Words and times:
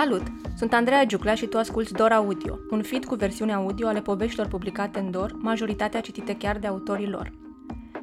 Salut! 0.00 0.22
Sunt 0.56 0.72
Andreea 0.72 1.04
Giuclea 1.04 1.34
și 1.34 1.46
tu 1.46 1.58
asculti 1.58 1.92
Dor 1.92 2.12
Audio, 2.12 2.58
un 2.70 2.82
feed 2.82 3.04
cu 3.04 3.14
versiune 3.14 3.52
audio 3.52 3.86
ale 3.86 4.00
poveștilor 4.00 4.46
publicate 4.46 4.98
în 4.98 5.10
Dor, 5.10 5.32
majoritatea 5.32 6.00
citite 6.00 6.36
chiar 6.36 6.58
de 6.58 6.66
autorii 6.66 7.08
lor. 7.08 7.32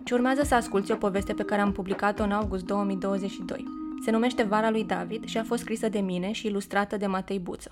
Ce 0.03 0.13
urmează 0.13 0.43
să 0.43 0.55
asculti 0.55 0.91
o 0.91 0.95
poveste 0.95 1.33
pe 1.33 1.43
care 1.43 1.61
am 1.61 1.71
publicat-o 1.71 2.23
în 2.23 2.31
august 2.31 2.65
2022. 2.65 3.65
Se 4.03 4.11
numește 4.11 4.43
Vara 4.43 4.69
lui 4.69 4.83
David 4.83 5.25
și 5.25 5.37
a 5.37 5.43
fost 5.43 5.61
scrisă 5.61 5.89
de 5.89 5.99
mine 5.99 6.31
și 6.31 6.47
ilustrată 6.47 6.97
de 6.97 7.07
Matei 7.07 7.39
Buță. 7.39 7.71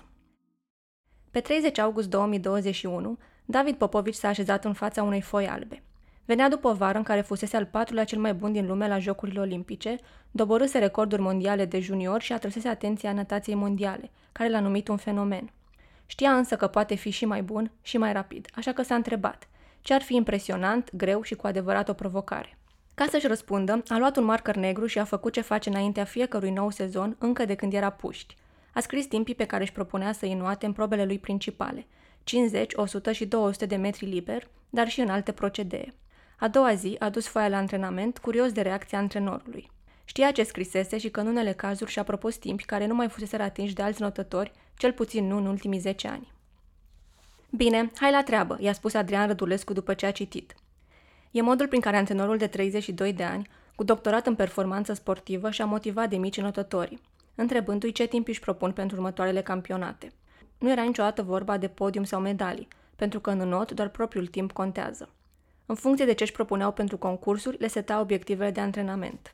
Pe 1.30 1.40
30 1.40 1.78
august 1.78 2.08
2021, 2.10 3.18
David 3.44 3.74
Popovici 3.74 4.14
s-a 4.14 4.28
așezat 4.28 4.64
în 4.64 4.72
fața 4.72 5.02
unei 5.02 5.20
foi 5.20 5.46
albe. 5.46 5.82
Venea 6.26 6.48
după 6.48 6.68
o 6.68 6.74
vară 6.74 6.98
în 6.98 7.04
care 7.04 7.20
fusese 7.20 7.56
al 7.56 7.64
patrulea 7.64 8.04
cel 8.04 8.18
mai 8.18 8.34
bun 8.34 8.52
din 8.52 8.66
lume 8.66 8.88
la 8.88 8.98
Jocurile 8.98 9.40
Olimpice, 9.40 9.96
doborâse 10.30 10.78
recorduri 10.78 11.22
mondiale 11.22 11.64
de 11.64 11.80
junior 11.80 12.20
și 12.20 12.32
atrăsese 12.32 12.68
atenția 12.68 13.12
natației 13.12 13.56
mondiale, 13.56 14.10
care 14.32 14.50
l-a 14.50 14.60
numit 14.60 14.88
un 14.88 14.96
fenomen. 14.96 15.50
Știa 16.06 16.30
însă 16.30 16.56
că 16.56 16.66
poate 16.66 16.94
fi 16.94 17.10
și 17.10 17.24
mai 17.24 17.42
bun 17.42 17.70
și 17.82 17.98
mai 17.98 18.12
rapid, 18.12 18.48
așa 18.54 18.72
că 18.72 18.82
s-a 18.82 18.94
întrebat 18.94 19.48
ce 19.80 19.94
ar 19.94 20.02
fi 20.02 20.14
impresionant, 20.14 20.90
greu 20.92 21.22
și 21.22 21.34
cu 21.34 21.46
adevărat 21.46 21.88
o 21.88 21.92
provocare. 21.92 22.58
Ca 22.94 23.06
să-și 23.10 23.26
răspundă, 23.26 23.82
a 23.88 23.98
luat 23.98 24.16
un 24.16 24.24
marker 24.24 24.56
negru 24.56 24.86
și 24.86 24.98
a 24.98 25.04
făcut 25.04 25.32
ce 25.32 25.40
face 25.40 25.68
înaintea 25.68 26.04
fiecărui 26.04 26.50
nou 26.50 26.70
sezon, 26.70 27.16
încă 27.18 27.44
de 27.44 27.54
când 27.54 27.72
era 27.72 27.90
puști. 27.90 28.36
A 28.72 28.80
scris 28.80 29.06
timpii 29.06 29.34
pe 29.34 29.44
care 29.44 29.62
își 29.62 29.72
propunea 29.72 30.12
să 30.12 30.24
îi 30.24 30.56
în 30.60 30.72
probele 30.72 31.04
lui 31.04 31.18
principale, 31.18 31.86
50, 32.24 32.72
100 32.74 33.12
și 33.12 33.26
200 33.26 33.66
de 33.66 33.76
metri 33.76 34.06
liber, 34.06 34.48
dar 34.70 34.88
și 34.88 35.00
în 35.00 35.08
alte 35.08 35.32
procedee. 35.32 35.94
A 36.38 36.48
doua 36.48 36.74
zi 36.74 36.96
a 36.98 37.08
dus 37.08 37.26
foaia 37.26 37.48
la 37.48 37.56
antrenament, 37.56 38.18
curios 38.18 38.52
de 38.52 38.60
reacția 38.60 38.98
antrenorului. 38.98 39.70
Știa 40.04 40.30
ce 40.30 40.42
scrisese 40.42 40.98
și 40.98 41.10
că 41.10 41.20
în 41.20 41.26
unele 41.26 41.52
cazuri 41.52 41.90
și-a 41.90 42.02
propus 42.02 42.36
timpi 42.36 42.64
care 42.64 42.86
nu 42.86 42.94
mai 42.94 43.08
fusese 43.08 43.36
atinși 43.36 43.74
de 43.74 43.82
alți 43.82 44.02
notători, 44.02 44.52
cel 44.76 44.92
puțin 44.92 45.26
nu 45.26 45.36
în 45.36 45.46
ultimii 45.46 45.78
10 45.78 46.08
ani. 46.08 46.32
Bine, 47.50 47.90
hai 47.94 48.10
la 48.10 48.22
treabă, 48.22 48.56
i-a 48.60 48.72
spus 48.72 48.94
Adrian 48.94 49.26
Rădulescu 49.26 49.72
după 49.72 49.94
ce 49.94 50.06
a 50.06 50.10
citit. 50.10 50.54
E 51.30 51.42
modul 51.42 51.68
prin 51.68 51.80
care 51.80 51.96
antrenorul 51.96 52.36
de 52.36 52.46
32 52.46 53.12
de 53.12 53.24
ani, 53.24 53.48
cu 53.74 53.84
doctorat 53.84 54.26
în 54.26 54.34
performanță 54.34 54.92
sportivă, 54.92 55.50
și-a 55.50 55.64
motivat 55.64 56.08
de 56.08 56.16
mici 56.16 56.40
notători, 56.40 57.00
întrebându-i 57.34 57.92
ce 57.92 58.06
timp 58.06 58.28
își 58.28 58.40
propun 58.40 58.72
pentru 58.72 58.96
următoarele 58.96 59.42
campionate. 59.42 60.12
Nu 60.58 60.70
era 60.70 60.82
niciodată 60.82 61.22
vorba 61.22 61.56
de 61.56 61.68
podium 61.68 62.04
sau 62.04 62.20
medalii, 62.20 62.68
pentru 62.96 63.20
că 63.20 63.30
în 63.30 63.48
not 63.48 63.72
doar 63.72 63.88
propriul 63.88 64.26
timp 64.26 64.52
contează. 64.52 65.15
În 65.66 65.74
funcție 65.74 66.04
de 66.04 66.12
ce 66.12 66.22
își 66.22 66.32
propuneau 66.32 66.72
pentru 66.72 66.96
concursuri, 66.98 67.58
le 67.58 67.66
seta 67.66 68.00
obiectivele 68.00 68.50
de 68.50 68.60
antrenament. 68.60 69.30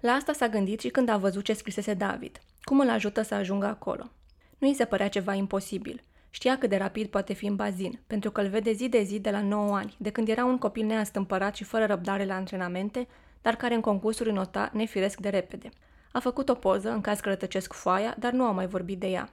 La 0.00 0.12
asta 0.12 0.32
s-a 0.32 0.48
gândit 0.48 0.80
și 0.80 0.88
când 0.88 1.08
a 1.08 1.16
văzut 1.16 1.44
ce 1.44 1.52
scrisese 1.52 1.94
David, 1.94 2.40
cum 2.62 2.80
îl 2.80 2.90
ajută 2.90 3.22
să 3.22 3.34
ajungă 3.34 3.66
acolo. 3.66 4.10
Nu 4.58 4.68
îi 4.68 4.74
se 4.74 4.84
părea 4.84 5.08
ceva 5.08 5.34
imposibil. 5.34 6.02
Știa 6.30 6.58
cât 6.58 6.70
de 6.70 6.76
rapid 6.76 7.08
poate 7.08 7.32
fi 7.32 7.46
în 7.46 7.56
bazin, 7.56 7.98
pentru 8.06 8.30
că 8.30 8.40
îl 8.40 8.48
vede 8.48 8.72
zi 8.72 8.88
de 8.88 9.02
zi 9.02 9.18
de 9.18 9.30
la 9.30 9.40
9 9.40 9.76
ani, 9.76 9.94
de 9.98 10.10
când 10.10 10.28
era 10.28 10.44
un 10.44 10.58
copil 10.58 10.86
neastâmpărat 10.86 11.56
și 11.56 11.64
fără 11.64 11.84
răbdare 11.84 12.24
la 12.24 12.34
antrenamente, 12.34 13.08
dar 13.42 13.56
care 13.56 13.74
în 13.74 13.80
concursuri 13.80 14.32
nota 14.32 14.70
nefiresc 14.72 15.20
de 15.20 15.28
repede. 15.28 15.70
A 16.12 16.20
făcut 16.20 16.48
o 16.48 16.54
poză 16.54 16.90
în 16.90 17.00
caz 17.00 17.20
că 17.20 17.28
rătăcesc 17.28 17.72
foaia, 17.72 18.14
dar 18.18 18.32
nu 18.32 18.44
a 18.44 18.50
mai 18.50 18.66
vorbit 18.66 18.98
de 18.98 19.06
ea. 19.06 19.28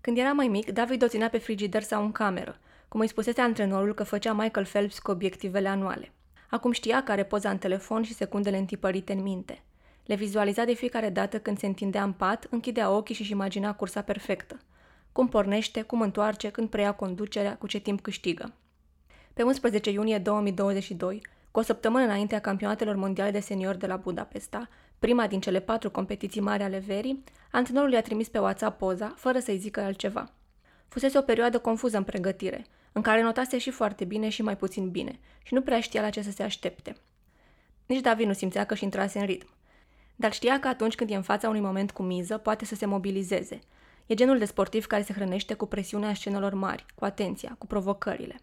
Când 0.00 0.18
era 0.18 0.32
mai 0.32 0.48
mic, 0.48 0.70
David 0.70 1.02
o 1.02 1.08
ținea 1.08 1.28
pe 1.28 1.38
frigider 1.38 1.82
sau 1.82 2.02
în 2.02 2.12
cameră, 2.12 2.58
cum 2.94 3.02
îi 3.02 3.08
spusese 3.08 3.40
antrenorul 3.40 3.94
că 3.94 4.04
făcea 4.04 4.32
Michael 4.32 4.66
Phelps 4.66 4.98
cu 4.98 5.10
obiectivele 5.10 5.68
anuale. 5.68 6.12
Acum 6.50 6.72
știa 6.72 7.02
că 7.02 7.12
are 7.12 7.24
poza 7.24 7.50
în 7.50 7.58
telefon 7.58 8.02
și 8.02 8.14
secundele 8.14 8.56
întipărite 8.56 9.12
în 9.12 9.22
minte. 9.22 9.62
Le 10.04 10.14
vizualiza 10.14 10.64
de 10.64 10.72
fiecare 10.72 11.08
dată 11.08 11.38
când 11.38 11.58
se 11.58 11.66
întindea 11.66 12.02
în 12.02 12.12
pat, 12.12 12.46
închidea 12.50 12.90
ochii 12.90 13.14
și 13.14 13.20
își 13.20 13.30
imagina 13.30 13.74
cursa 13.74 14.02
perfectă. 14.02 14.58
Cum 15.12 15.28
pornește, 15.28 15.82
cum 15.82 16.00
întoarce, 16.00 16.50
când 16.50 16.68
preia 16.68 16.92
conducerea, 16.92 17.56
cu 17.56 17.66
ce 17.66 17.78
timp 17.78 18.00
câștigă. 18.00 18.52
Pe 19.32 19.42
11 19.42 19.90
iunie 19.90 20.18
2022, 20.18 21.20
cu 21.50 21.58
o 21.58 21.62
săptămână 21.62 22.04
înaintea 22.04 22.38
campionatelor 22.38 22.96
mondiale 22.96 23.30
de 23.30 23.40
senior 23.40 23.74
de 23.74 23.86
la 23.86 23.96
Budapesta, 23.96 24.68
prima 24.98 25.26
din 25.26 25.40
cele 25.40 25.60
patru 25.60 25.90
competiții 25.90 26.40
mari 26.40 26.62
ale 26.62 26.78
verii, 26.78 27.24
antrenorul 27.50 27.92
i-a 27.92 28.02
trimis 28.02 28.28
pe 28.28 28.38
WhatsApp 28.38 28.78
poza, 28.78 29.14
fără 29.16 29.38
să-i 29.38 29.58
zică 29.58 29.80
altceva. 29.80 30.32
Fusese 30.88 31.18
o 31.18 31.22
perioadă 31.22 31.58
confuză 31.58 31.96
în 31.96 32.04
pregătire, 32.04 32.66
în 32.96 33.02
care 33.02 33.22
notase 33.22 33.58
și 33.58 33.70
foarte 33.70 34.04
bine 34.04 34.28
și 34.28 34.42
mai 34.42 34.56
puțin 34.56 34.90
bine 34.90 35.18
și 35.42 35.54
nu 35.54 35.62
prea 35.62 35.80
știa 35.80 36.00
la 36.00 36.10
ce 36.10 36.22
să 36.22 36.30
se 36.30 36.42
aștepte. 36.42 36.96
Nici 37.86 38.00
David 38.00 38.26
nu 38.26 38.32
simțea 38.32 38.64
că 38.64 38.74
și 38.74 38.84
intrase 38.84 39.18
în 39.18 39.26
ritm. 39.26 39.48
Dar 40.16 40.32
știa 40.32 40.60
că 40.60 40.68
atunci 40.68 40.94
când 40.94 41.10
e 41.10 41.14
în 41.14 41.22
fața 41.22 41.48
unui 41.48 41.60
moment 41.60 41.90
cu 41.90 42.02
miză, 42.02 42.38
poate 42.38 42.64
să 42.64 42.74
se 42.74 42.86
mobilizeze. 42.86 43.58
E 44.06 44.14
genul 44.14 44.38
de 44.38 44.44
sportiv 44.44 44.86
care 44.86 45.02
se 45.02 45.12
hrănește 45.12 45.54
cu 45.54 45.66
presiunea 45.66 46.14
scenelor 46.14 46.54
mari, 46.54 46.86
cu 46.94 47.04
atenția, 47.04 47.54
cu 47.58 47.66
provocările. 47.66 48.40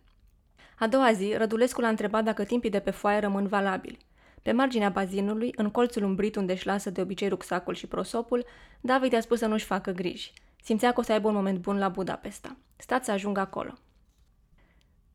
A 0.79 0.88
doua 0.88 1.11
zi, 1.13 1.34
Rădulescu 1.38 1.81
l-a 1.81 1.88
întrebat 1.88 2.23
dacă 2.23 2.44
timpii 2.44 2.69
de 2.69 2.79
pe 2.79 2.91
foaie 2.91 3.19
rămân 3.19 3.47
valabili. 3.47 3.97
Pe 4.41 4.51
marginea 4.51 4.90
bazinului, 4.90 5.53
în 5.56 5.69
colțul 5.69 6.03
umbrit 6.03 6.35
unde 6.35 6.51
își 6.51 6.66
lasă 6.66 6.90
de 6.90 7.01
obicei 7.01 7.28
rucsacul 7.28 7.73
și 7.73 7.88
prosopul, 7.88 8.45
David 8.81 9.11
i-a 9.11 9.22
spus 9.22 9.40
să 9.40 9.45
nu-și 9.45 9.66
facă 9.66 9.91
griji. 9.91 10.34
Simțea 10.63 10.91
că 10.91 11.00
o 11.00 11.03
să 11.03 11.11
aibă 11.11 11.28
un 11.28 11.34
moment 11.34 11.59
bun 11.59 11.78
la 11.78 11.90
Budapesta. 11.90 12.57
Stați 12.75 13.06
să 13.06 13.11
ajungă 13.11 13.40
acolo. 13.40 13.73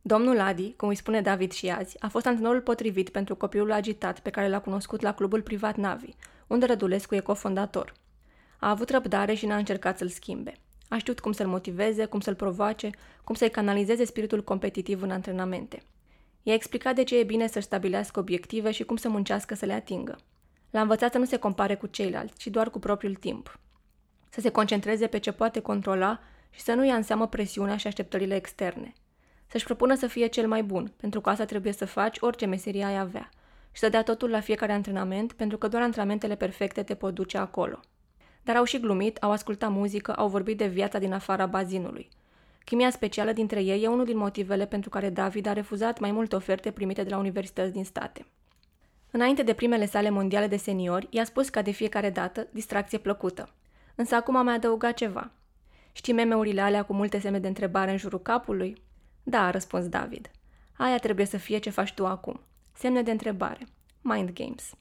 Domnul 0.07 0.41
Adi, 0.41 0.75
cum 0.77 0.89
îi 0.89 0.95
spune 0.95 1.21
David 1.21 1.53
și 1.53 1.69
azi, 1.69 1.97
a 2.01 2.09
fost 2.09 2.27
antrenorul 2.27 2.61
potrivit 2.61 3.09
pentru 3.09 3.37
copilul 3.37 3.73
agitat 3.73 4.21
pe 4.21 4.31
care 4.31 4.49
l-a 4.49 4.61
cunoscut 4.61 5.01
la 5.01 5.15
clubul 5.15 5.43
privat 5.43 5.77
Navi, 5.77 6.15
unde 6.47 6.67
Rădulescu 6.67 7.15
e 7.15 7.21
cofondator. 7.21 7.93
A 8.59 8.71
avut 8.71 8.91
răbdare 8.91 9.35
și 9.35 9.47
n-a 9.47 9.57
încercat 9.57 9.99
să-l 9.99 10.09
schimbe. 10.09 10.53
A 10.89 10.99
știut 10.99 11.21
cum 11.21 11.33
să-l 11.33 11.47
motiveze, 11.47 12.05
cum 12.05 12.21
să-l 12.21 12.35
provoace, 12.35 12.91
cum 13.25 13.35
să-i 13.35 13.51
canalizeze 13.51 14.05
spiritul 14.05 14.45
competitiv 14.45 15.03
în 15.03 15.11
antrenamente. 15.11 15.83
I-a 16.43 16.55
explicat 16.55 16.95
de 16.95 17.05
ce 17.05 17.19
e 17.19 17.25
bine 17.25 17.47
să-și 17.47 17.67
stabilească 17.67 18.21
obiective 18.21 18.71
și 18.71 18.85
cum 18.85 18.97
să 18.97 19.09
muncească 19.09 19.55
să 19.55 19.67
le 19.67 19.73
atingă. 19.73 20.19
L-a 20.71 20.81
învățat 20.81 21.13
să 21.13 21.19
nu 21.19 21.25
se 21.25 21.37
compare 21.37 21.75
cu 21.75 21.87
ceilalți, 21.87 22.39
ci 22.39 22.47
doar 22.47 22.71
cu 22.71 22.79
propriul 22.79 23.15
timp. 23.15 23.59
Să 24.29 24.41
se 24.41 24.51
concentreze 24.51 25.07
pe 25.07 25.19
ce 25.19 25.33
poate 25.33 25.61
controla 25.61 26.21
și 26.51 26.61
să 26.61 26.73
nu 26.73 26.85
ia 26.87 26.95
în 26.95 27.03
seamă 27.03 27.29
presiunea 27.29 27.77
și 27.77 27.87
așteptările 27.87 28.35
externe– 28.35 28.93
să-și 29.47 29.65
propună 29.65 29.95
să 29.95 30.07
fie 30.07 30.27
cel 30.27 30.49
mai 30.49 30.63
bun, 30.63 30.93
pentru 30.97 31.21
că 31.21 31.31
asta 31.31 31.45
trebuie 31.45 31.73
să 31.73 31.85
faci 31.85 32.17
orice 32.21 32.47
meserie 32.47 32.85
ai 32.85 32.99
avea, 32.99 33.29
și 33.73 33.81
să 33.81 33.89
dea 33.89 34.03
totul 34.03 34.31
la 34.31 34.41
fiecare 34.41 34.73
antrenament, 34.73 35.33
pentru 35.33 35.59
că 35.59 35.69
doar 35.69 35.83
antrenamentele 35.83 36.35
perfecte 36.35 36.83
te 36.83 36.95
pot 36.95 37.15
duce 37.15 37.39
acolo. 37.39 37.81
Dar 38.43 38.57
au 38.57 38.65
și 38.65 38.81
glumit, 38.81 39.17
au 39.17 39.31
ascultat 39.31 39.71
muzică, 39.71 40.13
au 40.13 40.29
vorbit 40.29 40.57
de 40.57 40.67
viața 40.67 40.99
din 40.99 41.13
afara 41.13 41.47
bazinului. 41.47 42.09
Chimia 42.65 42.91
specială 42.91 43.33
dintre 43.33 43.63
ei 43.63 43.83
e 43.83 43.89
unul 43.89 44.05
din 44.05 44.17
motivele 44.17 44.67
pentru 44.67 44.91
care 44.91 45.11
David 45.11 45.47
a 45.47 45.53
refuzat 45.53 45.99
mai 45.99 46.13
multe 46.13 46.37
oferte 46.37 46.71
primite 46.71 47.03
de 47.03 47.11
la 47.11 47.19
universități 47.19 47.73
din 47.73 47.85
state. 47.85 48.27
Înainte 49.11 49.43
de 49.43 49.53
primele 49.53 49.87
sale 49.87 50.11
mondiale 50.11 50.47
de 50.47 50.57
seniori, 50.57 51.07
i-a 51.11 51.25
spus 51.25 51.49
ca 51.49 51.63
de 51.63 51.71
fiecare 51.71 52.11
dată, 52.11 52.47
distracție 52.51 52.99
plăcută. 52.99 53.49
Însă 53.95 54.15
acum 54.15 54.37
a 54.37 54.43
mai 54.43 54.55
adăugat 54.55 54.95
ceva. 54.95 55.31
Știi 55.93 56.13
meme-urile 56.13 56.61
alea 56.61 56.83
cu 56.83 56.93
multe 56.93 57.19
semne 57.19 57.39
de 57.39 57.49
întrebare 57.49 57.91
în 57.91 57.97
jurul 57.97 58.21
capului? 58.21 58.83
Da, 59.29 59.47
a 59.47 59.51
răspuns 59.51 59.89
David. 59.89 60.31
Aia 60.77 60.99
trebuie 60.99 61.27
să 61.27 61.37
fie 61.37 61.59
ce 61.59 61.71
faci 61.71 61.93
tu 61.93 62.07
acum. 62.07 62.41
Semne 62.73 63.03
de 63.03 63.11
întrebare. 63.11 63.67
Mind 64.01 64.31
games. 64.33 64.75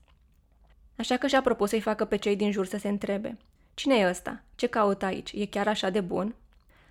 Așa 0.98 1.18
că 1.18 1.28
și-a 1.28 1.42
propus 1.42 1.70
să-i 1.70 1.80
facă 1.80 2.06
pe 2.06 2.16
cei 2.16 2.36
din 2.36 2.52
jur 2.52 2.66
să 2.66 2.78
se 2.78 2.88
întrebe. 2.88 3.38
Cine 3.74 3.96
e 3.96 4.10
ăsta? 4.10 4.44
Ce 4.56 4.68
caută 4.68 5.06
aici? 5.06 5.32
E 5.32 5.46
chiar 5.46 5.68
așa 5.68 5.90
de 5.90 6.02
bun? 6.02 6.36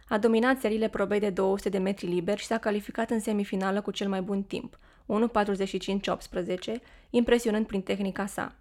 A 0.09 0.19
dominat 0.19 0.61
serile 0.61 0.89
probei 0.89 1.21
de 1.21 1.31
200 1.31 1.69
de 1.69 1.79
metri 1.79 2.07
liber 2.07 2.39
și 2.39 2.47
s-a 2.47 2.59
calificat 2.59 3.11
în 3.11 3.21
semifinală 3.21 3.81
cu 3.81 3.91
cel 3.91 4.09
mai 4.09 4.23
bun 4.23 4.43
timp, 4.43 4.79
1.45.18, 6.75 6.81
impresionând 7.11 7.67
prin 7.67 7.83
tehnica 7.83 8.27
sa. 8.27 8.55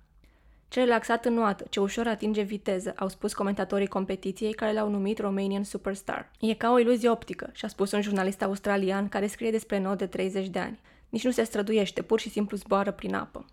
Ce 0.74 0.80
relaxat 0.80 1.26
înnoată, 1.26 1.66
ce 1.70 1.80
ușor 1.80 2.08
atinge 2.08 2.42
viteză, 2.42 2.94
au 2.96 3.08
spus 3.08 3.34
comentatorii 3.34 3.88
competiției 3.88 4.54
care 4.54 4.74
l-au 4.74 4.90
numit 4.90 5.20
Romanian 5.20 5.64
Superstar. 5.64 6.32
E 6.40 6.54
ca 6.54 6.72
o 6.72 6.80
iluzie 6.80 7.10
optică, 7.10 7.50
și-a 7.52 7.68
spus 7.68 7.92
un 7.92 8.02
jurnalist 8.02 8.42
australian 8.42 9.10
care 9.10 9.28
scrie 9.28 9.52
despre 9.52 9.80
nou 9.80 9.96
de 9.96 10.06
30 10.06 10.48
de 10.48 10.60
ani. 10.60 10.80
Nici 11.10 11.24
nu 11.24 11.32
se 11.32 11.44
străduiește, 11.44 12.02
pur 12.02 12.20
și 12.20 12.30
simplu 12.30 12.58
zboară 12.58 12.92
prin 12.92 13.14
apă. 13.14 13.46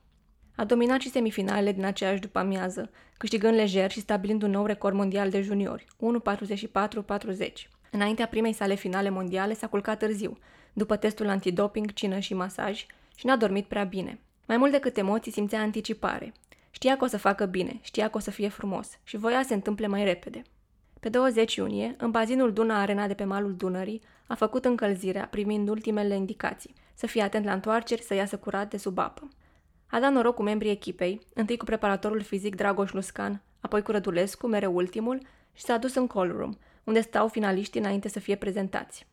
A 0.56 0.65
dominat 0.65 1.00
și 1.00 1.11
semifinalele 1.11 1.73
din 1.73 1.85
aceeași 1.85 2.21
după 2.21 2.39
amiază, 2.39 2.91
câștigând 3.17 3.55
lejer 3.55 3.91
și 3.91 4.00
stabilind 4.00 4.43
un 4.43 4.50
nou 4.50 4.67
record 4.67 4.95
mondial 4.95 5.31
de 5.31 5.41
juniori, 5.41 5.87
1.44.40. 7.39 7.53
Înaintea 7.91 8.27
primei 8.27 8.53
sale 8.53 8.75
finale 8.75 9.11
mondiale 9.11 9.55
s-a 9.55 9.67
culcat 9.67 9.99
târziu, 9.99 10.39
după 10.73 10.97
testul 10.97 11.29
antidoping, 11.29 11.93
cină 11.93 12.19
și 12.19 12.35
masaj, 12.35 12.87
și 13.15 13.27
n-a 13.27 13.37
dormit 13.37 13.67
prea 13.67 13.85
bine. 13.85 14.21
Mai 14.47 14.56
mult 14.56 14.73
decât 14.73 14.97
emoții 14.97 15.33
simțea 15.33 15.61
anticipare. 15.61 16.33
Știa 16.71 16.97
că 16.97 17.05
o 17.05 17.07
să 17.07 17.19
facă 17.19 17.45
bine, 17.45 17.79
știa 17.83 18.09
că 18.09 18.17
o 18.17 18.21
să 18.21 18.31
fie 18.31 18.49
frumos 18.49 18.99
și 19.03 19.17
voia 19.17 19.43
să 19.43 19.49
se 19.49 19.55
întâmple 19.55 19.87
mai 19.87 20.05
repede. 20.05 20.43
Pe 21.01 21.09
20 21.09 21.55
iunie, 21.55 21.95
în 21.99 22.11
bazinul 22.11 22.53
Duna 22.53 22.81
Arena 22.81 23.07
de 23.07 23.15
pe 23.15 23.25
malul 23.25 23.57
Dunării, 23.57 24.03
a 24.27 24.35
făcut 24.35 24.65
încălzirea, 24.65 25.27
primind 25.27 25.69
ultimele 25.69 26.15
indicații, 26.15 26.75
să 26.95 27.07
fie 27.07 27.23
atent 27.23 27.45
la 27.45 27.53
întoarceri, 27.53 28.03
să 28.03 28.15
iasă 28.15 28.37
curat 28.37 28.71
de 28.71 28.77
sub 28.77 28.99
apă. 28.99 29.29
A 29.87 30.01
dat 30.01 30.13
noroc 30.13 30.35
cu 30.35 30.43
membrii 30.43 30.71
echipei, 30.71 31.21
întâi 31.35 31.57
cu 31.57 31.65
preparatorul 31.65 32.21
fizic 32.21 32.55
Dragoș 32.57 32.93
Luscan, 32.93 33.43
apoi 33.61 33.83
cu 33.83 33.91
Rădulescu, 33.91 34.47
mereu 34.47 34.75
ultimul, 34.75 35.21
și 35.53 35.63
s-a 35.63 35.77
dus 35.77 35.95
în 35.95 36.07
call 36.07 36.37
room, 36.37 36.53
unde 36.85 37.01
stau 37.01 37.29
finaliștii 37.29 37.81
înainte 37.81 38.09
să 38.09 38.19
fie 38.19 38.35
prezentați. 38.35 39.07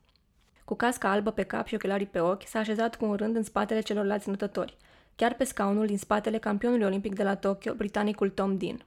Cu 0.65 0.75
casca 0.75 1.12
albă 1.12 1.31
pe 1.31 1.44
cap 1.44 1.68
și 1.68 1.75
ochelarii 1.75 2.06
pe 2.06 2.19
ochi, 2.19 2.48
s-a 2.48 2.59
așezat 2.59 2.95
cu 2.95 3.06
un 3.06 3.15
rând 3.15 3.36
în 3.36 3.44
spatele 3.44 3.80
celorlalți 3.80 4.30
notători, 4.30 4.77
chiar 5.17 5.33
pe 5.33 5.43
scaunul 5.43 5.85
din 5.85 5.97
spatele 5.97 6.37
campionului 6.37 6.85
olimpic 6.85 7.15
de 7.15 7.23
la 7.23 7.35
Tokyo, 7.35 7.73
britanicul 7.73 8.29
Tom 8.29 8.57
Dean. 8.57 8.85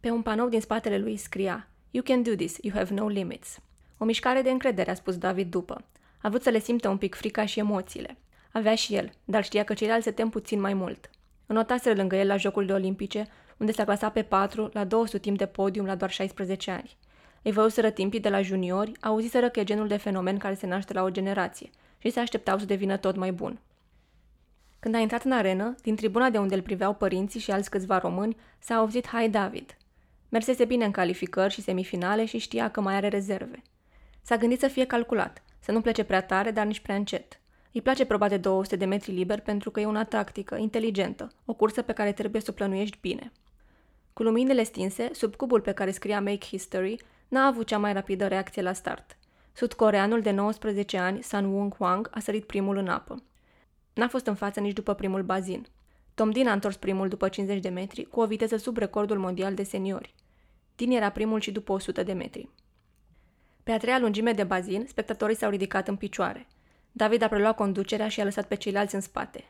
Pe 0.00 0.10
un 0.10 0.22
panou 0.22 0.48
din 0.48 0.60
spatele 0.60 0.98
lui 0.98 1.16
scria 1.16 1.68
You 1.90 2.02
can 2.02 2.22
do 2.22 2.34
this, 2.34 2.56
you 2.60 2.74
have 2.76 2.94
no 2.94 3.08
limits. 3.08 3.58
O 3.98 4.04
mișcare 4.04 4.42
de 4.42 4.50
încredere, 4.50 4.90
a 4.90 4.94
spus 4.94 5.16
David 5.16 5.50
după. 5.50 5.84
A 6.22 6.28
vrut 6.28 6.42
să 6.42 6.50
le 6.50 6.58
simtă 6.58 6.88
un 6.88 6.96
pic 6.96 7.14
frica 7.14 7.46
și 7.46 7.58
emoțiile. 7.58 8.16
Avea 8.52 8.74
și 8.74 8.94
el, 8.94 9.10
dar 9.24 9.44
știa 9.44 9.64
că 9.64 9.74
ceilalți 9.74 10.04
se 10.04 10.10
tem 10.10 10.28
puțin 10.28 10.60
mai 10.60 10.74
mult. 10.74 11.10
Înotaseră 11.46 11.94
lângă 11.94 12.16
el 12.16 12.26
la 12.26 12.36
Jocurile 12.36 12.72
Olimpice, 12.72 13.26
unde 13.56 13.72
s-a 13.72 13.84
clasat 13.84 14.12
pe 14.12 14.22
4 14.22 14.70
la 14.72 14.84
200 14.84 15.18
timp 15.18 15.38
de 15.38 15.46
podium 15.46 15.86
la 15.86 15.94
doar 15.94 16.10
16 16.10 16.70
ani. 16.70 16.96
Îi 17.42 17.52
văzuseră 17.52 17.90
timpii 17.90 18.20
de 18.20 18.28
la 18.28 18.42
juniori, 18.42 18.92
auziseră 19.00 19.48
că 19.48 19.60
e 19.60 19.64
genul 19.64 19.88
de 19.88 19.96
fenomen 19.96 20.38
care 20.38 20.54
se 20.54 20.66
naște 20.66 20.92
la 20.92 21.02
o 21.02 21.10
generație 21.10 21.70
și 21.98 22.10
se 22.10 22.20
așteptau 22.20 22.58
să 22.58 22.64
devină 22.64 22.96
tot 22.96 23.16
mai 23.16 23.32
bun. 23.32 23.60
Când 24.80 24.94
a 24.94 24.98
intrat 24.98 25.24
în 25.24 25.32
arenă, 25.32 25.74
din 25.82 25.96
tribuna 25.96 26.30
de 26.30 26.38
unde 26.38 26.54
îl 26.54 26.62
priveau 26.62 26.94
părinții 26.94 27.40
și 27.40 27.50
alți 27.50 27.70
câțiva 27.70 27.98
români, 27.98 28.36
s-a 28.58 28.74
auzit 28.74 29.06
Hai 29.06 29.28
David. 29.28 29.76
Mersese 30.28 30.64
bine 30.64 30.84
în 30.84 30.90
calificări 30.90 31.52
și 31.52 31.62
semifinale 31.62 32.24
și 32.24 32.38
știa 32.38 32.70
că 32.70 32.80
mai 32.80 32.94
are 32.94 33.08
rezerve. 33.08 33.62
S-a 34.22 34.36
gândit 34.36 34.58
să 34.58 34.68
fie 34.68 34.84
calculat, 34.84 35.42
să 35.58 35.72
nu 35.72 35.80
plece 35.80 36.04
prea 36.04 36.22
tare, 36.22 36.50
dar 36.50 36.66
nici 36.66 36.80
prea 36.80 36.94
încet. 36.94 37.40
Îi 37.72 37.82
place 37.82 38.04
proba 38.04 38.28
de 38.28 38.36
200 38.36 38.76
de 38.76 38.84
metri 38.84 39.12
liber 39.12 39.40
pentru 39.40 39.70
că 39.70 39.80
e 39.80 39.86
una 39.86 40.04
tactică, 40.04 40.56
inteligentă, 40.56 41.32
o 41.44 41.54
cursă 41.54 41.82
pe 41.82 41.92
care 41.92 42.12
trebuie 42.12 42.40
să 42.40 42.50
o 42.50 42.54
plănuiești 42.54 42.98
bine. 43.00 43.32
Cu 44.12 44.22
luminile 44.22 44.62
stinse, 44.62 45.10
sub 45.12 45.36
cubul 45.36 45.60
pe 45.60 45.72
care 45.72 45.90
scria 45.90 46.20
Make 46.20 46.46
History, 46.46 46.96
n-a 47.28 47.46
avut 47.46 47.66
cea 47.66 47.78
mai 47.78 47.92
rapidă 47.92 48.26
reacție 48.26 48.62
la 48.62 48.72
start. 48.72 49.18
Sudcoreanul 49.52 50.20
de 50.20 50.30
19 50.30 50.98
ani, 50.98 51.22
San 51.22 51.44
Wung 51.44 51.74
Hwang, 51.74 52.10
a 52.12 52.20
sărit 52.20 52.44
primul 52.44 52.76
în 52.76 52.88
apă. 52.88 53.22
N-a 53.98 54.08
fost 54.08 54.26
în 54.26 54.34
față 54.34 54.60
nici 54.60 54.72
după 54.72 54.94
primul 54.94 55.22
bazin. 55.22 55.66
Tom 56.14 56.30
Din 56.30 56.48
a 56.48 56.52
întors 56.52 56.76
primul 56.76 57.08
după 57.08 57.28
50 57.28 57.60
de 57.60 57.68
metri, 57.68 58.04
cu 58.04 58.20
o 58.20 58.26
viteză 58.26 58.56
sub 58.56 58.76
recordul 58.76 59.18
mondial 59.18 59.54
de 59.54 59.62
seniori. 59.62 60.14
Din 60.76 60.90
era 60.90 61.10
primul 61.10 61.40
și 61.40 61.50
după 61.50 61.72
100 61.72 62.02
de 62.02 62.12
metri. 62.12 62.48
Pe 63.62 63.72
a 63.72 63.78
treia 63.78 63.98
lungime 63.98 64.32
de 64.32 64.44
bazin, 64.44 64.84
spectatorii 64.88 65.36
s-au 65.36 65.50
ridicat 65.50 65.88
în 65.88 65.96
picioare. 65.96 66.46
David 66.92 67.22
a 67.22 67.28
preluat 67.28 67.56
conducerea 67.56 68.08
și 68.08 68.20
a 68.20 68.24
lăsat 68.24 68.46
pe 68.46 68.54
ceilalți 68.54 68.94
în 68.94 69.00
spate. 69.00 69.44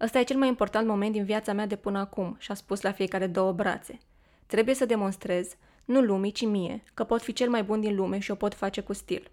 Ăsta 0.00 0.18
e 0.18 0.22
cel 0.24 0.36
mai 0.36 0.48
important 0.48 0.86
moment 0.86 1.12
din 1.12 1.24
viața 1.24 1.52
mea 1.52 1.66
de 1.66 1.76
până 1.76 1.98
acum, 1.98 2.36
și-a 2.38 2.54
spus 2.54 2.80
la 2.80 2.92
fiecare 2.92 3.26
două 3.26 3.52
brațe. 3.52 3.98
Trebuie 4.46 4.74
să 4.74 4.84
demonstrez, 4.84 5.56
nu 5.84 6.00
lumii, 6.00 6.32
ci 6.32 6.44
mie, 6.44 6.82
că 6.94 7.04
pot 7.04 7.22
fi 7.22 7.32
cel 7.32 7.50
mai 7.50 7.62
bun 7.62 7.80
din 7.80 7.94
lume 7.94 8.18
și 8.18 8.30
o 8.30 8.34
pot 8.34 8.54
face 8.54 8.80
cu 8.80 8.92
stil. 8.92 9.30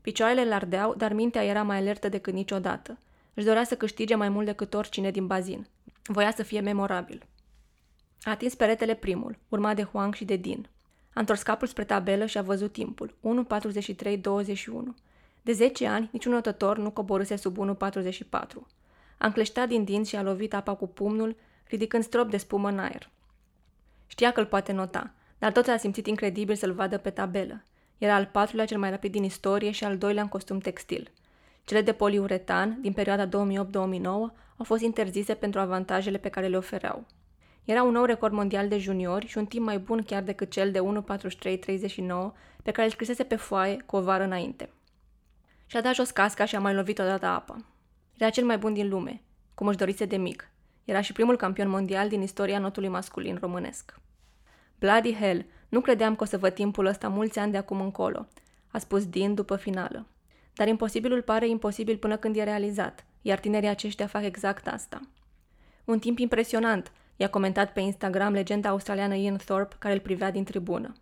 Picioarele 0.00 0.40
îl 0.40 0.52
ardeau, 0.52 0.94
dar 0.94 1.12
mintea 1.12 1.44
era 1.44 1.62
mai 1.62 1.76
alertă 1.76 2.08
decât 2.08 2.32
niciodată. 2.32 2.98
Își 3.34 3.46
dorea 3.46 3.64
să 3.64 3.76
câștige 3.76 4.14
mai 4.14 4.28
mult 4.28 4.46
decât 4.46 4.74
oricine 4.74 5.10
din 5.10 5.26
bazin. 5.26 5.66
Voia 6.04 6.32
să 6.32 6.42
fie 6.42 6.60
memorabil. 6.60 7.26
A 8.22 8.30
atins 8.30 8.54
peretele 8.54 8.94
primul, 8.94 9.38
urmat 9.48 9.76
de 9.76 9.82
Huang 9.82 10.14
și 10.14 10.24
de 10.24 10.36
Din. 10.36 10.68
A 11.14 11.20
întors 11.20 11.42
capul 11.42 11.66
spre 11.66 11.84
tabelă 11.84 12.26
și 12.26 12.38
a 12.38 12.42
văzut 12.42 12.72
timpul, 12.72 13.14
1.43.21. 14.16 14.94
De 15.42 15.52
10 15.52 15.86
ani, 15.86 16.08
niciun 16.12 16.32
notător 16.32 16.78
nu 16.78 16.90
coborâse 16.90 17.36
sub 17.36 17.56
1.44. 17.76 18.20
A 19.18 19.26
încleștat 19.26 19.68
din 19.68 19.84
dinți 19.84 20.08
și 20.10 20.16
a 20.16 20.22
lovit 20.22 20.54
apa 20.54 20.74
cu 20.74 20.86
pumnul, 20.86 21.36
ridicând 21.64 22.04
strop 22.04 22.30
de 22.30 22.36
spumă 22.36 22.68
în 22.68 22.78
aer. 22.78 23.10
Știa 24.06 24.32
că 24.32 24.40
îl 24.40 24.46
poate 24.46 24.72
nota, 24.72 25.14
dar 25.38 25.52
tot 25.52 25.66
a 25.66 25.76
simțit 25.76 26.06
incredibil 26.06 26.54
să-l 26.54 26.72
vadă 26.72 26.98
pe 26.98 27.10
tabelă. 27.10 27.64
Era 27.98 28.14
al 28.14 28.28
patrulea 28.32 28.64
cel 28.64 28.78
mai 28.78 28.90
rapid 28.90 29.12
din 29.12 29.24
istorie 29.24 29.70
și 29.70 29.84
al 29.84 29.98
doilea 29.98 30.22
în 30.22 30.28
costum 30.28 30.58
textil. 30.58 31.10
Cele 31.64 31.80
de 31.80 31.92
poliuretan, 31.92 32.78
din 32.80 32.92
perioada 32.92 33.28
2008-2009, 33.28 33.32
au 34.56 34.64
fost 34.64 34.82
interzise 34.82 35.34
pentru 35.34 35.60
avantajele 35.60 36.18
pe 36.18 36.28
care 36.28 36.46
le 36.46 36.56
ofereau. 36.56 37.06
Era 37.64 37.82
un 37.82 37.92
nou 37.92 38.04
record 38.04 38.32
mondial 38.32 38.68
de 38.68 38.78
juniori 38.78 39.26
și 39.26 39.38
un 39.38 39.46
timp 39.46 39.64
mai 39.64 39.78
bun 39.78 40.02
chiar 40.02 40.22
decât 40.22 40.50
cel 40.50 40.70
de 40.70 40.80
1.43.39 40.80 42.32
pe 42.62 42.70
care 42.70 42.84
îl 42.86 42.90
scrisese 42.90 43.22
pe 43.24 43.36
foaie 43.36 43.82
cu 43.86 43.96
o 43.96 44.00
vară 44.00 44.24
înainte. 44.24 44.70
Și-a 45.66 45.80
dat 45.80 45.94
jos 45.94 46.10
casca 46.10 46.44
și 46.44 46.56
a 46.56 46.60
mai 46.60 46.74
lovit 46.74 46.98
odată 46.98 47.26
apa. 47.26 47.64
Era 48.18 48.30
cel 48.30 48.44
mai 48.44 48.58
bun 48.58 48.72
din 48.72 48.88
lume, 48.88 49.22
cum 49.54 49.66
își 49.66 49.76
dorise 49.76 50.04
de 50.04 50.16
mic. 50.16 50.48
Era 50.84 51.00
și 51.00 51.12
primul 51.12 51.36
campion 51.36 51.68
mondial 51.68 52.08
din 52.08 52.22
istoria 52.22 52.58
notului 52.58 52.88
masculin 52.88 53.38
românesc. 53.40 54.00
Bloody 54.78 55.14
hell, 55.14 55.46
nu 55.68 55.80
credeam 55.80 56.16
că 56.16 56.22
o 56.22 56.26
să 56.26 56.38
văd 56.38 56.52
timpul 56.54 56.86
ăsta 56.86 57.08
mulți 57.08 57.38
ani 57.38 57.52
de 57.52 57.58
acum 57.58 57.80
încolo, 57.80 58.26
a 58.70 58.78
spus 58.78 59.06
Dean 59.06 59.34
după 59.34 59.56
finală. 59.56 60.06
Dar 60.54 60.68
imposibilul 60.68 61.22
pare 61.22 61.48
imposibil 61.48 61.96
până 61.96 62.16
când 62.16 62.36
e 62.36 62.42
realizat, 62.42 63.04
iar 63.22 63.38
tinerii 63.38 63.68
aceștia 63.68 64.06
fac 64.06 64.22
exact 64.22 64.68
asta. 64.68 65.00
Un 65.84 65.98
timp 65.98 66.18
impresionant, 66.18 66.92
i-a 67.16 67.28
comentat 67.28 67.72
pe 67.72 67.80
Instagram 67.80 68.32
legenda 68.32 68.68
australiană 68.68 69.16
Ian 69.16 69.36
Thorpe, 69.36 69.74
care 69.78 69.94
îl 69.94 70.00
privea 70.00 70.30
din 70.30 70.44
tribună. 70.44 70.92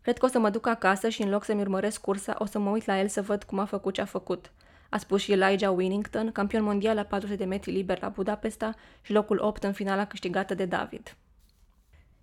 Cred 0.00 0.18
că 0.18 0.26
o 0.26 0.28
să 0.28 0.38
mă 0.38 0.50
duc 0.50 0.66
acasă 0.66 1.08
și 1.08 1.22
în 1.22 1.30
loc 1.30 1.44
să-mi 1.44 1.60
urmăresc 1.60 2.00
cursa, 2.00 2.36
o 2.38 2.44
să 2.44 2.58
mă 2.58 2.70
uit 2.70 2.86
la 2.86 3.00
el 3.00 3.08
să 3.08 3.22
văd 3.22 3.42
cum 3.42 3.58
a 3.58 3.64
făcut 3.64 3.94
ce 3.94 4.00
a 4.00 4.04
făcut, 4.04 4.52
a 4.88 4.98
spus 4.98 5.20
și 5.20 5.32
Elijah 5.32 5.72
Winnington, 5.74 6.32
campion 6.32 6.62
mondial 6.62 6.94
la 6.94 7.02
400 7.02 7.38
de 7.38 7.44
metri 7.44 7.70
liber 7.70 8.00
la 8.00 8.08
Budapesta 8.08 8.74
și 9.02 9.12
locul 9.12 9.38
8 9.40 9.64
în 9.64 9.72
finala 9.72 10.06
câștigată 10.06 10.54
de 10.54 10.64
David. 10.64 11.16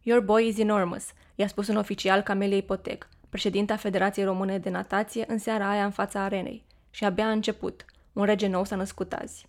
Your 0.02 0.22
boy 0.22 0.48
is 0.48 0.58
enormous, 0.58 1.12
i-a 1.36 1.48
spus 1.48 1.68
un 1.68 1.76
oficial 1.76 2.22
Camelia 2.22 2.58
Ipotec, 2.58 3.08
președinta 3.30 3.76
Federației 3.76 4.26
Române 4.26 4.58
de 4.58 4.70
Natație, 4.70 5.26
în 5.28 5.38
seara 5.38 5.70
aia 5.70 5.86
în 5.86 5.92
fața 5.92 6.22
arenei. 6.22 6.66
Și 6.90 7.04
abia 7.04 7.26
a 7.26 7.32
început. 7.32 7.86
Un 8.14 8.26
rege 8.26 8.48
nou 8.48 8.66
s-a 8.66 8.76
născut 8.76 9.14
azi. 9.14 9.48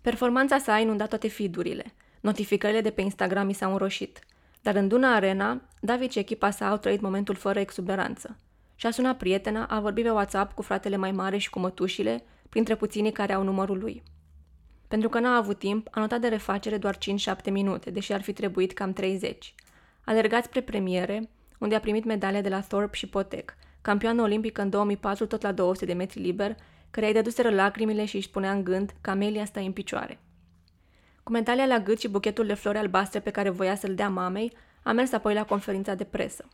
Performanța 0.00 0.58
sa 0.58 0.72
a 0.72 0.78
inundat 0.78 1.08
toate 1.08 1.28
fidurile. 1.28 1.84
Notificările 2.20 2.80
de 2.80 2.90
pe 2.90 3.00
Instagram 3.00 3.46
mi 3.46 3.52
s-au 3.52 3.72
înroșit. 3.72 4.18
Dar 4.62 4.74
în 4.74 4.88
Duna 4.88 5.14
Arena, 5.14 5.60
David 5.80 6.10
și 6.10 6.18
echipa 6.18 6.50
sa 6.50 6.68
au 6.68 6.76
trăit 6.76 7.00
momentul 7.00 7.34
fără 7.34 7.58
exuberanță. 7.58 8.36
Și-a 8.74 8.90
sunat 8.90 9.16
prietena, 9.16 9.66
a 9.66 9.80
vorbit 9.80 10.04
pe 10.04 10.10
WhatsApp 10.10 10.54
cu 10.54 10.62
fratele 10.62 10.96
mai 10.96 11.12
mare 11.12 11.36
și 11.36 11.50
cu 11.50 11.58
mătușile, 11.58 12.24
printre 12.48 12.74
puținii 12.74 13.12
care 13.12 13.32
au 13.32 13.42
numărul 13.42 13.78
lui. 13.78 14.02
Pentru 14.88 15.08
că 15.08 15.18
n-a 15.18 15.36
avut 15.36 15.58
timp, 15.58 15.88
a 15.90 16.00
notat 16.00 16.20
de 16.20 16.28
refacere 16.28 16.78
doar 16.78 16.96
5-7 16.96 16.98
minute, 17.50 17.90
deși 17.90 18.12
ar 18.12 18.22
fi 18.22 18.32
trebuit 18.32 18.72
cam 18.72 18.92
30. 18.92 19.54
Alergat 20.04 20.44
spre 20.44 20.60
premiere, 20.60 21.30
unde 21.62 21.74
a 21.74 21.80
primit 21.80 22.04
medalia 22.04 22.40
de 22.40 22.48
la 22.48 22.60
Thorpe 22.60 22.96
și 22.96 23.06
Potec, 23.06 23.54
campioană 23.82 24.22
olimpică 24.22 24.62
în 24.62 24.70
2004 24.70 25.26
tot 25.26 25.42
la 25.42 25.52
200 25.52 25.84
de 25.84 25.92
metri 25.92 26.20
liber, 26.20 26.56
care 26.90 27.06
îi 27.06 27.12
dăduseră 27.12 27.50
lacrimile 27.50 28.04
și 28.04 28.16
își 28.16 28.28
spunea 28.28 28.52
în 28.52 28.64
gând 28.64 28.94
că 29.00 29.10
Amelia 29.10 29.44
stă 29.44 29.60
în 29.60 29.72
picioare. 29.72 30.18
Cu 31.22 31.32
medalia 31.32 31.66
la 31.66 31.78
gât 31.78 32.00
și 32.00 32.08
buchetul 32.08 32.46
de 32.46 32.54
flori 32.54 32.78
albastre 32.78 33.20
pe 33.20 33.30
care 33.30 33.50
voia 33.50 33.74
să-l 33.74 33.94
dea 33.94 34.08
mamei, 34.08 34.52
a 34.82 34.92
mers 34.92 35.12
apoi 35.12 35.34
la 35.34 35.44
conferința 35.44 35.94
de 35.94 36.04
presă. 36.04 36.48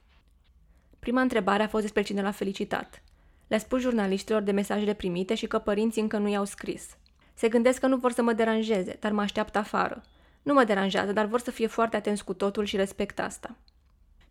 Prima 0.98 1.20
întrebare 1.20 1.62
a 1.62 1.68
fost 1.68 1.82
despre 1.82 2.02
cine 2.02 2.22
l-a 2.22 2.30
felicitat. 2.30 3.02
Le-a 3.46 3.58
spus 3.58 3.80
jurnaliștilor 3.80 4.42
de 4.42 4.52
mesajele 4.52 4.92
primite 4.92 5.34
și 5.34 5.46
că 5.46 5.58
părinții 5.58 6.02
încă 6.02 6.18
nu 6.18 6.28
i-au 6.28 6.44
scris. 6.44 6.96
Se 7.34 7.48
gândesc 7.48 7.80
că 7.80 7.86
nu 7.86 7.96
vor 7.96 8.12
să 8.12 8.22
mă 8.22 8.32
deranjeze, 8.32 8.96
dar 9.00 9.12
mă 9.12 9.20
așteaptă 9.20 9.58
afară. 9.58 10.02
Nu 10.42 10.52
mă 10.52 10.64
deranjează, 10.64 11.12
dar 11.12 11.24
vor 11.26 11.40
să 11.40 11.50
fie 11.50 11.66
foarte 11.66 11.96
atenți 11.96 12.24
cu 12.24 12.34
totul 12.34 12.64
și 12.64 12.76
respect 12.76 13.20
asta. 13.20 13.56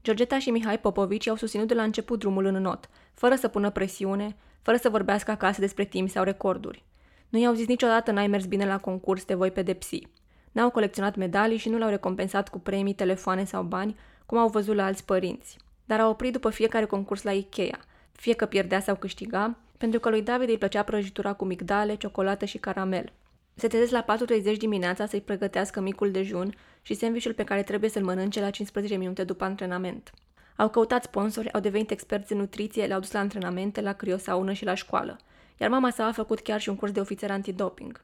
Georgeta 0.08 0.40
și 0.40 0.50
Mihai 0.50 0.80
Popovici 0.80 1.28
au 1.28 1.36
susținut 1.36 1.68
de 1.68 1.74
la 1.74 1.84
început 1.84 2.20
drumul 2.20 2.46
în 2.46 2.62
not, 2.62 2.90
fără 3.14 3.36
să 3.36 3.48
pună 3.48 3.70
presiune, 3.70 4.36
fără 4.62 4.78
să 4.78 4.90
vorbească 4.90 5.32
acasă 5.32 5.60
despre 5.60 5.84
timp 5.84 6.10
sau 6.10 6.24
recorduri. 6.24 6.84
Nu 7.30 7.40
i-au 7.40 7.54
zis 7.54 7.68
niciodată 7.68 8.12
n-ai 8.12 8.28
mers 8.28 8.46
bine 8.46 8.66
la 8.66 8.78
concurs, 8.78 9.24
te 9.24 9.34
voi 9.34 9.52
pedepsi. 9.52 10.08
N-au 10.52 10.70
colecționat 10.70 11.16
medalii 11.16 11.58
și 11.58 11.70
nu 11.70 11.78
le-au 11.78 11.90
recompensat 11.90 12.50
cu 12.50 12.60
premii, 12.60 12.94
telefoane 12.94 13.44
sau 13.44 13.64
bani, 13.64 13.96
cum 14.26 14.38
au 14.38 14.48
văzut 14.48 14.76
la 14.76 14.86
alți 14.86 15.06
părinți. 15.06 15.58
Dar 15.86 16.00
au 16.00 16.10
oprit 16.10 16.32
după 16.32 16.50
fiecare 16.50 16.86
concurs 16.86 17.24
la 17.24 17.32
Ikea, 17.32 17.80
fie 18.12 18.34
că 18.34 18.46
pierdea 18.46 18.80
sau 18.80 18.96
câștiga, 18.96 19.58
pentru 19.78 20.00
că 20.00 20.10
lui 20.10 20.22
David 20.22 20.50
îi 20.50 20.58
plăcea 20.58 20.84
prăjitura 20.84 21.34
cu 21.34 21.46
migdale, 21.46 21.96
ciocolată 21.96 22.46
și 22.46 22.58
caramel. 22.58 23.12
Se 23.60 23.68
trezesc 23.68 23.92
la 23.92 24.06
4.30 24.52 24.58
dimineața 24.58 25.06
să-i 25.06 25.22
pregătească 25.22 25.80
micul 25.80 26.12
dejun 26.12 26.54
și 26.82 26.94
sandvișul 26.94 27.34
pe 27.34 27.44
care 27.44 27.64
trebuie 27.64 27.90
să-l 27.90 28.04
mănânce 28.04 28.40
la 28.40 28.50
15 28.50 28.96
minute 28.96 29.24
după 29.24 29.44
antrenament. 29.44 30.12
Au 30.56 30.70
căutat 30.70 31.04
sponsori, 31.04 31.54
au 31.54 31.60
devenit 31.60 31.92
experți 31.92 32.32
în 32.32 32.38
nutriție, 32.38 32.86
le-au 32.86 33.00
dus 33.00 33.12
la 33.12 33.20
antrenamente, 33.20 33.82
la 33.82 33.94
criosaună 33.94 34.54
și 34.54 34.66
la 34.66 34.74
școală. 34.74 35.18
Iar 35.60 35.70
mama 35.70 35.90
sa 35.90 36.06
a 36.06 36.12
făcut 36.12 36.40
chiar 36.40 36.60
și 36.60 36.70
un 36.70 36.76
curs 36.76 36.92
de 36.92 37.00
ofițer 37.00 37.32
antidoping. 37.32 38.04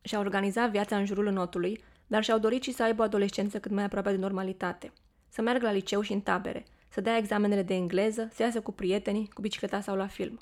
Și-a 0.00 0.18
organizat 0.18 0.70
viața 0.70 0.96
în 0.96 1.06
jurul 1.06 1.32
notului, 1.32 1.84
dar 2.06 2.24
și-au 2.24 2.38
dorit 2.38 2.62
și 2.62 2.72
să 2.72 2.82
aibă 2.82 3.02
o 3.02 3.04
adolescență 3.04 3.58
cât 3.58 3.70
mai 3.70 3.84
aproape 3.84 4.10
de 4.10 4.16
normalitate. 4.16 4.92
Să 5.28 5.42
meargă 5.42 5.64
la 5.64 5.72
liceu 5.72 6.00
și 6.00 6.12
în 6.12 6.20
tabere, 6.20 6.64
să 6.88 7.00
dea 7.00 7.16
examenele 7.16 7.62
de 7.62 7.74
engleză, 7.74 8.28
să 8.34 8.42
iasă 8.42 8.60
cu 8.60 8.72
prietenii, 8.72 9.30
cu 9.34 9.40
bicicleta 9.40 9.80
sau 9.80 9.96
la 9.96 10.06
film. 10.06 10.38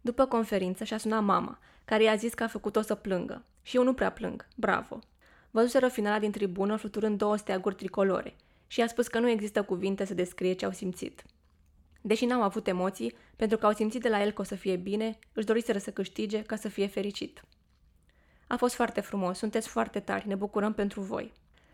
După 0.00 0.26
conferință 0.26 0.84
și-a 0.84 0.98
sunat 0.98 1.22
mama, 1.22 1.58
care 1.84 2.02
i-a 2.02 2.14
zis 2.16 2.34
că 2.34 2.42
a 2.42 2.48
făcut-o 2.48 2.80
să 2.80 2.94
plângă. 2.94 3.44
Și 3.62 3.76
eu 3.76 3.82
nu 3.82 3.94
prea 3.94 4.10
plâng, 4.10 4.46
bravo. 4.56 4.98
Văzuseră 5.50 5.88
finala 5.88 6.18
din 6.18 6.30
tribună 6.30 6.76
fluturând 6.76 7.18
două 7.18 7.36
steaguri 7.36 7.74
tricolore 7.74 8.34
și 8.66 8.80
i-a 8.80 8.86
spus 8.86 9.06
că 9.08 9.18
nu 9.18 9.28
există 9.28 9.62
cuvinte 9.62 10.04
să 10.04 10.14
descrie 10.14 10.52
ce 10.52 10.64
au 10.64 10.72
simțit. 10.72 11.22
Deși 12.00 12.24
n-au 12.24 12.42
avut 12.42 12.66
emoții, 12.66 13.14
pentru 13.36 13.58
că 13.58 13.66
au 13.66 13.72
simțit 13.72 14.02
de 14.02 14.08
la 14.08 14.22
el 14.22 14.30
că 14.30 14.40
o 14.40 14.44
să 14.44 14.54
fie 14.54 14.76
bine, 14.76 15.18
își 15.32 15.46
doriseră 15.46 15.78
să 15.78 15.90
câștige 15.90 16.42
ca 16.42 16.56
să 16.56 16.68
fie 16.68 16.86
fericit. 16.86 17.42
A 18.46 18.56
fost 18.56 18.74
foarte 18.74 19.00
frumos, 19.00 19.38
sunteți 19.38 19.68
foarte 19.68 20.00
tari, 20.00 20.28
ne 20.28 20.34
bucurăm 20.34 20.72
pentru 20.72 21.00
voi. 21.00 21.32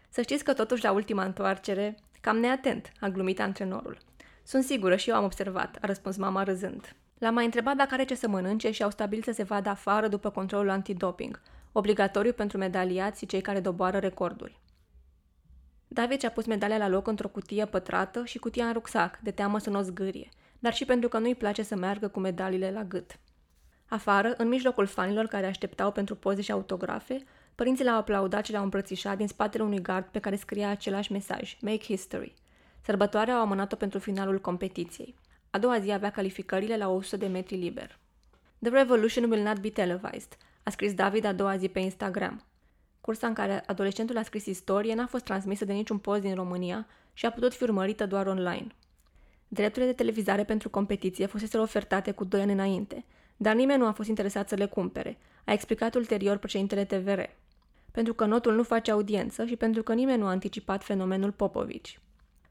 Să 0.09 0.23
știți 0.23 0.45
că 0.45 0.53
totuși 0.53 0.85
la 0.85 0.93
ultima 0.93 1.25
întoarcere, 1.25 1.95
cam 2.21 2.37
neatent, 2.37 2.93
a 3.01 3.09
glumit 3.09 3.41
antrenorul. 3.41 3.99
Sunt 4.43 4.65
sigură 4.65 4.97
și 4.97 5.11
eu 5.11 5.17
am 5.17 5.25
observat, 5.25 5.79
a 5.81 5.87
răspuns 5.87 6.17
mama 6.17 6.43
râzând. 6.43 6.97
L-am 7.19 7.35
mai 7.35 7.45
întrebat 7.45 7.77
dacă 7.77 7.95
are 7.95 8.05
ce 8.05 8.15
să 8.15 8.29
mănânce 8.29 8.71
și 8.71 8.83
au 8.83 8.91
stabilit 8.91 9.25
să 9.25 9.33
se 9.33 9.43
vadă 9.43 9.69
afară 9.69 10.09
după 10.09 10.31
controlul 10.31 10.71
antidoping, 10.71 11.41
obligatoriu 11.73 12.33
pentru 12.33 12.59
medaliați 12.59 13.19
și 13.19 13.27
cei 13.27 13.41
care 13.41 13.61
doboară 13.61 13.99
recorduri. 13.99 14.61
David 15.89 16.21
și-a 16.21 16.31
pus 16.31 16.47
medalia 16.47 16.77
la 16.77 16.89
loc 16.89 17.07
într-o 17.07 17.29
cutie 17.29 17.65
pătrată 17.65 18.25
și 18.25 18.39
cutia 18.39 18.67
în 18.67 18.73
rucsac, 18.73 19.19
de 19.19 19.31
teamă 19.31 19.59
să 19.59 19.71
nu 19.71 19.79
o 19.79 19.83
zgârie, 19.83 20.29
dar 20.59 20.75
și 20.75 20.85
pentru 20.85 21.09
că 21.09 21.19
nu-i 21.19 21.35
place 21.35 21.63
să 21.63 21.77
meargă 21.77 22.09
cu 22.09 22.21
medaliile 22.21 22.71
la 22.71 22.85
gât. 22.85 23.19
Afară, 23.89 24.35
în 24.37 24.49
mijlocul 24.49 24.87
fanilor 24.87 25.27
care 25.27 25.47
așteptau 25.47 25.93
pentru 25.93 26.15
poze 26.15 26.41
și 26.41 26.53
autografe, 26.53 27.25
părinții 27.55 27.85
l-au 27.85 27.97
aplaudat 27.97 28.45
și 28.45 28.53
l-au 28.53 28.63
îmbrățișat 28.63 29.17
din 29.17 29.29
spatele 29.29 29.63
unui 29.63 29.83
gard 29.83 30.05
pe 30.05 30.19
care 30.19 30.37
scria 30.37 30.69
același 30.69 31.13
mesaj, 31.13 31.57
Make 31.61 31.85
History. 31.85 32.35
Sărbătoarea 32.85 33.35
au 33.35 33.41
amânat-o 33.41 33.77
pentru 33.77 33.99
finalul 33.99 34.41
competiției. 34.41 35.15
A 35.57 35.59
doua 35.59 35.79
zi 35.79 35.91
avea 35.91 36.11
calificările 36.11 36.77
la 36.77 36.89
100 36.89 37.17
de 37.17 37.27
metri 37.27 37.57
liber. 37.57 37.99
The 38.59 38.71
revolution 38.71 39.31
will 39.31 39.43
not 39.43 39.59
be 39.59 39.71
televised, 39.71 40.37
a 40.63 40.71
scris 40.71 40.95
David 40.95 41.25
a 41.25 41.33
doua 41.33 41.57
zi 41.57 41.69
pe 41.69 41.79
Instagram. 41.79 42.45
Cursa 43.01 43.27
în 43.27 43.33
care 43.33 43.63
adolescentul 43.67 44.17
a 44.17 44.23
scris 44.23 44.47
istorie 44.47 44.95
n-a 44.95 45.07
fost 45.07 45.25
transmisă 45.25 45.65
de 45.65 45.73
niciun 45.73 45.99
post 45.99 46.21
din 46.21 46.35
România 46.35 46.87
și 47.13 47.27
a 47.27 47.31
putut 47.31 47.55
fi 47.55 47.63
urmărită 47.63 48.07
doar 48.07 48.27
online. 48.27 48.67
Drepturile 49.49 49.91
de 49.91 49.97
televizare 49.97 50.45
pentru 50.45 50.71
competiție 50.71 51.27
fusese 51.27 51.59
ofertate 51.59 52.11
cu 52.11 52.25
doi 52.25 52.41
ani 52.41 52.53
înainte, 52.53 53.05
dar 53.37 53.55
nimeni 53.55 53.79
nu 53.81 53.87
a 53.87 53.93
fost 53.93 54.09
interesat 54.09 54.49
să 54.49 54.55
le 54.55 54.67
cumpere, 54.67 55.19
a 55.45 55.53
explicat 55.53 55.95
ulterior 55.95 56.37
președintele 56.37 56.85
TVR. 56.85 57.21
Pentru 57.91 58.15
că 58.15 58.25
notul 58.25 58.55
nu 58.55 58.63
face 58.63 58.91
audiență 58.91 59.45
și 59.45 59.57
pentru 59.57 59.83
că 59.83 59.95
nimeni 59.95 60.19
nu 60.21 60.27
a 60.27 60.31
anticipat 60.31 60.85
fenomenul 60.85 61.33
Popovici. 61.33 62.01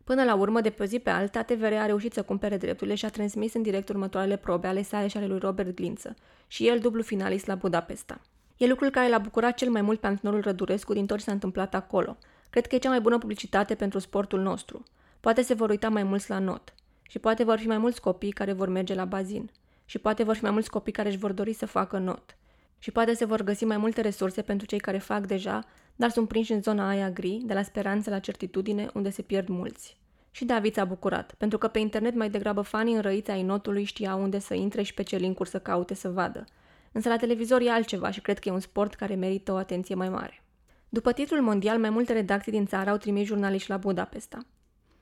Până 0.05 0.23
la 0.23 0.35
urmă, 0.35 0.61
de 0.61 0.69
pe 0.69 0.83
o 0.83 0.85
zi 0.85 0.99
pe 0.99 1.09
alta, 1.09 1.41
TVR 1.41 1.73
a 1.73 1.85
reușit 1.85 2.13
să 2.13 2.23
cumpere 2.23 2.57
drepturile 2.57 2.95
și 2.95 3.05
a 3.05 3.09
transmis 3.09 3.53
în 3.53 3.61
direct 3.61 3.89
următoarele 3.89 4.35
probe 4.35 4.67
ale 4.67 4.81
sale 4.81 5.07
și 5.07 5.17
ale 5.17 5.27
lui 5.27 5.39
Robert 5.39 5.75
Glință, 5.75 6.15
și 6.47 6.67
el 6.67 6.79
dublu 6.79 7.01
finalist 7.01 7.45
la 7.45 7.55
Budapesta. 7.55 8.21
E 8.57 8.67
lucrul 8.67 8.89
care 8.89 9.09
l-a 9.09 9.17
bucurat 9.17 9.55
cel 9.55 9.69
mai 9.69 9.81
mult 9.81 9.99
pe 9.99 10.07
antrenorul 10.07 10.41
Rădurescu 10.41 10.93
din 10.93 11.05
tot 11.05 11.17
ce 11.17 11.23
s-a 11.23 11.31
întâmplat 11.31 11.73
acolo. 11.73 12.17
Cred 12.49 12.67
că 12.67 12.75
e 12.75 12.77
cea 12.77 12.89
mai 12.89 13.01
bună 13.01 13.17
publicitate 13.17 13.75
pentru 13.75 13.99
sportul 13.99 14.41
nostru. 14.41 14.83
Poate 15.19 15.41
se 15.41 15.53
vor 15.53 15.69
uita 15.69 15.89
mai 15.89 16.03
mulți 16.03 16.29
la 16.29 16.39
not. 16.39 16.73
Și 17.01 17.19
poate 17.19 17.43
vor 17.43 17.57
fi 17.57 17.67
mai 17.67 17.77
mulți 17.77 18.01
copii 18.01 18.31
care 18.31 18.53
vor 18.53 18.67
merge 18.67 18.93
la 18.93 19.05
bazin. 19.05 19.49
Și 19.85 19.97
poate 19.97 20.23
vor 20.23 20.35
fi 20.35 20.41
mai 20.41 20.51
mulți 20.51 20.69
copii 20.69 20.93
care 20.93 21.07
își 21.07 21.17
vor 21.17 21.31
dori 21.31 21.53
să 21.53 21.65
facă 21.65 21.97
not. 21.97 22.37
Și 22.79 22.91
poate 22.91 23.13
se 23.13 23.25
vor 23.25 23.41
găsi 23.41 23.65
mai 23.65 23.77
multe 23.77 24.01
resurse 24.01 24.41
pentru 24.41 24.67
cei 24.67 24.79
care 24.79 24.97
fac 24.97 25.25
deja, 25.25 25.63
dar 25.95 26.09
sunt 26.09 26.27
prinși 26.27 26.51
în 26.51 26.61
zona 26.61 26.87
aia 26.87 27.09
gri, 27.09 27.41
de 27.45 27.53
la 27.53 27.63
speranță 27.63 28.09
la 28.09 28.19
certitudine, 28.19 28.89
unde 28.93 29.09
se 29.09 29.21
pierd 29.21 29.47
mulți. 29.47 29.97
Și 30.31 30.45
David 30.45 30.73
s-a 30.73 30.85
bucurat, 30.85 31.33
pentru 31.37 31.57
că 31.57 31.67
pe 31.67 31.79
internet 31.79 32.15
mai 32.15 32.29
degrabă 32.29 32.61
fanii 32.61 32.95
înrăiți 32.95 33.31
ai 33.31 33.43
notului 33.43 33.83
știau 33.83 34.21
unde 34.21 34.39
să 34.39 34.53
intre 34.53 34.81
și 34.81 34.93
pe 34.93 35.03
ce 35.03 35.15
linkuri 35.15 35.49
să 35.49 35.59
caute 35.59 35.93
să 35.93 36.09
vadă. 36.09 36.45
Însă 36.91 37.09
la 37.09 37.17
televizor 37.17 37.61
e 37.61 37.71
altceva 37.71 38.11
și 38.11 38.21
cred 38.21 38.39
că 38.39 38.49
e 38.49 38.51
un 38.51 38.59
sport 38.59 38.93
care 38.93 39.15
merită 39.15 39.51
o 39.51 39.55
atenție 39.55 39.95
mai 39.95 40.09
mare. 40.09 40.43
După 40.89 41.11
titlul 41.11 41.41
mondial, 41.41 41.79
mai 41.79 41.89
multe 41.89 42.13
redacții 42.13 42.51
din 42.51 42.65
țară 42.65 42.89
au 42.89 42.97
trimis 42.97 43.27
jurnaliști 43.27 43.69
la 43.69 43.77
Budapesta. 43.77 44.45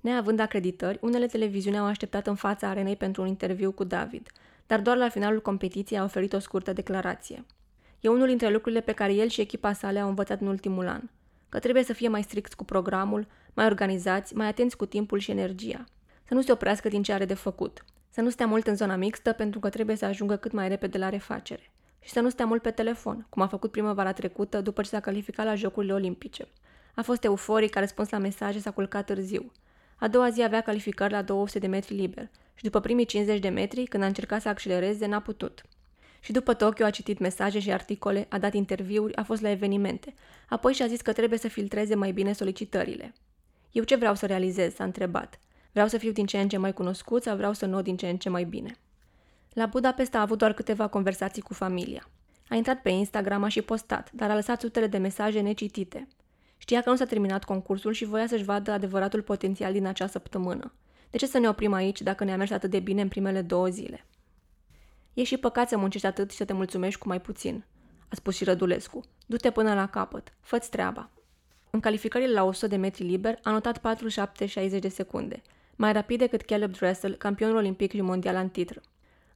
Neavând 0.01 0.39
acreditări, 0.39 0.97
unele 1.01 1.25
televiziuni 1.25 1.77
au 1.77 1.85
așteptat 1.85 2.27
în 2.27 2.35
fața 2.35 2.67
arenei 2.67 2.95
pentru 2.95 3.21
un 3.21 3.27
interviu 3.27 3.71
cu 3.71 3.83
David, 3.83 4.29
dar 4.67 4.81
doar 4.81 4.97
la 4.97 5.09
finalul 5.09 5.41
competiției 5.41 5.99
a 5.99 6.03
oferit 6.03 6.33
o 6.33 6.39
scurtă 6.39 6.73
declarație. 6.73 7.45
E 8.03 8.09
unul 8.09 8.27
dintre 8.27 8.49
lucrurile 8.49 8.81
pe 8.81 8.91
care 8.91 9.13
el 9.13 9.27
și 9.27 9.41
echipa 9.41 9.73
sale 9.73 9.99
au 9.99 10.07
învățat 10.07 10.41
în 10.41 10.47
ultimul 10.47 10.87
an, 10.87 11.01
că 11.49 11.59
trebuie 11.59 11.83
să 11.83 11.93
fie 11.93 12.07
mai 12.07 12.23
strict 12.23 12.53
cu 12.53 12.63
programul, 12.63 13.27
mai 13.53 13.65
organizați, 13.65 14.35
mai 14.35 14.47
atenți 14.47 14.77
cu 14.77 14.85
timpul 14.85 15.19
și 15.19 15.31
energia. 15.31 15.83
Să 16.23 16.33
nu 16.33 16.41
se 16.41 16.51
oprească 16.51 16.87
din 16.87 17.03
ce 17.03 17.13
are 17.13 17.25
de 17.25 17.33
făcut. 17.33 17.85
Să 18.09 18.21
nu 18.21 18.29
stea 18.29 18.45
mult 18.45 18.67
în 18.67 18.75
zona 18.75 18.95
mixtă 18.95 19.31
pentru 19.31 19.59
că 19.59 19.69
trebuie 19.69 19.95
să 19.95 20.05
ajungă 20.05 20.35
cât 20.35 20.51
mai 20.51 20.67
repede 20.67 20.97
la 20.97 21.09
refacere 21.09 21.71
și 21.99 22.09
să 22.11 22.19
nu 22.19 22.29
stea 22.29 22.45
mult 22.45 22.61
pe 22.61 22.71
telefon, 22.71 23.25
cum 23.29 23.41
a 23.41 23.47
făcut 23.47 23.71
primăvara 23.71 24.11
trecută 24.13 24.61
după 24.61 24.81
ce 24.81 24.89
s-a 24.89 24.99
calificat 24.99 25.45
la 25.45 25.55
Jocurile 25.55 25.93
Olimpice. 25.93 26.47
A 26.95 27.01
fost 27.01 27.23
euforic, 27.23 27.75
a 27.75 27.79
răspuns 27.79 28.09
la 28.09 28.17
mesaje, 28.17 28.59
s-a 28.59 28.71
culcat 28.71 29.05
târziu. 29.05 29.51
A 29.95 30.07
doua 30.07 30.29
zi 30.29 30.43
avea 30.43 30.61
calificări 30.61 31.13
la 31.13 31.21
200 31.21 31.59
de 31.59 31.67
metri 31.67 31.93
liber 31.95 32.29
și 32.53 32.63
după 32.63 32.79
primii 32.79 33.05
50 33.05 33.39
de 33.39 33.49
metri, 33.49 33.85
când 33.85 34.03
a 34.03 34.05
încercat 34.05 34.41
să 34.41 34.49
accelereze, 34.49 35.05
n-a 35.05 35.19
putut. 35.19 35.63
Și 36.23 36.31
după 36.31 36.53
Tokyo 36.53 36.85
a 36.85 36.89
citit 36.89 37.19
mesaje 37.19 37.59
și 37.59 37.71
articole, 37.71 38.25
a 38.29 38.37
dat 38.37 38.53
interviuri, 38.53 39.15
a 39.15 39.23
fost 39.23 39.41
la 39.41 39.49
evenimente. 39.49 40.13
Apoi 40.49 40.73
și-a 40.73 40.87
zis 40.87 41.01
că 41.01 41.13
trebuie 41.13 41.39
să 41.39 41.47
filtreze 41.47 41.95
mai 41.95 42.11
bine 42.11 42.33
solicitările. 42.33 43.13
Eu 43.71 43.83
ce 43.83 43.95
vreau 43.95 44.15
să 44.15 44.25
realizez? 44.25 44.73
S-a 44.73 44.83
întrebat. 44.83 45.39
Vreau 45.71 45.87
să 45.87 45.97
fiu 45.97 46.11
din 46.11 46.25
ce 46.25 46.39
în 46.39 46.49
ce 46.49 46.57
mai 46.57 46.73
cunoscut 46.73 47.23
sau 47.23 47.35
vreau 47.35 47.53
să 47.53 47.65
nu 47.65 47.81
din 47.81 47.97
ce 47.97 48.09
în 48.09 48.17
ce 48.17 48.29
mai 48.29 48.43
bine? 48.43 48.75
La 49.53 49.65
Budapesta 49.65 50.17
a 50.17 50.21
avut 50.21 50.37
doar 50.37 50.53
câteva 50.53 50.87
conversații 50.87 51.41
cu 51.41 51.53
familia. 51.53 52.09
A 52.49 52.55
intrat 52.55 52.81
pe 52.81 52.89
Instagram, 52.89 53.43
a 53.43 53.47
și 53.47 53.61
postat, 53.61 54.11
dar 54.11 54.29
a 54.29 54.35
lăsat 54.35 54.59
sutele 54.61 54.87
de 54.87 54.97
mesaje 54.97 55.39
necitite. 55.39 56.07
Știa 56.57 56.81
că 56.81 56.89
nu 56.89 56.95
s-a 56.95 57.05
terminat 57.05 57.43
concursul 57.43 57.91
și 57.91 58.05
voia 58.05 58.27
să-și 58.27 58.43
vadă 58.43 58.71
adevăratul 58.71 59.21
potențial 59.21 59.71
din 59.71 59.85
acea 59.85 60.07
săptămână. 60.07 60.73
De 61.09 61.17
ce 61.17 61.25
să 61.25 61.39
ne 61.39 61.47
oprim 61.49 61.73
aici 61.73 62.01
dacă 62.01 62.23
ne-a 62.23 62.37
mers 62.37 62.51
atât 62.51 62.69
de 62.69 62.79
bine 62.79 63.01
în 63.01 63.07
primele 63.07 63.41
două 63.41 63.67
zile? 63.67 64.05
E 65.13 65.23
și 65.23 65.37
păcat 65.37 65.67
să 65.69 65.77
muncești 65.77 66.07
atât 66.07 66.31
și 66.31 66.37
să 66.37 66.45
te 66.45 66.53
mulțumești 66.53 66.99
cu 66.99 67.07
mai 67.07 67.21
puțin, 67.21 67.65
a 68.07 68.15
spus 68.15 68.35
și 68.35 68.43
Rădulescu. 68.43 69.03
Du-te 69.25 69.51
până 69.51 69.73
la 69.73 69.87
capăt, 69.87 70.33
fă 70.39 70.57
treaba. 70.57 71.09
În 71.69 71.79
calificările 71.79 72.31
la 72.31 72.43
100 72.43 72.67
de 72.67 72.75
metri 72.75 73.03
liber 73.03 73.39
a 73.43 73.51
notat 73.51 73.79
47-60 74.77 74.79
de 74.79 74.87
secunde, 74.87 75.41
mai 75.75 75.93
rapid 75.93 76.19
decât 76.19 76.41
Caleb 76.41 76.71
Dressel, 76.71 77.15
campionul 77.15 77.55
olimpic 77.55 77.91
și 77.91 78.01
mondial 78.01 78.35
în 78.35 78.49
titră. 78.49 78.81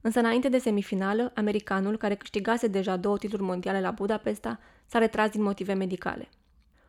Însă 0.00 0.18
înainte 0.18 0.48
de 0.48 0.58
semifinală, 0.58 1.32
americanul, 1.34 1.96
care 1.96 2.14
câștigase 2.14 2.66
deja 2.66 2.96
două 2.96 3.18
titluri 3.18 3.42
mondiale 3.42 3.80
la 3.80 3.90
Budapesta, 3.90 4.58
s-a 4.86 4.98
retras 4.98 5.30
din 5.30 5.42
motive 5.42 5.72
medicale. 5.72 6.28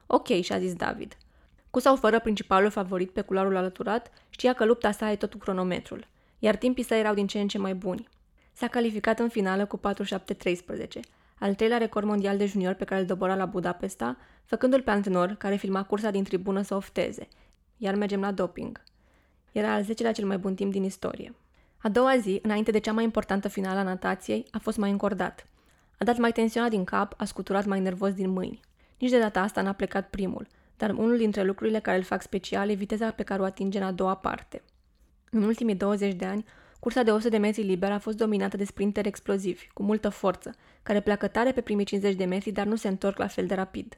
Ok, 0.08 0.28
și-a 0.28 0.60
zis 0.60 0.74
David. 0.74 1.18
Cu 1.70 1.80
sau 1.80 1.96
fără 1.96 2.20
principalul 2.20 2.70
favorit 2.70 3.12
pe 3.12 3.22
culoarul 3.22 3.56
alăturat, 3.56 4.12
știa 4.30 4.54
că 4.54 4.66
lupta 4.66 4.92
sa 4.92 5.12
e 5.12 5.16
tot 5.16 5.32
cu 5.32 5.38
cronometrul, 5.38 6.08
iar 6.40 6.56
timpii 6.56 6.84
săi 6.84 7.00
erau 7.00 7.14
din 7.14 7.28
ce 7.28 7.40
în 7.40 7.48
ce 7.48 7.58
mai 7.58 7.74
buni. 7.74 8.08
S-a 8.60 8.68
calificat 8.68 9.20
în 9.20 9.30
finală 9.30 9.66
cu 9.66 9.80
47-13, 9.80 9.82
al 11.40 11.56
treilea 11.56 11.78
record 11.78 12.06
mondial 12.06 12.38
de 12.38 12.46
junior 12.46 12.74
pe 12.74 12.84
care 12.84 13.02
îl 13.02 13.06
dobora 13.06 13.36
la 13.36 13.46
Budapesta, 13.46 14.18
făcându-l 14.46 14.82
pe 14.82 14.92
antrenor 14.92 15.36
care 15.38 15.56
filma 15.56 15.84
cursa 15.84 16.12
din 16.12 16.24
tribună 16.24 16.62
să 16.62 16.76
ofteze. 16.76 17.28
Iar 17.78 17.96
mergem 17.96 18.20
la 18.20 18.32
doping. 18.32 18.84
Era 19.52 19.74
al 19.74 19.84
10-lea 19.84 20.12
cel 20.14 20.26
mai 20.26 20.38
bun 20.38 20.56
timp 20.56 20.72
din 20.72 20.84
istorie. 20.84 21.36
A 21.78 21.90
doua 21.90 22.18
zi, 22.18 22.40
înainte 22.42 22.72
de 22.72 22.80
cea 22.80 22.92
mai 22.92 23.04
importantă 23.04 23.48
finală 23.48 23.80
a 23.80 23.84
natației, 23.84 24.46
a 24.52 24.58
fost 24.58 24.78
mai 24.78 24.92
încordat. 24.92 25.46
A 26.00 26.04
dat 26.04 26.18
mai 26.18 26.32
tensionat 26.32 26.70
din 26.70 26.84
cap, 26.84 27.14
a 27.18 27.26
scuturat 27.26 27.66
mai 27.66 27.80
nervos 27.80 28.14
din 28.14 28.30
mâini. 28.30 28.60
Nici 28.98 29.12
de 29.12 29.20
data 29.20 29.42
asta 29.42 29.62
n-a 29.62 29.74
plecat 29.74 30.10
primul, 30.10 30.48
dar 30.78 30.90
unul 30.90 31.18
dintre 31.18 31.44
lucrurile 31.44 31.80
care 31.80 31.98
îl 31.98 32.04
fac 32.04 32.22
special 32.22 32.70
e 32.70 32.74
viteza 32.74 33.12
pe 33.12 33.24
care 33.24 33.42
o 33.42 33.46
atinge 33.46 33.78
în 33.78 33.84
a 33.84 33.92
doua 33.92 34.16
parte. 34.16 34.62
În 35.32 35.44
ultimii 35.44 35.76
20 35.76 36.14
de 36.14 36.26
ani, 36.26 36.46
cursa 36.80 37.04
de 37.04 37.12
100 37.12 37.30
de 37.30 37.38
metri 37.38 37.64
liber 37.64 37.92
a 37.92 38.00
fost 38.00 38.18
dominată 38.18 38.58
de 38.58 38.64
sprinteri 38.64 39.08
explozivi, 39.08 39.68
cu 39.74 39.84
multă 39.84 40.10
forță, 40.10 40.56
care 40.84 41.00
pleacă 41.00 41.28
tare 41.28 41.52
pe 41.52 41.62
primii 41.62 41.86
50 41.86 42.16
de 42.16 42.26
metri, 42.26 42.52
dar 42.52 42.66
nu 42.66 42.76
se 42.76 42.88
întorc 42.88 43.18
la 43.18 43.28
fel 43.28 43.46
de 43.46 43.56
rapid. 43.56 43.98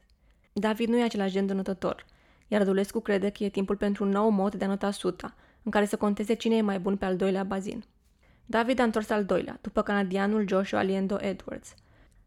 David 0.52 0.88
nu 0.88 0.98
e 0.98 1.02
același 1.02 1.32
gen 1.32 1.46
de 1.46 1.52
notător, 1.52 2.06
iar 2.48 2.64
Dulescu 2.64 3.00
crede 3.00 3.30
că 3.30 3.44
e 3.44 3.48
timpul 3.48 3.76
pentru 3.76 4.04
un 4.04 4.10
nou 4.10 4.28
mod 4.28 4.54
de 4.54 4.64
a 4.64 4.68
nota 4.68 4.90
suta, 4.90 5.34
în 5.62 5.70
care 5.70 5.84
să 5.84 5.96
conteze 5.96 6.34
cine 6.34 6.56
e 6.56 6.60
mai 6.60 6.78
bun 6.78 6.96
pe 6.96 7.04
al 7.04 7.16
doilea 7.16 7.44
bazin. 7.44 7.84
David 8.46 8.78
a 8.78 8.82
întors 8.82 9.10
al 9.10 9.24
doilea, 9.24 9.58
după 9.60 9.82
canadianul 9.82 10.48
Joshua 10.48 10.82
Liendo 10.82 11.16
Edwards. 11.20 11.74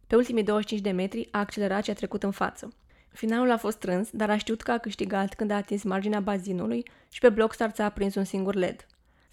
Pe 0.08 0.16
ultimii 0.16 0.44
25 0.44 0.86
de 0.86 0.92
metri 0.92 1.28
a 1.32 1.40
accelerat 1.40 1.84
și 1.84 1.90
a 1.90 1.94
trecut 1.94 2.24
în 2.24 2.32
față. 2.32 2.74
Finalul 3.10 3.52
a 3.52 3.58
fost 3.58 3.78
strâns, 3.78 4.10
dar 4.12 4.30
a 4.30 4.38
știut 4.38 4.62
că 4.62 4.72
a 4.72 4.78
câștigat 4.78 5.34
când 5.34 5.52
a 5.52 5.56
atins 5.56 5.84
marginea 5.84 6.20
bazinului 6.20 6.86
și 7.10 7.20
pe 7.20 7.30
bloc 7.30 7.54
start 7.54 7.76
s-a 7.76 7.86
aprins 7.86 8.16
un 8.16 8.24
singur 8.24 8.56
LED. 8.56 8.86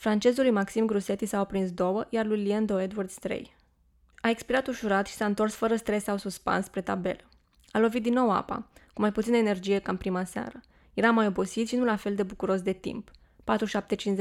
Francezului 0.02 0.50
Maxim 0.50 0.86
Grusetti 0.86 1.26
s-au 1.26 1.40
aprins 1.40 1.70
două, 1.70 2.06
iar 2.08 2.26
lui 2.26 2.42
Liendo 2.42 2.80
Edwards 2.80 3.14
trei. 3.14 3.56
A 4.20 4.28
expirat 4.28 4.66
ușurat 4.66 5.06
și 5.06 5.14
s-a 5.14 5.24
întors 5.24 5.54
fără 5.54 5.76
stres 5.76 6.02
sau 6.02 6.16
suspans 6.16 6.64
spre 6.64 6.80
tabelă. 6.80 7.20
A 7.70 7.78
lovit 7.78 8.02
din 8.02 8.12
nou 8.12 8.30
apa, 8.30 8.68
cu 8.92 9.00
mai 9.00 9.12
puțină 9.12 9.36
energie 9.36 9.78
ca 9.78 9.90
în 9.90 9.96
prima 9.96 10.24
seară. 10.24 10.60
Era 10.94 11.10
mai 11.10 11.26
obosit 11.26 11.68
și 11.68 11.76
nu 11.76 11.84
la 11.84 11.96
fel 11.96 12.14
de 12.14 12.22
bucuros 12.22 12.62
de 12.62 12.72
timp– 12.72 13.10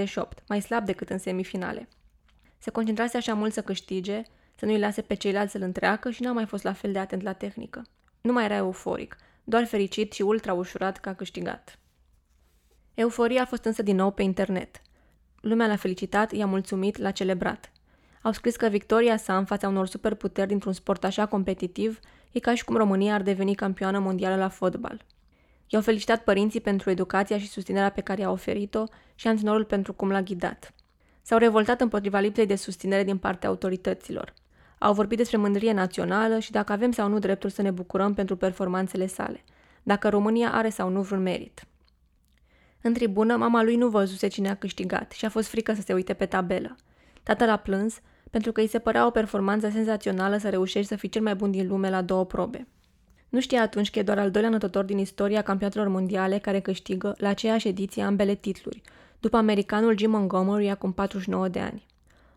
47-58, 0.09 0.43
mai 0.47 0.61
slab 0.61 0.85
decât 0.85 1.09
în 1.09 1.17
semifinale. 1.17 1.87
Se 2.57 2.71
concentrase 2.71 3.17
așa 3.17 3.33
mult 3.33 3.53
să 3.53 3.61
câștige, 3.61 4.21
să 4.55 4.65
nu-i 4.65 4.79
lase 4.79 5.01
pe 5.01 5.13
ceilalți 5.13 5.51
să-l 5.51 5.61
întreacă 5.61 6.11
și 6.11 6.21
n-a 6.21 6.31
mai 6.31 6.45
fost 6.45 6.63
la 6.63 6.73
fel 6.73 6.91
de 6.91 6.99
atent 6.99 7.21
la 7.21 7.33
tehnică. 7.33 7.81
Nu 8.21 8.31
mai 8.31 8.43
era 8.43 8.55
euforic, 8.55 9.17
doar 9.43 9.65
fericit 9.65 10.13
și 10.13 10.21
ultra 10.21 10.53
ușurat 10.53 10.97
că 10.97 11.09
a 11.09 11.13
câștigat. 11.13 11.79
Euforia 12.93 13.41
a 13.41 13.45
fost 13.45 13.65
însă 13.65 13.81
din 13.81 13.95
nou 13.95 14.11
pe 14.11 14.23
internet. 14.23 14.81
Lumea 15.41 15.67
l-a 15.67 15.75
felicitat, 15.75 16.31
i-a 16.31 16.45
mulțumit, 16.45 16.97
l-a 16.97 17.11
celebrat. 17.11 17.71
Au 18.21 18.31
scris 18.31 18.55
că 18.55 18.67
victoria 18.67 19.17
sa 19.17 19.37
în 19.37 19.45
fața 19.45 19.67
unor 19.67 19.87
superputeri 19.87 20.47
dintr-un 20.47 20.73
sport 20.73 21.03
așa 21.03 21.25
competitiv 21.25 21.99
e 22.31 22.39
ca 22.39 22.55
și 22.55 22.63
cum 22.63 22.75
România 22.75 23.13
ar 23.13 23.21
deveni 23.21 23.55
campioană 23.55 23.99
mondială 23.99 24.35
la 24.35 24.49
fotbal. 24.49 25.05
I-au 25.67 25.81
felicitat 25.81 26.23
părinții 26.23 26.61
pentru 26.61 26.89
educația 26.89 27.37
și 27.37 27.47
susținerea 27.47 27.91
pe 27.91 28.01
care 28.01 28.21
i-a 28.21 28.31
oferit-o 28.31 28.83
și 29.15 29.27
antrenorul 29.27 29.65
pentru 29.65 29.93
cum 29.93 30.09
l-a 30.09 30.21
ghidat. 30.21 30.73
S-au 31.21 31.37
revoltat 31.37 31.81
împotriva 31.81 32.19
lipsei 32.19 32.45
de 32.45 32.55
susținere 32.55 33.03
din 33.03 33.17
partea 33.17 33.49
autorităților. 33.49 34.33
Au 34.77 34.93
vorbit 34.93 35.17
despre 35.17 35.37
mândrie 35.37 35.73
națională 35.73 36.39
și 36.39 36.51
dacă 36.51 36.71
avem 36.71 36.91
sau 36.91 37.07
nu 37.07 37.19
dreptul 37.19 37.49
să 37.49 37.61
ne 37.61 37.71
bucurăm 37.71 38.13
pentru 38.13 38.35
performanțele 38.35 39.07
sale, 39.07 39.43
dacă 39.83 40.09
România 40.09 40.53
are 40.53 40.69
sau 40.69 40.89
nu 40.89 41.01
vreun 41.01 41.21
merit. 41.21 41.65
În 42.81 42.93
tribună, 42.93 43.35
mama 43.35 43.63
lui 43.63 43.75
nu 43.75 43.87
văzuse 43.87 44.27
cine 44.27 44.49
a 44.49 44.55
câștigat 44.55 45.11
și 45.11 45.25
a 45.25 45.29
fost 45.29 45.47
frică 45.47 45.73
să 45.73 45.81
se 45.81 45.93
uite 45.93 46.13
pe 46.13 46.25
tabelă. 46.25 46.75
Tatăl 47.23 47.49
a 47.49 47.57
plâns 47.57 48.01
pentru 48.31 48.51
că 48.51 48.61
îi 48.61 48.67
se 48.67 48.79
părea 48.79 49.05
o 49.05 49.09
performanță 49.09 49.69
senzațională 49.69 50.37
să 50.37 50.49
reușești 50.49 50.87
să 50.87 50.95
fii 50.95 51.09
cel 51.09 51.21
mai 51.21 51.35
bun 51.35 51.51
din 51.51 51.67
lume 51.67 51.89
la 51.89 52.01
două 52.01 52.25
probe. 52.25 52.67
Nu 53.29 53.39
știa 53.39 53.61
atunci 53.61 53.89
că 53.89 53.99
e 53.99 54.03
doar 54.03 54.19
al 54.19 54.31
doilea 54.31 54.51
nătător 54.51 54.83
din 54.83 54.97
istoria 54.97 55.41
campionatelor 55.41 55.87
mondiale 55.87 56.37
care 56.37 56.59
câștigă 56.59 57.15
la 57.17 57.29
aceeași 57.29 57.67
ediție 57.67 58.03
ambele 58.03 58.35
titluri, 58.35 58.81
după 59.19 59.37
americanul 59.37 59.97
Jim 59.97 60.09
Montgomery 60.09 60.69
acum 60.69 60.91
49 60.91 61.47
de 61.47 61.59
ani. 61.59 61.85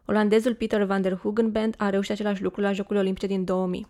Olandezul 0.07 0.55
Peter 0.55 0.85
van 0.85 1.03
der 1.03 1.17
Hugenband 1.17 1.75
a 1.79 1.91
reușit 1.91 2.11
același 2.11 2.43
lucru 2.43 2.61
la 2.61 2.73
Jocurile 2.73 3.01
Olimpice 3.01 3.27
din 3.27 3.45
2000. 3.45 3.87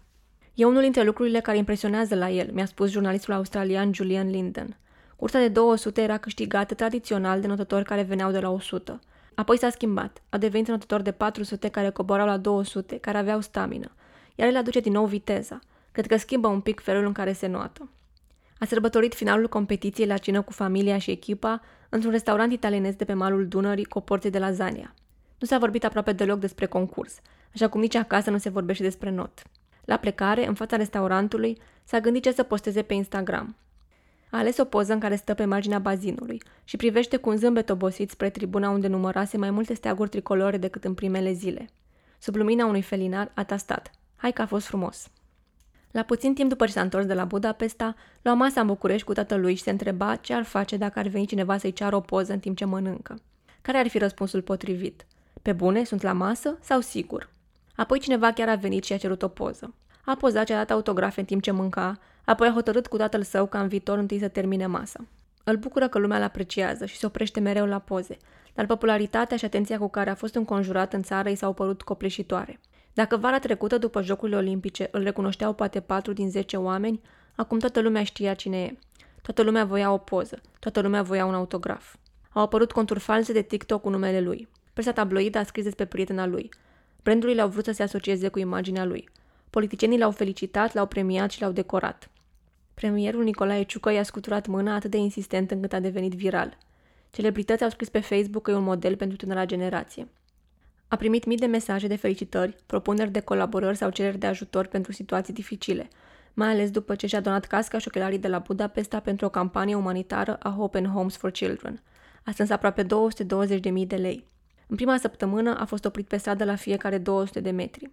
E 0.54 0.64
unul 0.64 0.82
dintre 0.82 1.02
lucrurile 1.02 1.40
care 1.40 1.56
impresionează 1.56 2.14
la 2.14 2.30
el, 2.30 2.50
mi-a 2.52 2.64
spus 2.64 2.90
jurnalistul 2.90 3.34
australian 3.34 3.94
Julian 3.94 4.30
Linden. 4.30 4.76
Cursa 5.16 5.38
de 5.38 5.48
200 5.48 6.02
era 6.02 6.18
câștigată 6.18 6.74
tradițional 6.74 7.40
de 7.40 7.46
notători 7.46 7.84
care 7.84 8.02
veneau 8.02 8.30
de 8.30 8.38
la 8.38 8.50
100. 8.50 9.00
Apoi 9.34 9.58
s-a 9.58 9.70
schimbat. 9.70 10.22
A 10.28 10.38
devenit 10.38 10.68
notător 10.68 11.00
de 11.00 11.12
400 11.12 11.68
care 11.68 11.90
coborau 11.90 12.26
la 12.26 12.36
200, 12.36 12.98
care 12.98 13.18
aveau 13.18 13.40
stamină. 13.40 13.90
Iar 14.34 14.48
el 14.48 14.56
aduce 14.56 14.80
din 14.80 14.92
nou 14.92 15.06
viteza. 15.06 15.58
Cred 15.92 16.06
că 16.06 16.16
schimbă 16.16 16.48
un 16.48 16.60
pic 16.60 16.80
felul 16.80 17.06
în 17.06 17.12
care 17.12 17.32
se 17.32 17.46
noată. 17.46 17.88
A 18.58 18.64
sărbătorit 18.66 19.14
finalul 19.14 19.48
competiției 19.48 20.06
la 20.06 20.16
cină 20.16 20.42
cu 20.42 20.52
familia 20.52 20.98
și 20.98 21.10
echipa 21.10 21.60
într-un 21.88 22.10
restaurant 22.12 22.52
italienesc 22.52 22.96
de 22.96 23.04
pe 23.04 23.12
malul 23.12 23.48
Dunării 23.48 23.84
cu 23.84 23.98
o 23.98 24.00
porție 24.00 24.30
de 24.30 24.38
lasagna. 24.38 24.94
Nu 25.38 25.46
s-a 25.46 25.58
vorbit 25.58 25.84
aproape 25.84 26.12
deloc 26.12 26.38
despre 26.38 26.66
concurs, 26.66 27.20
așa 27.54 27.68
cum 27.68 27.80
nici 27.80 27.94
acasă 27.94 28.30
nu 28.30 28.38
se 28.38 28.48
vorbește 28.48 28.82
despre 28.82 29.10
not. 29.10 29.42
La 29.84 29.96
plecare, 29.96 30.46
în 30.46 30.54
fața 30.54 30.76
restaurantului, 30.76 31.58
s-a 31.84 32.00
gândit 32.00 32.22
ce 32.22 32.32
să 32.32 32.42
posteze 32.42 32.82
pe 32.82 32.94
Instagram. 32.94 33.56
A 34.34 34.38
ales 34.38 34.58
o 34.58 34.64
poză 34.64 34.92
în 34.92 34.98
care 34.98 35.16
stă 35.16 35.34
pe 35.34 35.44
marginea 35.44 35.78
bazinului 35.78 36.42
și 36.64 36.76
privește 36.76 37.16
cu 37.16 37.28
un 37.28 37.36
zâmbet 37.36 37.70
obosit 37.70 38.10
spre 38.10 38.30
tribuna 38.30 38.70
unde 38.70 38.86
numărase 38.86 39.36
mai 39.36 39.50
multe 39.50 39.74
steaguri 39.74 40.08
tricolore 40.08 40.56
decât 40.56 40.84
în 40.84 40.94
primele 40.94 41.32
zile. 41.32 41.68
Sub 42.18 42.34
lumina 42.34 42.66
unui 42.66 42.82
felinar 42.82 43.32
a 43.34 43.44
tastat. 43.44 43.90
Hai 44.16 44.32
că 44.32 44.42
a 44.42 44.46
fost 44.46 44.66
frumos! 44.66 45.10
La 45.90 46.02
puțin 46.02 46.34
timp 46.34 46.48
după 46.48 46.66
ce 46.66 46.72
s-a 46.72 46.80
întors 46.80 47.06
de 47.06 47.14
la 47.14 47.24
Budapesta, 47.24 47.94
lua 48.22 48.34
masa 48.34 48.60
în 48.60 48.66
București 48.66 49.06
cu 49.06 49.12
tatălui 49.12 49.54
și 49.54 49.62
se 49.62 49.70
întreba 49.70 50.16
ce 50.16 50.34
ar 50.34 50.44
face 50.44 50.76
dacă 50.76 50.98
ar 50.98 51.06
veni 51.06 51.26
cineva 51.26 51.58
să-i 51.58 51.72
ceară 51.72 51.96
o 51.96 52.00
poză 52.00 52.32
în 52.32 52.38
timp 52.38 52.56
ce 52.56 52.64
mănâncă. 52.64 53.18
Care 53.62 53.78
ar 53.78 53.88
fi 53.88 53.98
răspunsul 53.98 54.42
potrivit? 54.42 55.06
Pe 55.42 55.52
bune, 55.52 55.84
sunt 55.84 56.02
la 56.02 56.12
masă 56.12 56.58
sau 56.60 56.80
sigur? 56.80 57.30
Apoi 57.76 57.98
cineva 57.98 58.32
chiar 58.32 58.48
a 58.48 58.54
venit 58.54 58.84
și 58.84 58.92
a 58.92 58.96
cerut 58.96 59.22
o 59.22 59.28
poză. 59.28 59.74
A 60.04 60.14
pozat 60.14 60.46
și 60.46 60.52
a 60.52 60.56
dat 60.56 60.70
autografe 60.70 61.20
în 61.20 61.26
timp 61.26 61.42
ce 61.42 61.50
mânca, 61.50 61.98
apoi 62.24 62.48
a 62.48 62.52
hotărât 62.52 62.86
cu 62.86 62.96
tatăl 62.96 63.22
său 63.22 63.46
ca 63.46 63.60
în 63.60 63.68
viitor 63.68 63.98
întâi 63.98 64.18
să 64.18 64.28
termine 64.28 64.66
masa. 64.66 65.04
Îl 65.44 65.56
bucură 65.56 65.88
că 65.88 65.98
lumea 65.98 66.16
îl 66.16 66.22
apreciază 66.22 66.86
și 66.86 66.96
se 66.96 67.06
oprește 67.06 67.40
mereu 67.40 67.66
la 67.66 67.78
poze, 67.78 68.16
dar 68.54 68.66
popularitatea 68.66 69.36
și 69.36 69.44
atenția 69.44 69.78
cu 69.78 69.88
care 69.88 70.10
a 70.10 70.14
fost 70.14 70.34
înconjurat 70.34 70.92
în 70.92 71.02
țară 71.02 71.28
i 71.28 71.34
s-au 71.34 71.52
părut 71.52 71.82
copleșitoare. 71.82 72.60
Dacă 72.92 73.16
vara 73.16 73.38
trecută, 73.38 73.78
după 73.78 74.02
Jocurile 74.02 74.36
Olimpice, 74.36 74.88
îl 74.90 75.02
recunoșteau 75.02 75.52
poate 75.52 75.80
4 75.80 76.12
din 76.12 76.30
10 76.30 76.56
oameni, 76.56 77.00
acum 77.34 77.58
toată 77.58 77.80
lumea 77.80 78.04
știa 78.04 78.34
cine 78.34 78.62
e. 78.62 78.78
Toată 79.22 79.42
lumea 79.42 79.64
voia 79.64 79.92
o 79.92 79.98
poză, 79.98 80.40
toată 80.58 80.80
lumea 80.80 81.02
voia 81.02 81.26
un 81.26 81.34
autograf. 81.34 81.94
Au 82.32 82.42
apărut 82.42 82.72
conturi 82.72 83.00
false 83.00 83.32
de 83.32 83.42
TikTok 83.42 83.80
cu 83.80 83.88
numele 83.88 84.20
lui. 84.20 84.48
Presa 84.72 84.92
tabloidă 84.92 85.38
a 85.38 85.42
scris 85.42 85.64
despre 85.64 85.84
prietena 85.84 86.26
lui. 86.26 86.48
Brandurile 87.02 87.40
au 87.40 87.48
vrut 87.48 87.64
să 87.64 87.72
se 87.72 87.82
asocieze 87.82 88.28
cu 88.28 88.38
imaginea 88.38 88.84
lui. 88.84 89.08
Politicienii 89.54 89.98
l-au 89.98 90.10
felicitat, 90.10 90.74
l-au 90.74 90.86
premiat 90.86 91.30
și 91.30 91.40
l-au 91.40 91.52
decorat. 91.52 92.10
Premierul 92.74 93.22
Nicolae 93.22 93.62
Ciucă 93.62 93.90
i-a 93.90 94.02
scuturat 94.02 94.46
mâna 94.46 94.74
atât 94.74 94.90
de 94.90 94.96
insistent 94.96 95.50
încât 95.50 95.72
a 95.72 95.80
devenit 95.80 96.12
viral. 96.12 96.58
Celebrități 97.10 97.62
au 97.62 97.68
scris 97.68 97.88
pe 97.88 98.00
Facebook 98.00 98.42
că 98.42 98.50
e 98.50 98.54
un 98.54 98.62
model 98.62 98.96
pentru 98.96 99.16
tânăra 99.16 99.44
generație. 99.44 100.08
A 100.88 100.96
primit 100.96 101.24
mii 101.24 101.36
de 101.36 101.46
mesaje 101.46 101.86
de 101.86 101.96
felicitări, 101.96 102.56
propuneri 102.66 103.10
de 103.10 103.20
colaborări 103.20 103.76
sau 103.76 103.90
cereri 103.90 104.18
de 104.18 104.26
ajutor 104.26 104.66
pentru 104.66 104.92
situații 104.92 105.32
dificile, 105.32 105.88
mai 106.32 106.48
ales 106.48 106.70
după 106.70 106.94
ce 106.94 107.06
și-a 107.06 107.20
donat 107.20 107.44
casca 107.44 107.78
și 107.78 107.88
ochelarii 107.88 108.18
de 108.18 108.28
la 108.28 108.38
Budapesta 108.38 109.00
pentru 109.00 109.26
o 109.26 109.28
campanie 109.28 109.74
umanitară 109.74 110.36
a 110.36 110.54
Hope 110.58 110.78
and 110.78 110.86
Homes 110.86 111.16
for 111.16 111.30
Children. 111.30 111.82
A 112.24 112.30
strâns 112.30 112.50
aproape 112.50 112.82
220.000 112.82 112.88
de 113.86 113.96
lei. 113.96 114.26
În 114.66 114.76
prima 114.76 114.96
săptămână 114.96 115.58
a 115.58 115.64
fost 115.64 115.84
oprit 115.84 116.06
pe 116.06 116.16
stradă 116.16 116.44
la 116.44 116.54
fiecare 116.54 116.98
200 116.98 117.40
de 117.40 117.50
metri. 117.50 117.90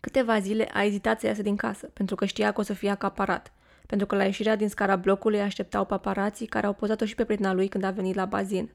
Câteva 0.00 0.38
zile 0.38 0.68
a 0.72 0.84
ezitat 0.84 1.20
să 1.20 1.26
iasă 1.26 1.42
din 1.42 1.56
casă, 1.56 1.86
pentru 1.92 2.14
că 2.14 2.24
știa 2.24 2.52
că 2.52 2.60
o 2.60 2.62
să 2.62 2.72
fie 2.72 2.90
acaparat, 2.90 3.52
pentru 3.86 4.06
că 4.06 4.16
la 4.16 4.24
ieșirea 4.24 4.56
din 4.56 4.68
scara 4.68 4.96
blocului 4.96 5.40
așteptau 5.40 5.84
paparații 5.84 6.46
care 6.46 6.66
au 6.66 6.72
pozat-o 6.72 7.04
și 7.04 7.14
pe 7.14 7.24
prietena 7.24 7.52
lui 7.52 7.68
când 7.68 7.84
a 7.84 7.90
venit 7.90 8.14
la 8.14 8.24
bazin. 8.24 8.70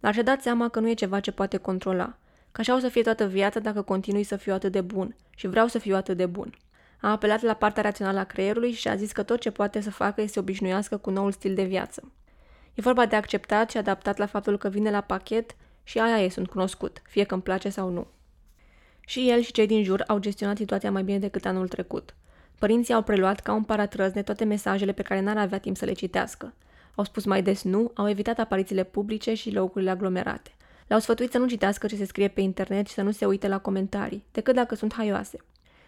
Dar 0.00 0.14
și-a 0.14 0.22
dat 0.22 0.42
seama 0.42 0.68
că 0.68 0.80
nu 0.80 0.88
e 0.88 0.94
ceva 0.94 1.20
ce 1.20 1.30
poate 1.30 1.56
controla, 1.56 2.16
că 2.52 2.60
așa 2.60 2.74
o 2.74 2.78
să 2.78 2.88
fie 2.88 3.02
toată 3.02 3.26
viața 3.26 3.60
dacă 3.60 3.82
continui 3.82 4.22
să 4.22 4.36
fiu 4.36 4.52
atât 4.52 4.72
de 4.72 4.80
bun 4.80 5.16
și 5.36 5.46
vreau 5.46 5.66
să 5.66 5.78
fiu 5.78 5.96
atât 5.96 6.16
de 6.16 6.26
bun. 6.26 6.54
A 7.00 7.10
apelat 7.10 7.40
la 7.40 7.54
partea 7.54 7.82
rațională 7.82 8.18
a 8.18 8.24
creierului 8.24 8.72
și 8.72 8.88
a 8.88 8.96
zis 8.96 9.12
că 9.12 9.22
tot 9.22 9.40
ce 9.40 9.50
poate 9.50 9.80
să 9.80 9.90
facă 9.90 10.20
este 10.20 10.32
să 10.32 10.38
obișnuiască 10.38 10.96
cu 10.96 11.10
noul 11.10 11.32
stil 11.32 11.54
de 11.54 11.64
viață. 11.64 12.12
E 12.74 12.80
vorba 12.82 13.06
de 13.06 13.16
acceptat 13.16 13.70
și 13.70 13.76
adaptat 13.76 14.18
la 14.18 14.26
faptul 14.26 14.58
că 14.58 14.68
vine 14.68 14.90
la 14.90 15.00
pachet 15.00 15.56
și 15.82 15.98
aia 15.98 16.22
e, 16.24 16.28
sunt 16.28 16.48
cunoscut, 16.48 17.02
fie 17.04 17.24
că 17.24 17.34
îmi 17.34 17.42
place 17.42 17.68
sau 17.68 17.88
nu. 17.88 18.06
Și 19.08 19.30
el 19.30 19.40
și 19.40 19.52
cei 19.52 19.66
din 19.66 19.84
jur 19.84 20.04
au 20.06 20.18
gestionat 20.18 20.56
situația 20.56 20.90
mai 20.90 21.02
bine 21.02 21.18
decât 21.18 21.44
anul 21.44 21.68
trecut. 21.68 22.14
Părinții 22.58 22.94
au 22.94 23.02
preluat 23.02 23.40
ca 23.40 23.52
un 23.52 23.62
paratrăzne 23.62 24.22
toate 24.22 24.44
mesajele 24.44 24.92
pe 24.92 25.02
care 25.02 25.20
n-ar 25.20 25.36
avea 25.36 25.58
timp 25.58 25.76
să 25.76 25.84
le 25.84 25.92
citească. 25.92 26.54
Au 26.94 27.04
spus 27.04 27.24
mai 27.24 27.42
des 27.42 27.62
nu, 27.62 27.90
au 27.94 28.08
evitat 28.08 28.38
aparițiile 28.38 28.84
publice 28.84 29.34
și 29.34 29.52
locurile 29.52 29.90
aglomerate. 29.90 30.50
Le-au 30.86 31.00
sfătuit 31.00 31.30
să 31.30 31.38
nu 31.38 31.46
citească 31.46 31.86
ce 31.86 31.96
se 31.96 32.04
scrie 32.04 32.28
pe 32.28 32.40
internet 32.40 32.86
și 32.86 32.94
să 32.94 33.02
nu 33.02 33.10
se 33.10 33.26
uite 33.26 33.48
la 33.48 33.58
comentarii, 33.58 34.24
decât 34.32 34.54
dacă 34.54 34.74
sunt 34.74 34.94
haioase. 34.94 35.38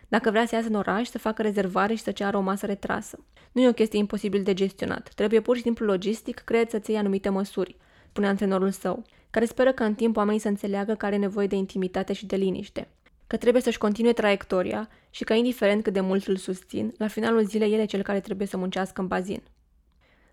Dacă 0.08 0.30
vrea 0.30 0.46
să 0.46 0.54
iasă 0.54 0.68
în 0.68 0.74
oraș, 0.74 1.08
să 1.08 1.18
facă 1.18 1.42
rezervare 1.42 1.94
și 1.94 2.02
să 2.02 2.10
ceară 2.10 2.36
o 2.36 2.40
masă 2.40 2.66
retrasă. 2.66 3.18
Nu 3.52 3.62
e 3.62 3.68
o 3.68 3.72
chestie 3.72 3.98
imposibil 3.98 4.42
de 4.42 4.54
gestionat. 4.54 5.10
Trebuie 5.14 5.40
pur 5.40 5.56
și 5.56 5.62
simplu 5.62 5.86
logistic, 5.86 6.38
cred 6.38 6.70
să-ți 6.70 6.90
iei 6.90 6.98
anumite 6.98 7.28
măsuri, 7.28 7.76
spune 8.08 8.26
antrenorul 8.26 8.70
său, 8.70 9.04
care 9.30 9.44
speră 9.44 9.72
că 9.72 9.82
în 9.82 9.94
timp 9.94 10.16
oamenii 10.16 10.40
să 10.40 10.48
înțeleagă 10.48 10.94
că 10.94 11.06
are 11.06 11.16
nevoie 11.16 11.46
de 11.46 11.56
intimitate 11.56 12.12
și 12.12 12.26
de 12.26 12.36
liniște. 12.36 12.88
Că 13.30 13.36
trebuie 13.36 13.62
să-și 13.62 13.78
continue 13.78 14.12
traiectoria 14.12 14.88
și 15.10 15.24
că, 15.24 15.32
indiferent 15.32 15.82
cât 15.82 15.92
de 15.92 16.00
mult 16.00 16.26
îl 16.26 16.36
susțin, 16.36 16.94
la 16.98 17.06
finalul 17.06 17.44
zilei 17.44 17.72
el 17.72 17.78
e 17.78 17.84
cel 17.84 18.02
care 18.02 18.20
trebuie 18.20 18.46
să 18.46 18.56
muncească 18.56 19.00
în 19.00 19.06
bazin. 19.06 19.42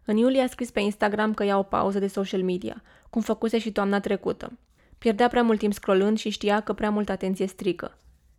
În 0.05 0.17
iulie 0.17 0.41
a 0.41 0.47
scris 0.47 0.71
pe 0.71 0.79
Instagram 0.79 1.33
că 1.33 1.43
ia 1.43 1.57
o 1.57 1.63
pauză 1.63 1.99
de 1.99 2.07
social 2.07 2.43
media, 2.43 2.83
cum 3.09 3.21
făcuse 3.21 3.59
și 3.59 3.71
toamna 3.71 3.99
trecută. 3.99 4.51
Pierdea 4.97 5.27
prea 5.27 5.43
mult 5.43 5.59
timp 5.59 5.73
scrollând 5.73 6.17
și 6.17 6.29
știa 6.29 6.59
că 6.59 6.73
prea 6.73 6.89
multă 6.89 7.11
atenție 7.11 7.47
strică. 7.47 7.97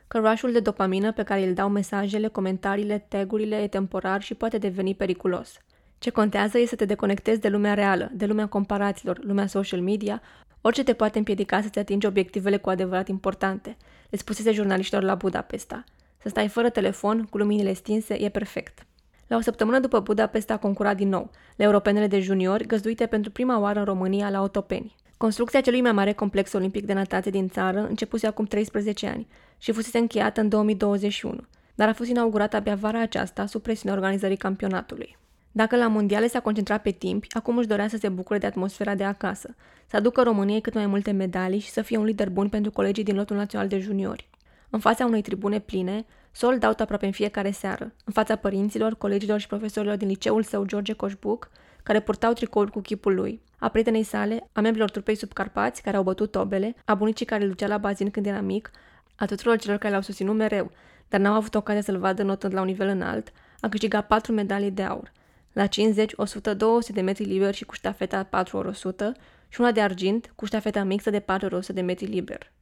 Că 0.08 0.18
rushul 0.18 0.52
de 0.52 0.60
dopamină 0.60 1.12
pe 1.12 1.22
care 1.22 1.46
îl 1.46 1.54
dau 1.54 1.68
mesajele, 1.68 2.28
comentariile, 2.28 3.06
tagurile 3.08 3.56
e 3.56 3.68
temporar 3.68 4.22
și 4.22 4.34
poate 4.34 4.58
deveni 4.58 4.94
periculos. 4.94 5.58
Ce 5.98 6.10
contează 6.10 6.58
este 6.58 6.68
să 6.68 6.76
te 6.76 6.84
deconectezi 6.84 7.40
de 7.40 7.48
lumea 7.48 7.74
reală, 7.74 8.10
de 8.14 8.26
lumea 8.26 8.46
comparațiilor, 8.46 9.24
lumea 9.24 9.46
social 9.46 9.80
media, 9.80 10.22
orice 10.60 10.82
te 10.82 10.92
poate 10.92 11.18
împiedica 11.18 11.60
să-ți 11.60 11.78
atingi 11.78 12.06
obiectivele 12.06 12.56
cu 12.56 12.70
adevărat 12.70 13.08
importante, 13.08 13.76
le 14.10 14.18
spusese 14.18 14.52
jurnaliștilor 14.52 15.02
la 15.02 15.14
Budapesta. 15.14 15.84
Să 16.22 16.28
stai 16.28 16.48
fără 16.48 16.70
telefon, 16.70 17.24
cu 17.24 17.38
luminile 17.38 17.72
stinse, 17.72 18.14
e 18.14 18.28
perfect. 18.28 18.86
La 19.26 19.36
o 19.36 19.40
săptămână 19.40 19.78
după 19.78 20.00
Budapesta 20.00 20.54
a 20.54 20.58
concurat 20.58 20.96
din 20.96 21.08
nou, 21.08 21.30
la 21.56 21.64
europenele 21.64 22.06
de 22.06 22.20
juniori, 22.20 22.66
găzduite 22.66 23.06
pentru 23.06 23.30
prima 23.30 23.58
oară 23.58 23.78
în 23.78 23.84
România 23.84 24.30
la 24.30 24.42
Otopeni. 24.42 24.94
Construcția 25.16 25.60
celui 25.60 25.80
mai 25.80 25.92
mare 25.92 26.12
complex 26.12 26.52
olimpic 26.52 26.86
de 26.86 26.92
natație 26.92 27.30
din 27.30 27.48
țară 27.48 27.86
începuse 27.88 28.26
acum 28.26 28.44
13 28.44 29.06
ani 29.06 29.26
și 29.58 29.72
fusese 29.72 29.98
încheiată 29.98 30.40
în 30.40 30.48
2021, 30.48 31.40
dar 31.74 31.88
a 31.88 31.92
fost 31.92 32.10
inaugurată 32.10 32.56
abia 32.56 32.74
vara 32.74 33.00
aceasta 33.00 33.46
sub 33.46 33.62
presiunea 33.62 33.98
organizării 33.98 34.36
campionatului. 34.36 35.17
Dacă 35.52 35.76
la 35.76 35.86
mondiale 35.86 36.28
s-a 36.28 36.40
concentrat 36.40 36.82
pe 36.82 36.90
timp, 36.90 37.24
acum 37.28 37.56
își 37.58 37.66
dorea 37.66 37.88
să 37.88 37.96
se 37.96 38.08
bucure 38.08 38.38
de 38.38 38.46
atmosfera 38.46 38.94
de 38.94 39.04
acasă, 39.04 39.54
să 39.86 39.96
aducă 39.96 40.22
României 40.22 40.60
cât 40.60 40.74
mai 40.74 40.86
multe 40.86 41.10
medalii 41.10 41.58
și 41.58 41.70
să 41.70 41.82
fie 41.82 41.96
un 41.96 42.04
lider 42.04 42.30
bun 42.30 42.48
pentru 42.48 42.70
colegii 42.70 43.04
din 43.04 43.16
lotul 43.16 43.36
național 43.36 43.68
de 43.68 43.78
juniori. 43.78 44.28
În 44.70 44.78
fața 44.78 45.04
unei 45.04 45.22
tribune 45.22 45.58
pline, 45.58 46.04
sold 46.32 46.64
out 46.64 46.80
aproape 46.80 47.06
în 47.06 47.12
fiecare 47.12 47.50
seară, 47.50 47.92
în 48.04 48.12
fața 48.12 48.36
părinților, 48.36 48.94
colegilor 48.94 49.38
și 49.40 49.46
profesorilor 49.46 49.96
din 49.96 50.08
liceul 50.08 50.42
său 50.42 50.64
George 50.64 50.92
Coșbuc, 50.92 51.50
care 51.82 52.00
purtau 52.00 52.32
tricouri 52.32 52.70
cu 52.70 52.80
chipul 52.80 53.14
lui, 53.14 53.40
a 53.58 53.68
prietenei 53.68 54.02
sale, 54.02 54.48
a 54.52 54.60
membrilor 54.60 54.90
trupei 54.90 55.14
subcarpați 55.14 55.82
care 55.82 55.96
au 55.96 56.02
bătut 56.02 56.30
tobele, 56.30 56.74
a 56.84 56.94
bunicii 56.94 57.26
care 57.26 57.42
îl 57.42 57.48
ducea 57.48 57.66
la 57.66 57.78
bazin 57.78 58.10
când 58.10 58.26
era 58.26 58.40
mic, 58.40 58.70
a 59.16 59.24
tuturor 59.24 59.58
celor 59.58 59.78
care 59.78 59.92
l-au 59.92 60.02
susținut 60.02 60.34
mereu, 60.34 60.70
dar 61.08 61.20
n-au 61.20 61.34
avut 61.34 61.54
ocazia 61.54 61.82
să-l 61.82 61.98
vadă 61.98 62.22
notând 62.22 62.54
la 62.54 62.60
un 62.60 62.66
nivel 62.66 62.88
înalt, 62.88 63.32
a 63.60 63.68
câștigat 63.68 64.06
patru 64.06 64.32
medalii 64.32 64.70
de 64.70 64.82
aur. 64.82 65.12
La 65.58 65.66
50, 65.66 66.12
100, 66.16 66.54
200 66.54 66.92
de 66.92 67.00
metri 67.00 67.24
liber 67.24 67.54
și 67.54 67.64
cu 67.64 67.74
ștafeta 67.74 68.22
4 68.22 68.56
ori 68.56 68.68
100 68.68 69.12
și 69.48 69.60
una 69.60 69.72
de 69.72 69.80
argint 69.80 70.32
cu 70.34 70.44
ștafeta 70.44 70.82
mixtă 70.82 71.10
de 71.10 71.20
4 71.20 71.46
ori 71.46 71.54
100 71.54 71.72
de 71.72 71.80
metri 71.80 72.06
liber. 72.06 72.52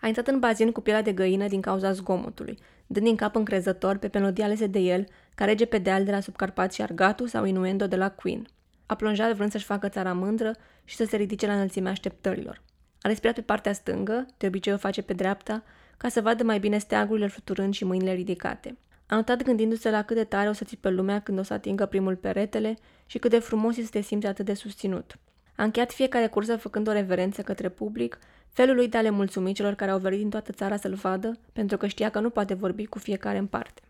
A 0.00 0.06
intrat 0.06 0.26
în 0.26 0.38
bazin 0.38 0.72
cu 0.72 0.80
pielea 0.80 1.02
de 1.02 1.12
găină 1.12 1.46
din 1.46 1.60
cauza 1.60 1.92
zgomotului, 1.92 2.58
dând 2.86 3.06
din 3.06 3.16
cap 3.16 3.34
încrezător 3.36 3.96
pe 3.96 4.10
melodii 4.12 4.44
alese 4.44 4.66
de 4.66 4.78
el, 4.78 5.06
ca 5.34 5.44
rege 5.44 5.64
pe 5.64 5.78
deal 5.78 6.04
de 6.04 6.10
la 6.10 6.20
Subcarpați 6.20 6.74
și 6.74 6.82
Argatu 6.82 7.26
sau 7.26 7.44
Inuendo 7.44 7.86
de 7.86 7.96
la 7.96 8.10
Queen. 8.10 8.46
A 8.86 8.94
plonjat 8.94 9.34
vrând 9.34 9.50
să-și 9.50 9.64
facă 9.64 9.88
țara 9.88 10.12
mândră 10.12 10.54
și 10.84 10.96
să 10.96 11.04
se 11.04 11.16
ridice 11.16 11.46
la 11.46 11.54
înălțimea 11.54 11.90
așteptărilor. 11.90 12.62
A 13.00 13.08
respirat 13.08 13.34
pe 13.34 13.40
partea 13.40 13.72
stângă, 13.72 14.26
de 14.36 14.46
obicei 14.46 14.72
o 14.72 14.76
face 14.76 15.02
pe 15.02 15.12
dreapta, 15.12 15.62
ca 15.96 16.08
să 16.08 16.20
vadă 16.20 16.44
mai 16.44 16.58
bine 16.58 16.78
steagurile 16.78 17.26
fluturând 17.26 17.74
și 17.74 17.84
mâinile 17.84 18.12
ridicate. 18.12 18.76
A 19.06 19.14
notat 19.14 19.42
gândindu-se 19.42 19.90
la 19.90 20.02
cât 20.02 20.16
de 20.16 20.24
tare 20.24 20.48
o 20.48 20.52
să 20.52 20.64
țipe 20.64 20.88
lumea 20.88 21.20
când 21.20 21.38
o 21.38 21.42
să 21.42 21.52
atingă 21.52 21.86
primul 21.86 22.16
peretele 22.16 22.76
și 23.06 23.18
cât 23.18 23.30
de 23.30 23.38
frumos 23.38 23.76
este 23.76 23.84
să 23.84 23.90
te 23.90 24.00
simți 24.00 24.26
atât 24.26 24.44
de 24.44 24.54
susținut. 24.54 25.18
A 25.56 25.62
încheiat 25.62 25.92
fiecare 25.92 26.26
cursă 26.26 26.56
făcând 26.56 26.88
o 26.88 26.92
reverență 26.92 27.42
către 27.42 27.68
public, 27.68 28.18
felul 28.48 28.74
lui 28.74 28.88
de 28.88 28.96
a 28.96 29.00
le 29.00 29.10
mulțumi 29.10 29.52
celor 29.52 29.74
care 29.74 29.90
au 29.90 29.98
venit 29.98 30.18
din 30.18 30.30
toată 30.30 30.52
țara 30.52 30.76
să-l 30.76 30.94
vadă, 30.94 31.38
pentru 31.52 31.76
că 31.76 31.86
știa 31.86 32.10
că 32.10 32.20
nu 32.20 32.30
poate 32.30 32.54
vorbi 32.54 32.86
cu 32.86 32.98
fiecare 32.98 33.38
în 33.38 33.46
parte. 33.46 33.80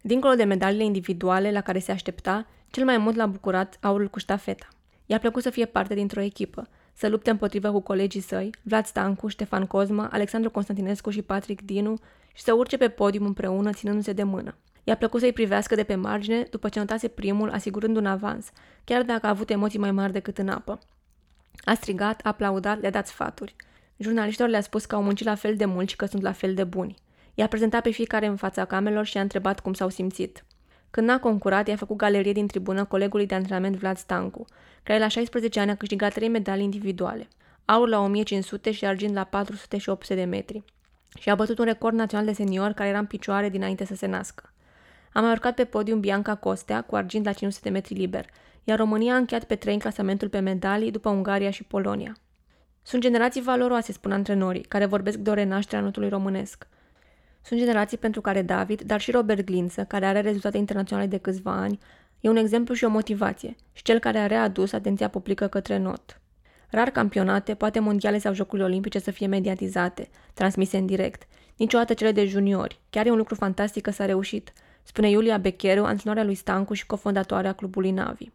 Dincolo 0.00 0.34
de 0.34 0.44
medaliile 0.44 0.84
individuale 0.84 1.50
la 1.52 1.60
care 1.60 1.78
se 1.78 1.92
aștepta, 1.92 2.46
cel 2.70 2.84
mai 2.84 2.98
mult 2.98 3.16
l-a 3.16 3.26
bucurat 3.26 3.78
aurul 3.80 4.08
cu 4.08 4.18
ștafeta. 4.18 4.68
I-a 5.06 5.18
plăcut 5.18 5.42
să 5.42 5.50
fie 5.50 5.64
parte 5.64 5.94
dintr-o 5.94 6.20
echipă, 6.20 6.68
să 6.92 7.08
lupte 7.08 7.30
împotriva 7.30 7.70
cu 7.70 7.80
colegii 7.80 8.20
săi, 8.20 8.50
Vlad 8.62 8.86
Stancu, 8.86 9.28
Ștefan 9.28 9.66
Cozma, 9.66 10.08
Alexandru 10.12 10.50
Constantinescu 10.50 11.10
și 11.10 11.22
Patrick 11.22 11.62
Dinu, 11.62 11.98
și 12.34 12.42
să 12.42 12.52
urce 12.52 12.76
pe 12.76 12.88
podium 12.88 13.26
împreună, 13.26 13.72
ținându-se 13.72 14.12
de 14.12 14.22
mână. 14.22 14.56
I-a 14.84 14.96
plăcut 14.96 15.20
să-i 15.20 15.32
privească 15.32 15.74
de 15.74 15.84
pe 15.84 15.94
margine 15.94 16.42
după 16.50 16.68
ce 16.68 16.78
notase 16.78 17.08
primul, 17.08 17.50
asigurând 17.50 17.96
un 17.96 18.06
avans, 18.06 18.50
chiar 18.84 19.02
dacă 19.02 19.26
a 19.26 19.28
avut 19.28 19.50
emoții 19.50 19.78
mai 19.78 19.92
mari 19.92 20.12
decât 20.12 20.38
în 20.38 20.48
apă. 20.48 20.78
A 21.64 21.74
strigat, 21.74 22.20
a 22.22 22.28
aplaudat, 22.28 22.80
le-a 22.80 22.90
dat 22.90 23.06
sfaturi. 23.06 23.56
Jurnaliștilor 23.96 24.48
le-a 24.50 24.60
spus 24.60 24.84
că 24.84 24.94
au 24.94 25.02
muncit 25.02 25.26
la 25.26 25.34
fel 25.34 25.56
de 25.56 25.64
mult 25.64 25.88
și 25.88 25.96
că 25.96 26.06
sunt 26.06 26.22
la 26.22 26.32
fel 26.32 26.54
de 26.54 26.64
buni. 26.64 26.94
I-a 27.34 27.46
prezentat 27.46 27.82
pe 27.82 27.90
fiecare 27.90 28.26
în 28.26 28.36
fața 28.36 28.64
camerelor 28.64 29.04
și 29.04 29.18
a 29.18 29.20
întrebat 29.20 29.60
cum 29.60 29.72
s-au 29.72 29.88
simțit. 29.88 30.44
Când 30.90 31.06
n-a 31.06 31.18
concurat, 31.18 31.68
i-a 31.68 31.76
făcut 31.76 31.96
galerie 31.96 32.32
din 32.32 32.46
tribună 32.46 32.84
colegului 32.84 33.26
de 33.26 33.34
antrenament 33.34 33.76
Vlad 33.76 33.96
Stancu, 33.96 34.44
care 34.82 34.98
la 34.98 35.08
16 35.08 35.60
ani 35.60 35.70
a 35.70 35.74
câștigat 35.74 36.12
3 36.12 36.28
medalii 36.28 36.64
individuale, 36.64 37.28
aur 37.64 37.88
la 37.88 38.00
1500 38.00 38.70
și 38.70 38.86
argint 38.86 39.14
la 39.14 39.24
400 39.24 39.78
și 39.78 39.88
800 39.88 40.14
de 40.14 40.24
metri. 40.24 40.64
Și 41.18 41.30
a 41.30 41.34
bătut 41.34 41.58
un 41.58 41.64
record 41.64 41.94
național 41.94 42.26
de 42.26 42.32
senior 42.32 42.72
care 42.72 42.88
era 42.88 42.98
în 42.98 43.06
picioare 43.06 43.48
dinainte 43.48 43.84
să 43.84 43.94
se 43.94 44.06
nască. 44.06 44.52
A 45.12 45.20
mai 45.20 45.30
urcat 45.30 45.54
pe 45.54 45.64
podium 45.64 46.00
Bianca 46.00 46.34
Costea 46.34 46.82
cu 46.82 46.96
argint 46.96 47.24
la 47.24 47.32
500 47.32 47.68
de 47.68 47.74
metri 47.74 47.94
liber, 47.94 48.26
iar 48.64 48.78
România 48.78 49.14
a 49.14 49.16
încheiat 49.16 49.44
pe 49.44 49.54
trei 49.54 49.74
în 49.74 49.80
clasamentul 49.80 50.28
pe 50.28 50.38
medalii 50.38 50.90
după 50.90 51.08
Ungaria 51.08 51.50
și 51.50 51.64
Polonia. 51.64 52.16
Sunt 52.82 53.02
generații 53.02 53.42
valoroase, 53.42 53.92
spun 53.92 54.12
antrenorii, 54.12 54.62
care 54.62 54.84
vorbesc 54.84 55.16
de 55.16 55.30
o 55.30 55.34
renaștere 55.34 55.80
a 55.80 55.84
notului 55.84 56.08
românesc. 56.08 56.66
Sunt 57.42 57.60
generații 57.60 57.98
pentru 57.98 58.20
care 58.20 58.42
David, 58.42 58.82
dar 58.82 59.00
și 59.00 59.10
Robert 59.10 59.44
Glință, 59.44 59.84
care 59.84 60.06
are 60.06 60.20
rezultate 60.20 60.56
internaționale 60.56 61.08
de 61.08 61.18
câțiva 61.18 61.52
ani, 61.52 61.78
e 62.20 62.28
un 62.28 62.36
exemplu 62.36 62.74
și 62.74 62.84
o 62.84 62.88
motivație, 62.88 63.56
și 63.72 63.82
cel 63.82 63.98
care 63.98 64.18
a 64.18 64.26
readus 64.26 64.72
atenția 64.72 65.08
publică 65.08 65.46
către 65.46 65.78
not. 65.78 66.19
Rar 66.70 66.90
campionate, 66.90 67.54
poate 67.54 67.78
mondiale 67.78 68.18
sau 68.18 68.34
jocurile 68.34 68.66
olimpice 68.66 68.98
să 68.98 69.10
fie 69.10 69.26
mediatizate, 69.26 70.08
transmise 70.34 70.76
în 70.76 70.86
direct, 70.86 71.26
niciodată 71.56 71.94
cele 71.94 72.12
de 72.12 72.26
juniori. 72.26 72.80
Chiar 72.90 73.06
e 73.06 73.10
un 73.10 73.16
lucru 73.16 73.34
fantastic 73.34 73.82
că 73.82 73.90
s-a 73.90 74.04
reușit, 74.04 74.52
spune 74.82 75.10
Iulia 75.10 75.38
Becheru, 75.38 75.84
antrenoarea 75.84 76.24
lui 76.24 76.34
Stancu 76.34 76.74
și 76.74 76.86
cofondatoarea 76.86 77.52
clubului 77.52 77.90
Navi. 77.90 78.30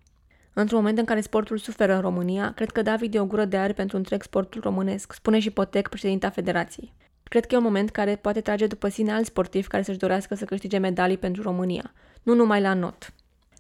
Într-un 0.54 0.78
moment 0.78 0.98
în 0.98 1.06
care 1.06 1.22
sportul 1.22 1.58
suferă 1.58 1.96
în 1.96 2.02
România, 2.02 2.52
cred 2.56 2.72
că 2.72 2.82
David 2.82 3.16
e 3.16 3.20
o 3.20 3.26
gură 3.26 3.46
de 3.46 3.58
aer 3.58 3.74
pentru 3.74 3.98
întreg 3.98 4.24
sportul 4.24 4.62
românesc, 4.62 5.14
spune 5.14 5.40
și 5.40 5.52
Potec, 5.52 5.88
președinta 5.88 6.30
federației. 6.30 6.94
Cred 7.24 7.46
că 7.46 7.56
e 7.56 7.58
un 7.58 7.64
moment 7.64 7.90
care 7.90 8.16
poate 8.16 8.42
trage 8.42 8.68
după 8.68 8.88
sine 8.88 9.12
alți 9.12 9.28
sportivi 9.28 9.68
care 9.68 9.84
să-și 9.84 9.98
dorească 9.98 10.36
să 10.36 10.46
câștige 10.46 10.78
medalii 10.78 11.18
pentru 11.18 11.42
România, 11.42 11.94
nu 12.24 12.34
numai 12.34 12.62
la 12.62 12.74
not. 12.74 13.14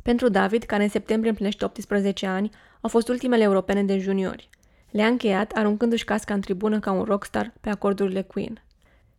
Pentru 0.03 0.29
David, 0.29 0.63
care 0.63 0.83
în 0.83 0.89
septembrie 0.89 1.29
împlinește 1.29 1.65
18 1.65 2.25
ani, 2.25 2.49
au 2.81 2.89
fost 2.89 3.07
ultimele 3.07 3.43
europene 3.43 3.83
de 3.83 3.97
juniori. 3.97 4.49
Le-a 4.95 5.07
încheiat 5.07 5.51
aruncându-și 5.51 6.03
casca 6.03 6.33
în 6.33 6.41
tribună 6.41 6.79
ca 6.79 6.91
un 6.91 7.03
rockstar 7.03 7.53
pe 7.61 7.69
acordurile 7.69 8.21
Queen. 8.21 8.63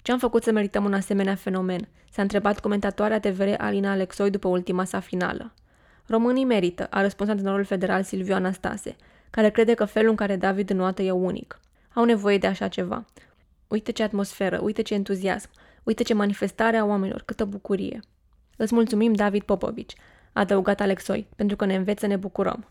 Ce 0.03 0.13
am 0.13 0.19
făcut 0.19 0.43
să 0.43 0.53
merităm 0.53 0.85
un 0.85 0.95
asemenea 0.95 1.35
fenomen? 1.35 1.89
S-a 2.11 2.23
întrebat 2.23 2.61
comentatoarea 2.61 3.21
TVR 3.21 3.49
Alina 3.57 3.91
Alexoi 3.91 4.31
după 4.31 4.49
ultima 4.49 4.85
sa 4.85 5.01
finală. 5.01 5.53
Românii 6.07 6.45
merită, 6.45 6.87
a 6.91 7.01
răspuns 7.01 7.29
antrenorul 7.29 7.65
federal 7.65 8.03
Silviu 8.03 8.35
Anastase, 8.35 8.97
care 9.31 9.51
crede 9.51 9.75
că 9.75 9.85
felul 9.85 10.11
în 10.11 10.17
care 10.17 10.37
David 10.37 10.71
înoată 10.71 11.03
e 11.03 11.11
unic. 11.11 11.61
Au 11.95 12.05
nevoie 12.05 12.39
de 12.39 12.47
așa 12.47 12.69
ceva. 12.69 13.05
Uite 13.69 13.93
ce 13.93 14.03
atmosferă, 14.03 14.61
uite 14.63 14.83
ce 14.83 14.95
entuziasm, 14.95 15.51
uite 15.83 16.03
ce 16.03 16.15
manifestare 16.15 16.77
a 16.77 16.85
oamenilor, 16.85 17.23
câtă 17.23 17.45
bucurie. 17.45 18.01
Îți 18.57 18.75
mulțumim, 18.75 19.13
David 19.13 19.43
Popovici, 19.43 19.95
a 20.33 20.41
adăugat 20.41 20.81
Alexoi, 20.81 21.29
pentru 21.37 21.57
că 21.57 21.65
ne 21.65 21.75
înveți 21.75 22.01
să 22.01 22.07
ne 22.07 22.17
bucurăm. 22.17 22.67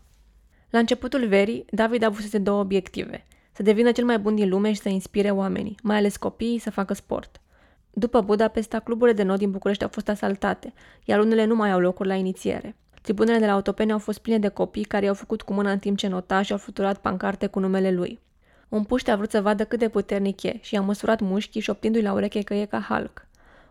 La 0.70 0.78
începutul 0.78 1.26
verii, 1.26 1.64
David 1.70 2.02
a 2.02 2.06
avut 2.06 2.34
două 2.34 2.60
obiective. 2.60 3.24
Să 3.52 3.62
devină 3.62 3.92
cel 3.92 4.04
mai 4.04 4.18
bun 4.18 4.34
din 4.34 4.48
lume 4.48 4.72
și 4.72 4.80
să 4.80 4.88
inspire 4.88 5.30
oamenii, 5.30 5.76
mai 5.82 5.96
ales 5.96 6.16
copiii, 6.16 6.58
să 6.58 6.70
facă 6.70 6.94
sport. 6.94 7.40
După 7.90 8.20
Budapesta, 8.20 8.78
cluburile 8.78 9.16
de 9.16 9.22
not 9.22 9.38
din 9.38 9.50
București 9.50 9.82
au 9.82 9.88
fost 9.92 10.08
asaltate, 10.08 10.72
iar 11.04 11.20
unele 11.20 11.44
nu 11.44 11.54
mai 11.54 11.70
au 11.70 11.80
locuri 11.80 12.08
la 12.08 12.14
inițiere. 12.14 12.76
Tribunele 13.02 13.38
de 13.38 13.46
la 13.46 13.52
autopene 13.52 13.92
au 13.92 13.98
fost 13.98 14.18
pline 14.18 14.38
de 14.38 14.48
copii 14.48 14.84
care 14.84 15.04
i-au 15.04 15.14
făcut 15.14 15.42
cu 15.42 15.52
mâna 15.52 15.70
în 15.70 15.78
timp 15.78 15.96
ce 15.96 16.08
nota 16.08 16.42
și 16.42 16.52
au 16.52 16.58
fluturat 16.58 16.98
pancarte 16.98 17.46
cu 17.46 17.58
numele 17.58 17.90
lui. 17.90 18.18
Un 18.68 18.84
puște 18.84 19.10
a 19.10 19.16
vrut 19.16 19.30
să 19.30 19.40
vadă 19.40 19.64
cât 19.64 19.78
de 19.78 19.88
puternic 19.88 20.42
e 20.42 20.58
și 20.60 20.76
a 20.76 20.80
măsurat 20.80 21.20
mușchii 21.20 21.60
și 21.60 21.66
șoptindu-i 21.66 22.02
la 22.02 22.12
ureche 22.12 22.42
că 22.42 22.54
e 22.54 22.64
ca 22.64 22.86
Hulk. 22.88 23.26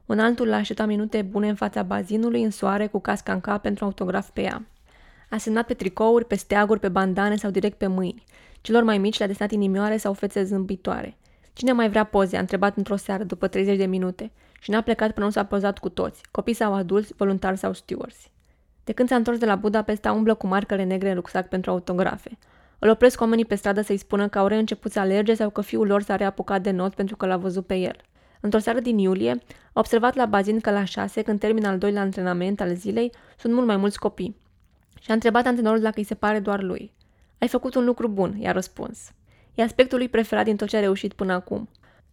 Un 0.06 0.20
altul 0.20 0.48
l-a 0.48 0.56
așteptat 0.56 0.88
minute 0.88 1.22
bune 1.22 1.50
în 1.50 1.56
fața 1.56 1.84
bazinului, 1.84 2.44
în 2.44 2.52
soare, 2.52 2.88
cu 2.88 3.00
casca 3.00 3.34
în 3.34 3.42
cap 3.42 3.62
pentru 3.62 3.86
autograf 3.86 4.30
pe 4.30 4.42
ea. 4.42 4.66
A 5.30 5.38
semnat 5.38 5.66
pe 5.66 5.74
tricouri, 5.74 6.26
pe 6.26 6.36
steaguri, 6.36 6.80
pe 6.80 6.90
bandane 6.90 7.36
sau 7.36 7.50
direct 7.50 7.78
pe 7.78 7.88
mâini. 7.88 8.24
Celor 8.62 8.84
mai 8.84 8.98
mici 8.98 9.18
le-a 9.18 9.28
desenat 9.28 9.52
inimioare 9.52 9.98
sau 9.98 10.14
fețe 10.14 10.44
zâmbitoare. 10.44 11.18
Cine 11.54 11.72
mai 11.72 11.90
vrea 11.90 12.04
poze? 12.04 12.38
A 12.38 12.40
întrebat 12.40 12.78
într-o 12.78 12.96
seară, 12.96 13.24
după 13.24 13.48
30 13.48 13.78
de 13.78 13.86
minute. 13.86 14.32
Și 14.60 14.72
n-a 14.72 14.82
plecat 14.82 15.12
până 15.12 15.26
nu 15.26 15.32
s-a 15.32 15.46
pozat 15.46 15.78
cu 15.78 15.90
toți, 15.90 16.22
copii 16.32 16.54
sau 16.54 16.74
adulți, 16.74 17.14
voluntari 17.18 17.58
sau 17.58 17.74
stewards. 17.74 18.30
De 18.84 18.92
când 18.92 19.10
s-a 19.10 19.16
întors 19.16 19.38
de 19.38 19.46
la 19.46 19.56
Budapesta, 19.56 20.12
umblă 20.12 20.34
cu 20.34 20.48
marcele 20.48 20.84
negre 20.84 21.10
în 21.10 21.16
rucsac 21.16 21.48
pentru 21.48 21.72
autografe. 21.72 22.38
Îl 22.80 22.90
opresc 22.90 23.22
oamenii 23.22 23.46
pe 23.46 23.56
stradă 23.56 23.82
să-i 23.82 23.98
spună 23.98 24.28
că 24.28 24.40
au 24.40 24.48
reînceput 24.48 24.92
să 24.92 25.00
alerge 25.00 25.34
sau 25.34 25.50
că 25.50 25.62
fiul 25.62 25.88
lor 25.88 26.02
s-a 26.02 26.16
reapucat 26.16 26.62
de 26.62 26.72
not 26.72 26.94
pentru 26.94 27.16
că 27.16 27.26
l-a 27.26 27.38
văzut 27.38 27.66
pe 27.66 27.76
el. 27.76 27.96
Într-o 28.40 28.60
seară 28.60 28.80
din 28.80 28.98
iulie, 28.98 29.32
a 29.74 29.80
observat 29.80 30.16
la 30.16 30.26
bazin 30.26 30.60
că 30.60 30.72
la 30.72 30.84
șase, 30.84 31.22
când 31.22 31.40
termină 31.40 31.68
al 31.68 31.78
doilea 31.78 32.02
antrenament 32.02 32.62
al 32.62 32.76
zilei, 32.76 33.12
sunt 33.38 33.54
mult 33.54 33.66
mai 33.66 33.78
mulți 33.78 34.00
copii. 34.00 34.36
Și 35.06 35.12
a 35.12 35.14
întrebat 35.14 35.46
antrenorul 35.46 35.80
dacă 35.80 36.00
îi 36.00 36.04
se 36.04 36.16
pare 36.16 36.40
doar 36.40 36.62
lui. 36.62 36.92
Ai 37.38 37.48
făcut 37.48 37.76
un 37.76 37.86
lucru 37.86 38.08
bun, 38.08 38.38
i-a 38.40 38.52
răspuns. 38.52 39.12
E 39.56 39.64
aspectul 39.64 39.98
lui 39.98 40.10
preferat 40.10 40.46
din 40.46 40.56
tot 40.56 40.68
ce 40.68 40.78
a 40.78 40.80
reușit 40.80 41.14
până 41.14 41.34
acum. 41.34 41.70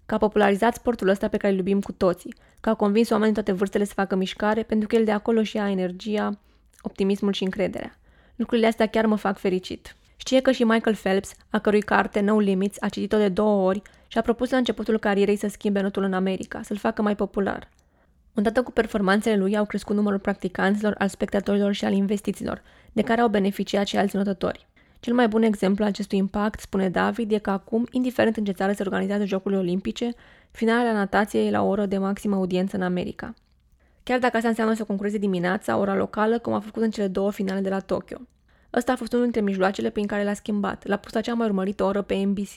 Că 0.07 0.15
a 0.15 0.19
popularizat 0.19 0.75
sportul 0.75 1.09
ăsta 1.09 1.29
pe 1.29 1.37
care 1.37 1.53
îl 1.53 1.59
iubim 1.59 1.81
cu 1.81 1.93
toții, 1.93 2.35
că 2.61 2.69
a 2.69 2.75
convins 2.75 3.11
oamenii 3.11 3.35
toate 3.35 3.53
vârstele 3.53 3.85
să 3.85 3.93
facă 3.95 4.15
mișcare, 4.15 4.63
pentru 4.63 4.89
că 4.89 4.97
el 4.97 5.05
de 5.05 5.11
acolo 5.11 5.43
și 5.43 5.57
ia 5.57 5.71
energia, 5.71 6.39
optimismul 6.83 7.33
și 7.33 7.45
încrederea. 7.45 7.99
Lucrurile 8.37 8.67
astea 8.67 8.87
chiar 8.87 9.07
mă 9.07 9.17
fac 9.17 9.39
fericit. 9.39 9.97
Știe 10.17 10.41
că 10.41 10.51
și 10.51 10.65
Michael 10.65 10.97
Phelps, 10.97 11.33
a 11.51 11.59
cărui 11.59 11.83
carte 11.83 12.21
No 12.21 12.39
Limits 12.39 12.77
a 12.81 12.89
citit-o 12.89 13.17
de 13.17 13.29
două 13.29 13.67
ori 13.69 13.83
și 14.07 14.19
a 14.19 14.23
propus 14.23 14.51
la 14.51 14.57
începutul 14.57 14.99
carierei 14.99 15.37
să 15.37 15.49
schimbe 15.49 15.81
notul 15.81 16.03
în 16.03 16.13
America, 16.13 16.63
să-l 16.63 16.77
facă 16.77 17.03
mai 17.03 17.17
popular. 17.17 17.69
Odată 18.35 18.63
cu 18.63 18.71
performanțele 18.71 19.37
lui 19.37 19.57
au 19.57 19.65
crescut 19.65 19.97
numărul 19.97 20.19
practicanților, 20.19 20.95
al 20.99 21.09
spectatorilor 21.09 21.73
și 21.73 21.85
al 21.85 21.93
investițiilor, 21.93 22.63
de 22.93 23.03
care 23.03 23.21
au 23.21 23.29
beneficiat 23.29 23.87
și 23.87 23.97
alți 23.97 24.17
notători. 24.17 24.67
Cel 25.01 25.15
mai 25.15 25.29
bun 25.29 25.43
exemplu 25.43 25.85
al 25.85 25.91
acestui 25.91 26.19
impact, 26.19 26.61
spune 26.61 26.89
David, 26.89 27.33
e 27.33 27.39
că 27.39 27.51
acum, 27.51 27.87
indiferent 27.91 28.37
în 28.37 28.45
ce 28.45 28.53
țară 28.53 28.73
se 28.73 28.83
organizează 28.83 29.25
Jocurile 29.25 29.61
Olimpice, 29.61 30.11
finalele 30.51 30.93
natației 30.93 31.47
e 31.47 31.51
la 31.51 31.63
o 31.63 31.69
oră 31.69 31.87
de 31.87 31.99
maximă 31.99 32.35
audiență 32.35 32.77
în 32.77 32.83
America. 32.83 33.35
Chiar 34.03 34.19
dacă 34.19 34.37
asta 34.37 34.49
înseamnă 34.49 34.75
să 34.75 34.85
concureze 34.85 35.19
dimineața, 35.19 35.77
ora 35.77 35.95
locală, 35.95 36.39
cum 36.39 36.53
a 36.53 36.61
făcut 36.61 36.83
în 36.83 36.91
cele 36.91 37.07
două 37.07 37.33
finale 37.33 37.61
de 37.61 37.69
la 37.69 37.81
Tokyo. 37.81 38.19
Ăsta 38.75 38.93
a 38.93 38.97
fost 38.97 39.13
unul 39.13 39.25
dintre 39.25 39.41
mijloacele 39.41 39.91
prin 39.91 40.07
care 40.07 40.25
l-a 40.25 40.35
schimbat. 40.35 40.87
L-a 40.87 40.97
pus 40.97 41.13
la 41.13 41.21
cea 41.21 41.35
mai 41.35 41.47
urmărită 41.47 41.85
oră 41.85 42.03
pe 42.03 42.15
NBC. 42.15 42.55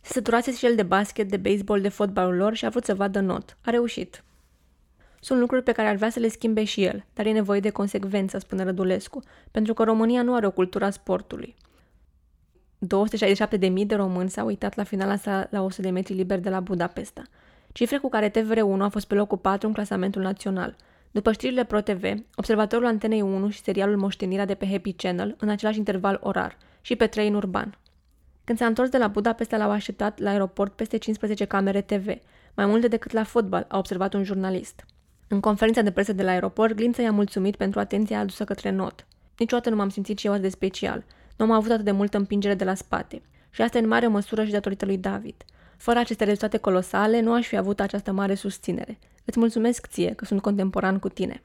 Se 0.00 0.12
săturase 0.12 0.52
și 0.52 0.66
el 0.66 0.74
de 0.74 0.82
basket, 0.82 1.28
de 1.28 1.36
baseball, 1.36 1.80
de 1.80 1.88
fotbalul 1.88 2.36
lor 2.36 2.54
și 2.54 2.64
a 2.64 2.68
vrut 2.68 2.84
să 2.84 2.94
vadă 2.94 3.20
not. 3.20 3.56
A 3.64 3.70
reușit. 3.70 4.24
Sunt 5.24 5.38
lucruri 5.38 5.62
pe 5.62 5.72
care 5.72 5.88
ar 5.88 5.94
vrea 5.94 6.10
să 6.10 6.20
le 6.20 6.28
schimbe 6.28 6.64
și 6.64 6.84
el, 6.84 7.04
dar 7.14 7.26
e 7.26 7.32
nevoie 7.32 7.60
de 7.60 7.70
consecvență, 7.70 8.38
spune 8.38 8.64
Rădulescu, 8.64 9.22
pentru 9.50 9.74
că 9.74 9.82
România 9.84 10.22
nu 10.22 10.34
are 10.34 10.46
o 10.46 10.50
cultură 10.50 10.84
a 10.84 10.90
sportului. 10.90 11.54
267.000 12.78 13.86
de 13.86 13.94
români 13.94 14.30
s-au 14.30 14.46
uitat 14.46 14.76
la 14.76 14.82
finala 14.82 15.16
sa 15.16 15.46
la 15.50 15.62
100 15.62 15.82
de 15.82 15.90
metri 15.90 16.14
liber 16.14 16.38
de 16.38 16.50
la 16.50 16.60
Budapesta, 16.60 17.22
cifre 17.72 17.98
cu 17.98 18.08
care 18.08 18.30
TVR1 18.30 18.78
a 18.78 18.88
fost 18.88 19.06
pe 19.06 19.14
locul 19.14 19.38
4 19.38 19.66
în 19.66 19.74
clasamentul 19.74 20.22
național. 20.22 20.76
După 21.10 21.32
știrile 21.32 21.64
ProTV, 21.64 22.04
observatorul 22.36 22.86
Antenei 22.86 23.20
1 23.20 23.48
și 23.48 23.62
serialul 23.62 23.96
Moștenirea 23.96 24.44
de 24.44 24.54
pe 24.54 24.66
Happy 24.66 24.92
Channel 24.92 25.36
în 25.38 25.48
același 25.48 25.78
interval 25.78 26.20
orar 26.22 26.56
și 26.80 26.96
pe 26.96 27.06
train 27.06 27.34
urban. 27.34 27.78
Când 28.44 28.58
s-a 28.58 28.66
întors 28.66 28.88
de 28.88 28.98
la 28.98 29.08
Budapesta, 29.08 29.56
l-au 29.56 29.70
așteptat 29.70 30.18
la 30.18 30.30
aeroport 30.30 30.72
peste 30.72 30.96
15 30.96 31.44
camere 31.44 31.80
TV, 31.80 32.06
mai 32.54 32.66
multe 32.66 32.88
decât 32.88 33.12
la 33.12 33.24
fotbal, 33.24 33.64
a 33.68 33.78
observat 33.78 34.14
un 34.14 34.24
jurnalist. 34.24 34.84
În 35.28 35.40
conferința 35.40 35.82
de 35.82 35.90
presă 35.90 36.12
de 36.12 36.22
la 36.22 36.30
aeroport, 36.30 36.74
Glință 36.74 37.02
i-a 37.02 37.12
mulțumit 37.12 37.56
pentru 37.56 37.80
atenția 37.80 38.18
adusă 38.18 38.44
către 38.44 38.70
not. 38.70 39.06
Niciodată 39.38 39.70
nu 39.70 39.76
m-am 39.76 39.88
simțit 39.88 40.18
și 40.18 40.26
eu 40.26 40.36
de 40.36 40.48
special. 40.48 41.04
Nu 41.36 41.44
am 41.44 41.50
avut 41.50 41.70
atât 41.70 41.84
de 41.84 41.90
multă 41.90 42.16
împingere 42.16 42.54
de 42.54 42.64
la 42.64 42.74
spate. 42.74 43.22
Și 43.50 43.62
asta 43.62 43.78
în 43.78 43.86
mare 43.86 44.06
măsură 44.06 44.44
și 44.44 44.50
datorită 44.50 44.84
lui 44.84 44.98
David. 44.98 45.34
Fără 45.76 45.98
aceste 45.98 46.24
rezultate 46.24 46.56
colosale, 46.56 47.20
nu 47.20 47.32
aș 47.32 47.46
fi 47.46 47.56
avut 47.56 47.80
această 47.80 48.12
mare 48.12 48.34
susținere. 48.34 48.98
Îți 49.24 49.38
mulțumesc 49.38 49.86
ție 49.86 50.12
că 50.12 50.24
sunt 50.24 50.40
contemporan 50.40 50.98
cu 50.98 51.08
tine. 51.08 51.40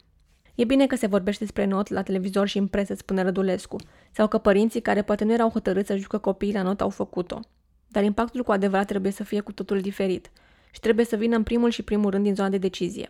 E 0.55 0.63
bine 0.63 0.87
că 0.87 0.95
se 0.95 1.07
vorbește 1.07 1.43
despre 1.43 1.65
not 1.65 1.87
la 1.87 2.01
televizor 2.01 2.47
și 2.47 2.57
în 2.57 2.67
presă, 2.67 2.93
spune 2.93 3.21
Rădulescu, 3.21 3.75
sau 4.11 4.27
că 4.27 4.37
părinții 4.37 4.81
care 4.81 5.01
poate 5.01 5.23
nu 5.23 5.33
erau 5.33 5.49
hotărâți 5.49 5.87
să 5.87 5.95
jucă 5.95 6.17
copiii 6.17 6.53
la 6.53 6.61
not 6.61 6.81
au 6.81 6.89
făcut-o. 6.89 7.39
Dar 7.87 8.03
impactul 8.03 8.43
cu 8.43 8.51
adevărat 8.51 8.87
trebuie 8.87 9.11
să 9.11 9.23
fie 9.23 9.39
cu 9.39 9.51
totul 9.51 9.81
diferit 9.81 10.31
și 10.71 10.79
trebuie 10.79 11.05
să 11.05 11.15
vină 11.15 11.35
în 11.35 11.43
primul 11.43 11.69
și 11.69 11.81
primul 11.81 12.11
rând 12.11 12.23
din 12.23 12.35
zona 12.35 12.49
de 12.49 12.57
decizie. 12.57 13.09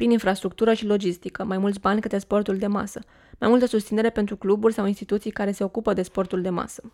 Prin 0.00 0.10
infrastructură 0.10 0.74
și 0.74 0.86
logistică, 0.86 1.44
mai 1.44 1.58
mulți 1.58 1.80
bani 1.80 2.00
către 2.00 2.18
sportul 2.18 2.56
de 2.58 2.66
masă, 2.66 3.00
mai 3.38 3.48
multă 3.48 3.66
susținere 3.66 4.10
pentru 4.10 4.36
cluburi 4.36 4.74
sau 4.74 4.86
instituții 4.86 5.30
care 5.30 5.52
se 5.52 5.64
ocupă 5.64 5.92
de 5.92 6.02
sportul 6.02 6.42
de 6.42 6.48
masă. 6.48 6.92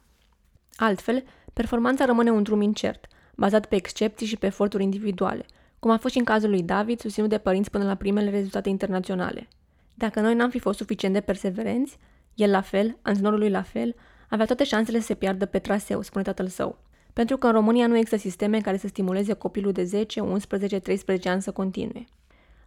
Altfel, 0.76 1.24
performanța 1.52 2.04
rămâne 2.04 2.30
un 2.30 2.42
drum 2.42 2.60
incert, 2.60 3.06
bazat 3.36 3.66
pe 3.66 3.76
excepții 3.76 4.26
și 4.26 4.36
pe 4.36 4.46
eforturi 4.46 4.82
individuale, 4.82 5.46
cum 5.78 5.90
a 5.90 5.96
fost 5.98 6.12
și 6.12 6.18
în 6.18 6.24
cazul 6.24 6.50
lui 6.50 6.62
David, 6.62 7.00
susținut 7.00 7.28
de 7.28 7.38
părinți 7.38 7.70
până 7.70 7.84
la 7.84 7.94
primele 7.94 8.30
rezultate 8.30 8.68
internaționale. 8.68 9.48
Dacă 9.94 10.20
noi 10.20 10.34
n-am 10.34 10.50
fi 10.50 10.58
fost 10.58 10.78
suficient 10.78 11.14
de 11.14 11.20
perseverenți, 11.20 11.98
el 12.34 12.50
la 12.50 12.60
fel, 12.60 12.98
antrenorul 13.02 13.38
lui 13.38 13.50
la 13.50 13.62
fel, 13.62 13.94
avea 14.28 14.44
toate 14.46 14.64
șansele 14.64 14.98
să 14.98 15.06
se 15.06 15.14
piardă 15.14 15.46
pe 15.46 15.58
traseu, 15.58 16.02
spune 16.02 16.24
tatăl 16.24 16.48
său. 16.48 16.78
Pentru 17.12 17.36
că 17.36 17.46
în 17.46 17.52
România 17.52 17.86
nu 17.86 17.96
există 17.96 18.16
sisteme 18.16 18.60
care 18.60 18.76
să 18.76 18.86
stimuleze 18.86 19.32
copilul 19.32 19.72
de 19.72 19.84
10, 19.84 20.20
11, 20.20 20.78
13 20.78 21.28
ani 21.28 21.42
să 21.42 21.52
continue. 21.52 22.06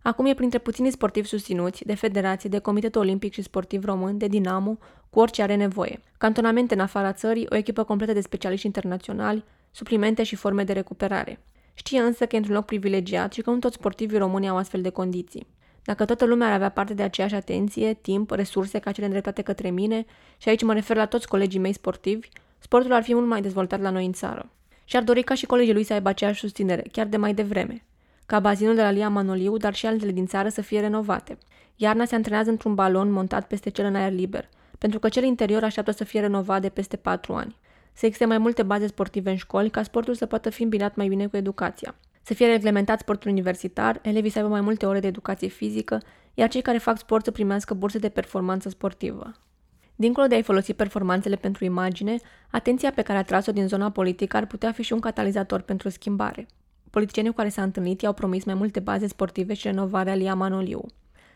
Acum 0.01 0.25
e 0.25 0.33
printre 0.33 0.57
puținii 0.57 0.91
sportivi 0.91 1.27
susținuți 1.27 1.85
de 1.85 1.95
federație, 1.95 2.49
de 2.49 2.59
Comitetul 2.59 3.01
Olimpic 3.01 3.33
și 3.33 3.41
Sportiv 3.41 3.83
Român, 3.83 4.17
de 4.17 4.27
Dinamo, 4.27 4.77
cu 5.09 5.19
orice 5.19 5.41
are 5.41 5.55
nevoie. 5.55 6.01
Cantonamente 6.17 6.73
în 6.73 6.79
afara 6.79 7.13
țării, 7.13 7.47
o 7.49 7.55
echipă 7.55 7.83
completă 7.83 8.13
de 8.13 8.21
specialiști 8.21 8.65
internaționali, 8.65 9.43
suplimente 9.71 10.23
și 10.23 10.35
forme 10.35 10.63
de 10.63 10.73
recuperare. 10.73 11.39
Știe 11.73 11.99
însă 11.99 12.25
că 12.25 12.35
e 12.35 12.37
într-un 12.37 12.55
loc 12.55 12.65
privilegiat 12.65 13.33
și 13.33 13.41
că 13.41 13.49
nu 13.49 13.59
toți 13.59 13.75
sportivii 13.75 14.17
români 14.17 14.49
au 14.49 14.57
astfel 14.57 14.81
de 14.81 14.89
condiții. 14.89 15.47
Dacă 15.83 16.05
toată 16.05 16.25
lumea 16.25 16.47
ar 16.47 16.53
avea 16.53 16.69
parte 16.69 16.93
de 16.93 17.03
aceeași 17.03 17.35
atenție, 17.35 17.93
timp, 17.93 18.31
resurse 18.31 18.79
ca 18.79 18.91
cele 18.91 19.05
îndreptate 19.05 19.41
către 19.41 19.69
mine, 19.69 20.05
și 20.37 20.49
aici 20.49 20.63
mă 20.63 20.73
refer 20.73 20.95
la 20.95 21.05
toți 21.05 21.27
colegii 21.27 21.59
mei 21.59 21.73
sportivi, 21.73 22.29
sportul 22.59 22.93
ar 22.93 23.03
fi 23.03 23.13
mult 23.13 23.27
mai 23.27 23.41
dezvoltat 23.41 23.81
la 23.81 23.89
noi 23.89 24.05
în 24.05 24.13
țară. 24.13 24.49
Și 24.83 24.95
ar 24.95 25.03
dori 25.03 25.23
ca 25.23 25.33
și 25.33 25.45
colegii 25.45 25.73
lui 25.73 25.83
să 25.83 25.93
aibă 25.93 26.09
aceeași 26.09 26.39
susținere, 26.39 26.83
chiar 26.91 27.07
de 27.07 27.17
mai 27.17 27.33
devreme. 27.33 27.83
Ca 28.29 28.39
bazinul 28.39 28.75
de 28.75 28.81
la 28.81 28.91
Lia 28.91 29.09
Manoliu, 29.09 29.57
dar 29.57 29.73
și 29.73 29.85
altele 29.85 30.11
din 30.11 30.25
țară 30.25 30.49
să 30.49 30.61
fie 30.61 30.79
renovate. 30.79 31.37
Iarna 31.75 32.05
se 32.05 32.15
antrenează 32.15 32.49
într-un 32.49 32.75
balon 32.75 33.11
montat 33.11 33.47
peste 33.47 33.69
cel 33.69 33.85
în 33.85 33.95
aer 33.95 34.11
liber, 34.11 34.49
pentru 34.77 34.99
că 34.99 35.09
cel 35.09 35.23
interior 35.23 35.63
așteaptă 35.63 35.91
să 35.91 36.03
fie 36.03 36.19
renovat 36.19 36.61
de 36.61 36.69
peste 36.69 36.95
patru 36.95 37.33
ani. 37.33 37.55
Să 37.93 38.05
existe 38.05 38.25
mai 38.25 38.37
multe 38.37 38.63
baze 38.63 38.87
sportive 38.87 39.29
în 39.29 39.35
școli 39.35 39.69
ca 39.69 39.83
sportul 39.83 40.13
să 40.13 40.25
poată 40.25 40.49
fi 40.49 40.63
îmbinat 40.63 40.95
mai 40.95 41.07
bine 41.07 41.27
cu 41.27 41.37
educația. 41.37 41.95
Să 42.21 42.33
fie 42.33 42.47
reglementat 42.47 42.99
sportul 42.99 43.31
universitar, 43.31 43.99
elevii 44.01 44.29
să 44.29 44.37
aibă 44.37 44.49
mai 44.49 44.61
multe 44.61 44.85
ore 44.85 44.99
de 44.99 45.07
educație 45.07 45.47
fizică, 45.47 46.01
iar 46.33 46.49
cei 46.49 46.61
care 46.61 46.77
fac 46.77 46.97
sport 46.97 47.25
să 47.25 47.31
primească 47.31 47.73
burse 47.73 47.97
de 47.97 48.09
performanță 48.09 48.69
sportivă. 48.69 49.31
Dincolo 49.95 50.27
de 50.27 50.35
a-i 50.35 50.43
folosi 50.43 50.73
performanțele 50.73 51.35
pentru 51.35 51.65
imagine, 51.65 52.17
atenția 52.51 52.91
pe 52.91 53.01
care 53.01 53.17
a 53.17 53.23
tras-o 53.23 53.51
din 53.51 53.67
zona 53.67 53.89
politică 53.89 54.37
ar 54.37 54.45
putea 54.45 54.71
fi 54.71 54.83
și 54.83 54.93
un 54.93 54.99
catalizator 54.99 55.61
pentru 55.61 55.89
schimbare. 55.89 56.47
Politicienii 56.89 57.31
cu 57.31 57.37
care 57.37 57.49
s-a 57.49 57.63
întâlnit 57.63 58.01
i-au 58.01 58.13
promis 58.13 58.43
mai 58.43 58.53
multe 58.53 58.79
baze 58.79 59.07
sportive 59.07 59.53
și 59.53 59.67
renovarea 59.67 60.15
Lia 60.15 60.35
Manoliu. 60.35 60.85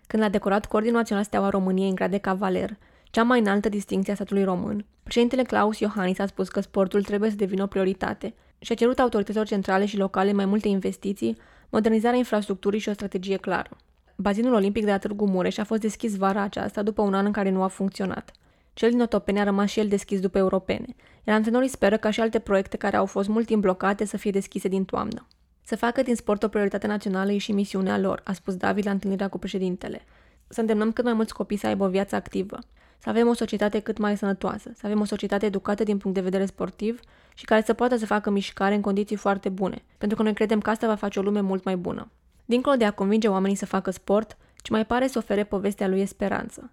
Când 0.08 0.24
l-a 0.24 0.30
decorat 0.30 0.66
Cordul 0.66 0.92
Național 0.92 1.24
Steaua 1.24 1.50
României 1.50 1.90
în 1.90 1.96
grad 1.96 2.12
de 2.12 2.18
cavaler, 2.18 2.78
cea 3.04 3.24
mai 3.24 3.40
înaltă 3.40 3.70
distinție 3.70 4.12
a 4.12 4.16
statului 4.16 4.44
român, 4.44 4.86
președintele 5.04 5.44
Claus 5.44 5.80
Iohannis 5.80 6.20
a 6.20 6.26
spus 6.26 6.50
că 6.50 6.60
sportul 6.60 7.04
trebuie 7.04 7.30
să 7.30 7.36
devină 7.36 7.64
o 7.64 7.68
prioritate 7.68 8.34
și 8.60 8.72
a 8.72 8.76
cerut 8.76 9.00
autorităților 9.00 9.46
centrale 9.46 9.86
și 9.86 9.98
locale 9.98 10.32
mai 10.32 10.46
multe 10.46 10.68
investiții, 10.68 11.38
modernizarea 11.70 12.18
infrastructurii 12.18 12.80
și 12.80 12.90
o 12.90 12.94
strategie 12.94 13.38
clară. 13.38 13.70
Bazinul 14.16 14.54
olimpic 14.54 14.84
de 14.84 14.92
la 14.92 14.98
Târgu 14.98 15.26
Mureș 15.26 15.58
a 15.58 15.64
fost 15.64 15.82
deschis 15.82 16.16
vara 16.16 16.42
aceasta 16.42 16.82
după 16.82 17.02
un 17.02 17.14
an 17.14 17.26
în 17.26 17.32
care 17.32 17.50
nu 17.50 17.64
a 17.64 17.68
funcționat. 17.68 18.32
Cel 18.74 18.90
din 18.90 19.02
Otopeni 19.02 19.40
a 19.40 19.44
rămas 19.44 19.70
și 19.70 19.80
el 19.80 19.88
deschis 19.88 20.20
după 20.20 20.38
europene, 20.38 20.96
iar 21.24 21.36
antrenorii 21.36 21.70
speră 21.70 21.98
ca 21.98 22.10
și 22.10 22.22
alte 22.22 22.40
proiecte 22.40 22.78
care 22.78 22.96
au 22.96 23.06
fost 23.06 23.28
mult 23.28 23.46
timp 23.46 23.62
blocate 23.62 24.06
să 24.06 24.18
fie 24.18 24.32
deschise 24.32 24.68
din 24.68 24.86
toamnă. 24.86 25.28
Să 25.66 25.76
facă 25.76 26.02
din 26.02 26.16
sport 26.16 26.44
o 26.44 26.48
prioritate 26.48 26.88
națională 26.88 27.32
e 27.32 27.38
și 27.38 27.52
misiunea 27.52 27.98
lor, 27.98 28.22
a 28.24 28.34
spus 28.34 28.56
David 28.56 28.86
la 28.86 28.92
întâlnirea 28.92 29.28
cu 29.28 29.38
președintele. 29.38 30.02
Să 30.48 30.60
îndemnăm 30.60 30.92
cât 30.92 31.04
mai 31.04 31.14
mulți 31.14 31.34
copii 31.34 31.58
să 31.58 31.68
aibă 31.68 31.84
o 31.84 31.90
viață 31.90 32.16
activă, 32.16 32.58
să 32.98 33.10
avem 33.10 33.28
o 33.28 33.34
societate 33.34 33.80
cât 33.80 33.98
mai 33.98 34.18
sănătoasă, 34.18 34.72
să 34.76 34.86
avem 34.86 35.00
o 35.02 35.06
societate 35.06 35.46
educată 35.46 35.84
din 35.84 35.98
punct 35.98 36.18
de 36.18 36.24
vedere 36.24 36.46
sportiv 36.46 37.00
și 37.34 37.46
care 37.46 37.62
să 37.62 37.74
poată 37.74 37.98
să 37.98 38.06
facă 38.06 38.30
mișcare 38.30 38.76
în 38.76 38.82
condiții 38.82 39.16
foarte 39.16 39.50
bune, 39.50 39.84
pentru 39.98 40.18
că 40.18 40.24
noi 40.24 40.34
credem 40.34 40.60
că 40.60 40.70
asta 40.70 40.88
va 40.88 40.96
face 40.96 41.20
o 41.20 41.22
lume 41.22 41.42
mult 41.42 41.64
mai 41.64 41.76
bună. 41.76 42.12
Dincolo 42.46 42.76
de 42.76 42.86
a 42.86 42.92
convinge 42.92 43.28
oamenii 43.28 43.56
să 43.56 43.66
facă 43.66 43.92
sport, 43.92 44.38
ce 44.56 44.72
mai 44.72 44.86
pare 44.86 45.08
să 45.08 45.18
ofere 45.18 45.44
povestea 45.44 45.88
lui 45.88 46.02
e 46.02 46.06
speranță. 46.06 46.70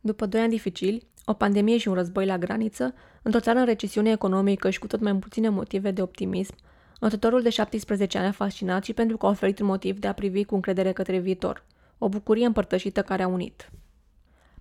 După 0.00 0.26
doi 0.26 0.40
ani 0.40 0.50
dificili, 0.50 1.06
o 1.24 1.32
pandemie 1.32 1.78
și 1.78 1.88
un 1.88 1.94
război 1.94 2.26
la 2.26 2.38
graniță, 2.38 2.94
într-o 3.22 3.40
țară 3.40 3.58
în 3.58 3.64
recesiune 3.64 4.10
economică 4.10 4.70
și 4.70 4.78
cu 4.78 4.86
tot 4.86 5.00
mai 5.00 5.14
puține 5.14 5.48
motive 5.48 5.90
de 5.90 6.02
optimism, 6.02 6.54
Notătorul 7.02 7.42
de 7.42 7.50
17 7.50 8.18
ani 8.18 8.26
a 8.26 8.32
fascinat 8.32 8.84
și 8.84 8.92
pentru 8.92 9.16
că 9.16 9.26
a 9.26 9.28
oferit 9.28 9.60
un 9.60 9.66
motiv 9.66 9.98
de 9.98 10.06
a 10.06 10.12
privi 10.12 10.44
cu 10.44 10.54
încredere 10.54 10.92
către 10.92 11.18
viitor. 11.18 11.64
O 11.98 12.08
bucurie 12.08 12.46
împărtășită 12.46 13.02
care 13.02 13.22
a 13.22 13.28
unit. 13.28 13.70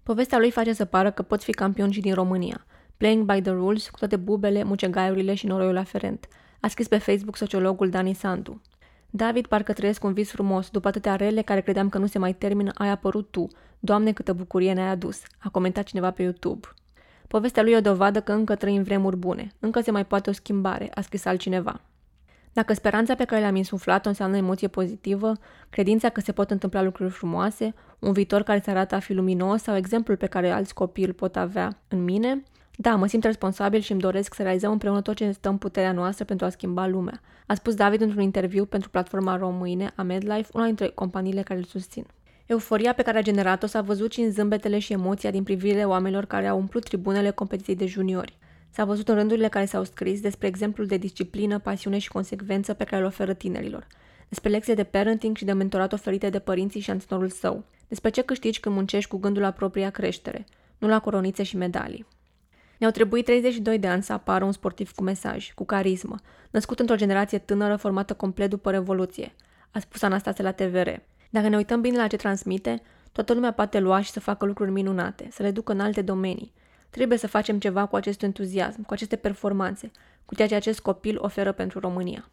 Povestea 0.03 0.37
lui 0.37 0.51
face 0.51 0.73
să 0.73 0.85
pară 0.85 1.11
că 1.11 1.21
poți 1.21 1.45
fi 1.45 1.51
campion 1.51 1.91
și 1.91 2.01
din 2.01 2.13
România, 2.13 2.65
playing 2.97 3.33
by 3.33 3.41
the 3.41 3.51
rules, 3.51 3.89
cu 3.89 3.99
toate 3.99 4.15
bubele, 4.15 4.63
mucegaiurile 4.63 5.33
și 5.33 5.45
noroiul 5.45 5.77
aferent, 5.77 6.27
a 6.59 6.67
scris 6.67 6.87
pe 6.87 6.97
Facebook 6.97 7.37
sociologul 7.37 7.89
Dani 7.89 8.13
Sandu. 8.13 8.61
David, 9.09 9.45
parcă 9.45 9.73
trăiesc 9.73 10.03
un 10.03 10.13
vis 10.13 10.31
frumos, 10.31 10.69
după 10.69 10.87
atâtea 10.87 11.15
rele 11.15 11.41
care 11.41 11.61
credeam 11.61 11.89
că 11.89 11.97
nu 11.97 12.05
se 12.05 12.19
mai 12.19 12.33
termină, 12.33 12.71
ai 12.73 12.89
apărut 12.89 13.31
tu. 13.31 13.47
Doamne, 13.79 14.11
câtă 14.11 14.33
bucurie 14.33 14.73
ne-ai 14.73 14.89
adus, 14.89 15.21
a 15.37 15.49
comentat 15.49 15.83
cineva 15.83 16.11
pe 16.11 16.21
YouTube. 16.21 16.67
Povestea 17.27 17.63
lui 17.63 17.71
e 17.71 17.77
o 17.77 17.81
dovadă 17.81 18.21
că 18.21 18.31
încă 18.31 18.55
trăim 18.55 18.83
vremuri 18.83 19.17
bune, 19.17 19.51
încă 19.59 19.81
se 19.81 19.91
mai 19.91 20.05
poate 20.05 20.29
o 20.29 20.33
schimbare, 20.33 20.91
a 20.93 21.01
scris 21.01 21.25
altcineva. 21.25 21.81
Dacă 22.53 22.73
speranța 22.73 23.15
pe 23.15 23.25
care 23.25 23.41
le-am 23.41 23.55
insuflat-o 23.55 24.09
înseamnă 24.09 24.37
emoție 24.37 24.67
pozitivă, 24.67 25.33
credința 25.69 26.09
că 26.09 26.19
se 26.19 26.31
pot 26.31 26.51
întâmpla 26.51 26.81
lucruri 26.81 27.11
frumoase, 27.11 27.73
un 27.99 28.13
viitor 28.13 28.43
care 28.43 28.61
se 28.63 28.69
arată 28.69 28.95
a 28.95 28.99
fi 28.99 29.13
luminos 29.13 29.61
sau 29.61 29.75
exemplul 29.75 30.17
pe 30.17 30.25
care 30.25 30.49
alți 30.49 30.73
copii 30.73 31.05
îl 31.05 31.13
pot 31.13 31.35
avea 31.35 31.77
în 31.87 32.03
mine, 32.03 32.43
da, 32.75 32.95
mă 32.95 33.05
simt 33.07 33.23
responsabil 33.23 33.79
și 33.79 33.91
îmi 33.91 34.01
doresc 34.01 34.33
să 34.33 34.43
realizăm 34.43 34.71
împreună 34.71 35.01
tot 35.01 35.15
ce 35.15 35.31
stă 35.31 35.49
în 35.49 35.57
puterea 35.57 35.91
noastră 35.91 36.25
pentru 36.25 36.45
a 36.45 36.49
schimba 36.49 36.87
lumea, 36.87 37.21
a 37.45 37.53
spus 37.53 37.73
David 37.73 38.01
într-un 38.01 38.21
interviu 38.21 38.65
pentru 38.65 38.89
platforma 38.89 39.37
Române 39.37 39.91
a 39.95 40.01
MedLife, 40.01 40.49
una 40.53 40.65
dintre 40.65 40.87
companiile 40.87 41.41
care 41.41 41.59
îl 41.59 41.65
susțin. 41.65 42.05
Euforia 42.45 42.93
pe 42.93 43.01
care 43.01 43.17
a 43.17 43.21
generat-o 43.21 43.67
s-a 43.67 43.81
văzut 43.81 44.11
și 44.11 44.21
în 44.21 44.31
zâmbetele 44.31 44.79
și 44.79 44.93
emoția 44.93 45.31
din 45.31 45.43
privirile 45.43 45.83
oamenilor 45.83 46.25
care 46.25 46.47
au 46.47 46.57
umplut 46.57 46.83
tribunele 46.83 47.29
competiției 47.29 47.75
de 47.75 47.85
juniori. 47.85 48.37
S-a 48.73 48.85
văzut 48.85 49.09
în 49.09 49.15
rândurile 49.15 49.47
care 49.47 49.65
s-au 49.65 49.83
scris 49.83 50.21
despre 50.21 50.47
exemplul 50.47 50.87
de 50.87 50.97
disciplină, 50.97 51.59
pasiune 51.59 51.97
și 51.97 52.09
consecvență 52.09 52.73
pe 52.73 52.83
care 52.83 53.01
îl 53.01 53.07
oferă 53.07 53.33
tinerilor, 53.33 53.87
despre 54.29 54.49
lecții 54.49 54.75
de 54.75 54.83
parenting 54.83 55.37
și 55.37 55.45
de 55.45 55.53
mentorat 55.53 55.93
oferite 55.93 56.29
de 56.29 56.39
părinții 56.39 56.79
și 56.79 56.89
antrenorul 56.89 57.29
său, 57.29 57.63
despre 57.87 58.09
ce 58.09 58.21
câștigi 58.21 58.59
când 58.59 58.75
muncești 58.75 59.09
cu 59.09 59.17
gândul 59.17 59.41
la 59.41 59.51
propria 59.51 59.89
creștere, 59.89 60.45
nu 60.77 60.87
la 60.87 60.99
coronițe 60.99 61.43
și 61.43 61.57
medalii. 61.57 62.05
Ne-au 62.77 62.91
trebuit 62.91 63.25
32 63.25 63.79
de 63.79 63.87
ani 63.87 64.03
să 64.03 64.13
apară 64.13 64.45
un 64.45 64.51
sportiv 64.51 64.91
cu 64.91 65.03
mesaj, 65.03 65.51
cu 65.53 65.65
carismă, 65.65 66.15
născut 66.49 66.79
într-o 66.79 66.95
generație 66.95 67.37
tânără 67.37 67.75
formată 67.75 68.13
complet 68.13 68.49
după 68.49 68.71
Revoluție, 68.71 69.33
a 69.71 69.79
spus 69.79 70.01
Anastase 70.01 70.41
la 70.41 70.51
TVR. 70.51 70.89
Dacă 71.29 71.47
ne 71.47 71.55
uităm 71.55 71.81
bine 71.81 71.97
la 71.97 72.07
ce 72.07 72.15
transmite, 72.15 72.81
toată 73.11 73.33
lumea 73.33 73.51
poate 73.51 73.79
lua 73.79 74.01
și 74.01 74.11
să 74.11 74.19
facă 74.19 74.45
lucruri 74.45 74.71
minunate, 74.71 75.27
să 75.31 75.43
le 75.43 75.51
ducă 75.51 75.71
în 75.71 75.79
alte 75.79 76.01
domenii, 76.01 76.53
Trebuie 76.91 77.17
să 77.17 77.27
facem 77.27 77.59
ceva 77.59 77.85
cu 77.85 77.95
acest 77.95 78.21
entuziasm, 78.21 78.83
cu 78.83 78.93
aceste 78.93 79.15
performanțe, 79.15 79.91
cu 80.25 80.35
ceea 80.35 80.47
ce 80.47 80.55
acest 80.55 80.79
copil 80.79 81.17
oferă 81.21 81.51
pentru 81.51 81.79
România. 81.79 82.29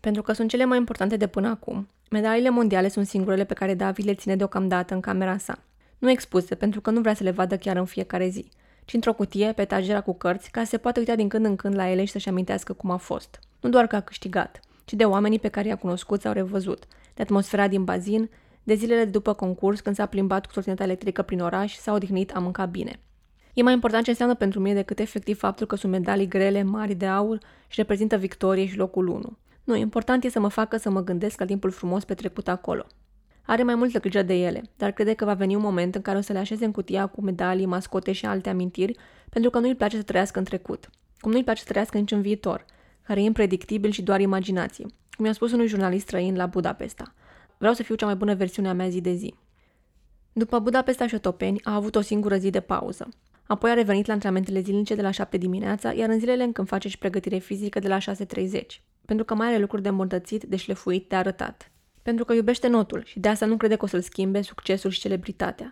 Pentru 0.00 0.22
că 0.22 0.32
sunt 0.32 0.48
cele 0.48 0.64
mai 0.64 0.78
importante 0.78 1.16
de 1.16 1.26
până 1.26 1.48
acum, 1.48 1.88
medaliile 2.10 2.50
mondiale 2.50 2.88
sunt 2.88 3.06
singurele 3.06 3.44
pe 3.44 3.54
care 3.54 3.74
David 3.74 4.06
le 4.06 4.14
ține 4.14 4.36
deocamdată 4.36 4.94
în 4.94 5.00
camera 5.00 5.36
sa. 5.38 5.58
Nu 5.98 6.10
expuse, 6.10 6.54
pentru 6.54 6.80
că 6.80 6.90
nu 6.90 7.00
vrea 7.00 7.14
să 7.14 7.22
le 7.22 7.30
vadă 7.30 7.56
chiar 7.56 7.76
în 7.76 7.84
fiecare 7.84 8.28
zi. 8.28 8.48
ci 8.84 8.94
într-o 8.94 9.12
cutie 9.12 9.52
pe 9.52 9.62
etagera 9.62 10.00
cu 10.00 10.14
cărți, 10.14 10.50
ca 10.50 10.60
să 10.60 10.66
se 10.66 10.78
poată 10.78 10.98
uita 10.98 11.14
din 11.14 11.28
când 11.28 11.44
în 11.44 11.56
când 11.56 11.74
la 11.74 11.88
ele 11.88 12.04
și 12.04 12.12
să-și 12.12 12.28
amintească 12.28 12.72
cum 12.72 12.90
a 12.90 12.96
fost. 12.96 13.38
Nu 13.60 13.68
doar 13.68 13.86
că 13.86 13.96
a 13.96 14.00
câștigat, 14.00 14.60
ci 14.84 14.92
de 14.92 15.04
oamenii 15.04 15.38
pe 15.38 15.48
care 15.48 15.68
i-a 15.68 15.76
cunoscut 15.76 16.20
sau 16.20 16.32
revăzut, 16.32 16.84
de 17.14 17.22
atmosfera 17.22 17.68
din 17.68 17.84
bazin, 17.84 18.30
de 18.62 18.74
zilele 18.74 19.04
de 19.04 19.10
după 19.10 19.32
concurs 19.32 19.80
când 19.80 19.96
s-a 19.96 20.06
plimbat 20.06 20.46
cu 20.46 20.52
trotineta 20.52 20.82
electrică 20.82 21.22
prin 21.22 21.40
oraș, 21.40 21.76
s-a 21.76 21.92
odihnit, 21.92 22.34
a 22.34 22.38
mâncat 22.38 22.70
bine. 22.70 23.00
E 23.54 23.62
mai 23.62 23.72
important 23.72 24.04
ce 24.04 24.10
înseamnă 24.10 24.34
pentru 24.34 24.60
mine 24.60 24.74
decât 24.74 24.98
efectiv 24.98 25.38
faptul 25.38 25.66
că 25.66 25.76
sunt 25.76 25.92
medalii 25.92 26.28
grele, 26.28 26.62
mari 26.62 26.94
de 26.94 27.06
aur 27.06 27.38
și 27.68 27.80
reprezintă 27.80 28.16
victorie 28.16 28.66
și 28.66 28.76
locul 28.76 29.08
1. 29.08 29.36
Nu, 29.64 29.76
important 29.76 30.24
e 30.24 30.28
să 30.28 30.40
mă 30.40 30.48
facă 30.48 30.76
să 30.76 30.90
mă 30.90 31.02
gândesc 31.02 31.40
la 31.40 31.46
timpul 31.46 31.70
frumos 31.70 32.04
petrecut 32.04 32.48
acolo. 32.48 32.86
Are 33.42 33.62
mai 33.62 33.74
multă 33.74 34.00
grijă 34.00 34.22
de 34.22 34.34
ele, 34.34 34.62
dar 34.76 34.90
crede 34.90 35.14
că 35.14 35.24
va 35.24 35.34
veni 35.34 35.54
un 35.54 35.62
moment 35.62 35.94
în 35.94 36.02
care 36.02 36.18
o 36.18 36.20
să 36.20 36.32
le 36.32 36.38
așeze 36.38 36.64
în 36.64 36.70
cutia 36.70 37.06
cu 37.06 37.22
medalii, 37.22 37.66
mascote 37.66 38.12
și 38.12 38.26
alte 38.26 38.48
amintiri, 38.48 38.98
pentru 39.28 39.50
că 39.50 39.58
nu 39.58 39.66
îi 39.66 39.74
place 39.74 39.96
să 39.96 40.02
trăiască 40.02 40.38
în 40.38 40.44
trecut. 40.44 40.90
Cum 41.20 41.30
nu 41.30 41.36
îi 41.36 41.44
place 41.44 41.60
să 41.60 41.68
trăiască 41.68 41.98
nici 41.98 42.10
în 42.10 42.20
viitor, 42.20 42.64
care 43.02 43.20
e 43.20 43.24
impredictibil 43.24 43.90
și 43.90 44.02
doar 44.02 44.20
imaginație. 44.20 44.86
Cum 45.16 45.24
i-a 45.24 45.32
spus 45.32 45.52
unui 45.52 45.66
jurnalist 45.66 46.06
străin 46.06 46.36
la 46.36 46.46
Budapesta. 46.46 47.14
Vreau 47.58 47.74
să 47.74 47.82
fiu 47.82 47.94
cea 47.94 48.06
mai 48.06 48.14
bună 48.14 48.34
versiune 48.34 48.68
a 48.68 48.72
mea 48.72 48.88
zi 48.88 49.00
de 49.00 49.12
zi. 49.12 49.34
După 50.32 50.58
Budapesta 50.58 51.06
și 51.06 51.14
Otopeni, 51.14 51.60
a 51.64 51.74
avut 51.74 51.94
o 51.94 52.00
singură 52.00 52.36
zi 52.36 52.50
de 52.50 52.60
pauză. 52.60 53.08
Apoi 53.46 53.70
a 53.70 53.74
revenit 53.74 54.06
la 54.06 54.12
antrenamentele 54.12 54.60
zilnice 54.60 54.94
de 54.94 55.02
la 55.02 55.10
7 55.10 55.36
dimineața, 55.36 55.92
iar 55.92 56.08
în 56.08 56.18
zilele 56.18 56.42
în 56.42 56.52
când 56.52 56.68
face 56.68 56.88
și 56.88 56.98
pregătire 56.98 57.38
fizică 57.38 57.78
de 57.78 57.88
la 57.88 57.98
6.30, 57.98 58.02
pentru 59.04 59.24
că 59.24 59.34
mai 59.34 59.46
are 59.46 59.58
lucruri 59.58 59.82
de 59.82 59.88
îmbunătățit, 59.88 60.42
de 60.42 60.56
șlefuit, 60.56 61.08
de 61.08 61.16
arătat. 61.16 61.70
Pentru 62.02 62.24
că 62.24 62.32
iubește 62.32 62.68
notul 62.68 63.02
și 63.04 63.20
de 63.20 63.28
asta 63.28 63.46
nu 63.46 63.56
crede 63.56 63.76
că 63.76 63.84
o 63.84 63.88
să-l 63.88 64.00
schimbe 64.00 64.42
succesul 64.42 64.90
și 64.90 65.00
celebritatea. 65.00 65.70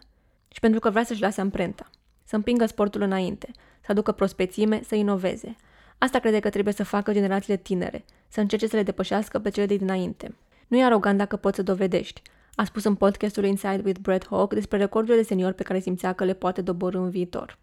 Și 0.48 0.60
pentru 0.60 0.80
că 0.80 0.90
vrea 0.90 1.04
să-și 1.04 1.20
lase 1.20 1.40
amprenta. 1.40 1.90
Să 2.24 2.36
împingă 2.36 2.66
sportul 2.66 3.00
înainte, 3.00 3.50
să 3.80 3.86
aducă 3.90 4.12
prospețime, 4.12 4.80
să 4.84 4.94
inoveze. 4.94 5.56
Asta 5.98 6.18
crede 6.18 6.40
că 6.40 6.50
trebuie 6.50 6.74
să 6.74 6.84
facă 6.84 7.12
generațiile 7.12 7.56
tinere, 7.56 8.04
să 8.28 8.40
încerce 8.40 8.66
să 8.66 8.76
le 8.76 8.82
depășească 8.82 9.38
pe 9.38 9.48
cele 9.48 9.66
de 9.66 9.76
dinainte. 9.76 10.34
Nu 10.66 10.76
e 10.76 10.84
arogant 10.84 11.18
dacă 11.18 11.36
poți 11.36 11.56
să 11.56 11.62
dovedești. 11.62 12.22
A 12.60 12.64
spus 12.64 12.84
în 12.84 12.94
podcastul 12.94 13.44
Inside 13.44 13.82
with 13.84 14.00
Brett 14.00 14.26
Hawk 14.26 14.54
despre 14.54 14.78
recordurile 14.78 15.22
de 15.22 15.28
senior 15.28 15.52
pe 15.52 15.62
care 15.62 15.80
simțea 15.80 16.12
că 16.12 16.24
le 16.24 16.34
poate 16.34 16.60
dobori 16.60 16.96
în 16.96 17.10
viitor. 17.10 17.58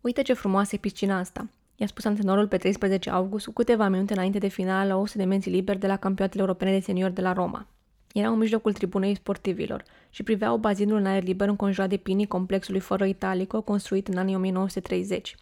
Uite 0.00 0.22
ce 0.22 0.32
frumoasă 0.32 0.74
e 0.74 0.78
piscina 0.78 1.18
asta, 1.18 1.48
i-a 1.76 1.86
spus 1.86 2.04
antrenorul 2.04 2.48
pe 2.48 2.56
13 2.56 3.10
august, 3.10 3.46
cu 3.46 3.52
câteva 3.52 3.88
minute 3.88 4.12
înainte 4.12 4.38
de 4.38 4.48
final 4.48 4.88
la 4.88 4.96
100 4.96 5.18
de 5.18 5.24
menți 5.24 5.50
liberi 5.50 5.78
de 5.78 5.86
la 5.86 5.96
campionatele 5.96 6.42
europene 6.42 6.72
de 6.72 6.80
senior 6.80 7.10
de 7.10 7.20
la 7.20 7.32
Roma. 7.32 7.66
Era 8.12 8.28
în 8.28 8.38
mijlocul 8.38 8.72
tribunei 8.72 9.14
sportivilor 9.14 9.82
și 10.10 10.22
priveau 10.22 10.56
bazinul 10.56 10.98
în 10.98 11.06
aer 11.06 11.22
liber 11.22 11.48
înconjurat 11.48 11.88
de 11.88 11.96
pinii 11.96 12.26
complexului 12.26 12.80
fără 12.80 13.04
italico 13.04 13.62
construit 13.62 14.08
în 14.08 14.16
anii 14.16 14.34
1930. 14.34 15.34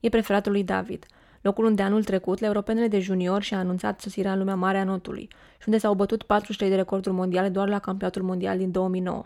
E 0.00 0.08
preferatul 0.08 0.52
lui 0.52 0.64
David, 0.64 1.06
locul 1.46 1.64
unde 1.64 1.82
anul 1.82 2.04
trecut 2.04 2.38
la 2.38 2.46
europenele 2.46 2.88
de 2.88 3.00
junior 3.00 3.42
și-a 3.42 3.58
anunțat 3.58 4.00
sosirea 4.00 4.32
în 4.32 4.38
lumea 4.38 4.54
mare 4.54 4.78
a 4.78 4.84
notului 4.84 5.28
și 5.58 5.64
unde 5.66 5.78
s-au 5.78 5.94
bătut 5.94 6.22
43 6.22 6.68
de 6.68 6.76
recorduri 6.76 7.14
mondiale 7.14 7.48
doar 7.48 7.68
la 7.68 7.78
campionatul 7.78 8.22
mondial 8.22 8.58
din 8.58 8.70
2009. 8.70 9.24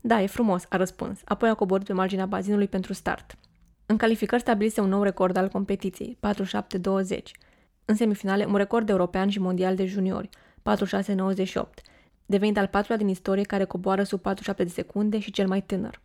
Da, 0.00 0.22
e 0.22 0.26
frumos, 0.26 0.64
a 0.68 0.76
răspuns, 0.76 1.20
apoi 1.24 1.48
a 1.48 1.54
coborât 1.54 1.86
pe 1.86 1.92
marginea 1.92 2.26
bazinului 2.26 2.68
pentru 2.68 2.92
start. 2.92 3.36
În 3.86 3.96
calificări 3.96 4.40
stabilise 4.40 4.80
un 4.80 4.88
nou 4.88 5.02
record 5.02 5.36
al 5.36 5.48
competiției, 5.48 6.18
47-20. 7.16 7.18
În 7.84 7.94
semifinale, 7.94 8.44
un 8.44 8.56
record 8.56 8.88
european 8.88 9.28
și 9.28 9.40
mondial 9.40 9.74
de 9.74 9.86
juniori, 9.86 10.28
46-98, 10.28 11.62
devenind 12.26 12.56
al 12.56 12.66
patrulea 12.66 12.98
din 12.98 13.08
istorie 13.08 13.42
care 13.42 13.64
coboară 13.64 14.02
sub 14.02 14.20
47 14.20 14.64
de 14.64 14.70
secunde 14.70 15.18
și 15.18 15.30
cel 15.30 15.46
mai 15.46 15.62
tânăr. 15.62 16.00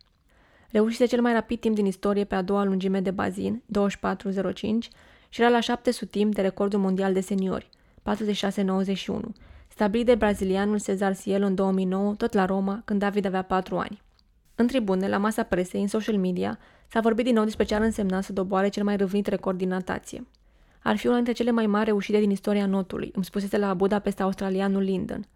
Reușise 0.71 1.05
cel 1.05 1.21
mai 1.21 1.33
rapid 1.33 1.59
timp 1.59 1.75
din 1.75 1.85
istorie 1.85 2.23
pe 2.23 2.35
a 2.35 2.41
doua 2.41 2.63
lungime 2.63 2.99
de 2.99 3.11
bazin, 3.11 3.63
24.05, 3.73 4.61
și 5.29 5.41
era 5.41 5.49
la 5.49 5.59
700 5.59 6.11
timp 6.11 6.33
de 6.33 6.41
recordul 6.41 6.79
mondial 6.79 7.13
de 7.13 7.19
seniori, 7.19 7.69
46.91, 8.01 9.19
stabilit 9.67 10.05
de 10.05 10.15
brazilianul 10.15 10.79
Cezar 10.79 11.17
Cielo 11.17 11.45
în 11.45 11.55
2009, 11.55 12.13
tot 12.13 12.33
la 12.33 12.45
Roma, 12.45 12.81
când 12.85 12.99
David 12.99 13.25
avea 13.25 13.41
4 13.41 13.77
ani. 13.77 14.01
În 14.55 14.67
tribune, 14.67 15.07
la 15.07 15.17
masa 15.17 15.43
presei, 15.43 15.81
în 15.81 15.87
social 15.87 16.17
media, 16.17 16.59
s-a 16.87 16.99
vorbit 16.99 17.25
din 17.25 17.33
nou 17.33 17.43
despre 17.43 17.65
ce 17.65 17.75
ar 17.75 17.81
însemna 17.81 18.21
să 18.21 18.33
doboare 18.33 18.67
cel 18.67 18.83
mai 18.83 18.97
râvnit 18.97 19.27
record 19.27 19.57
din 19.57 19.67
natație. 19.67 20.27
Ar 20.83 20.97
fi 20.97 21.07
una 21.07 21.15
dintre 21.15 21.33
cele 21.33 21.51
mai 21.51 21.65
mari 21.65 21.85
reușite 21.85 22.19
din 22.19 22.29
istoria 22.29 22.65
notului, 22.65 23.11
îmi 23.15 23.25
spusese 23.25 23.57
la 23.57 23.73
Budapesta 23.73 24.23
australianul 24.23 24.81
Linden. 24.81 25.27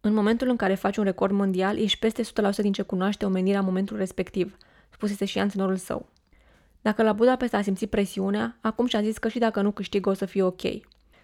În 0.00 0.14
momentul 0.14 0.48
în 0.48 0.56
care 0.56 0.74
faci 0.74 0.96
un 0.96 1.04
record 1.04 1.34
mondial, 1.34 1.78
ești 1.78 1.98
peste 1.98 2.22
100% 2.22 2.26
din 2.56 2.72
ce 2.72 2.82
cunoaște 2.82 3.24
omenirea 3.24 3.58
în 3.58 3.64
momentul 3.64 3.96
respectiv, 3.96 4.56
spusese 4.90 5.24
și 5.24 5.38
antrenorul 5.38 5.76
său. 5.76 6.08
Dacă 6.80 7.02
la 7.02 7.12
Budapesta 7.12 7.56
a 7.56 7.62
simțit 7.62 7.90
presiunea, 7.90 8.58
acum 8.60 8.86
și-a 8.86 9.02
zis 9.02 9.18
că 9.18 9.28
și 9.28 9.38
dacă 9.38 9.60
nu 9.60 9.70
câștigă 9.70 10.08
o 10.08 10.12
să 10.12 10.24
fie 10.24 10.42
ok. 10.42 10.62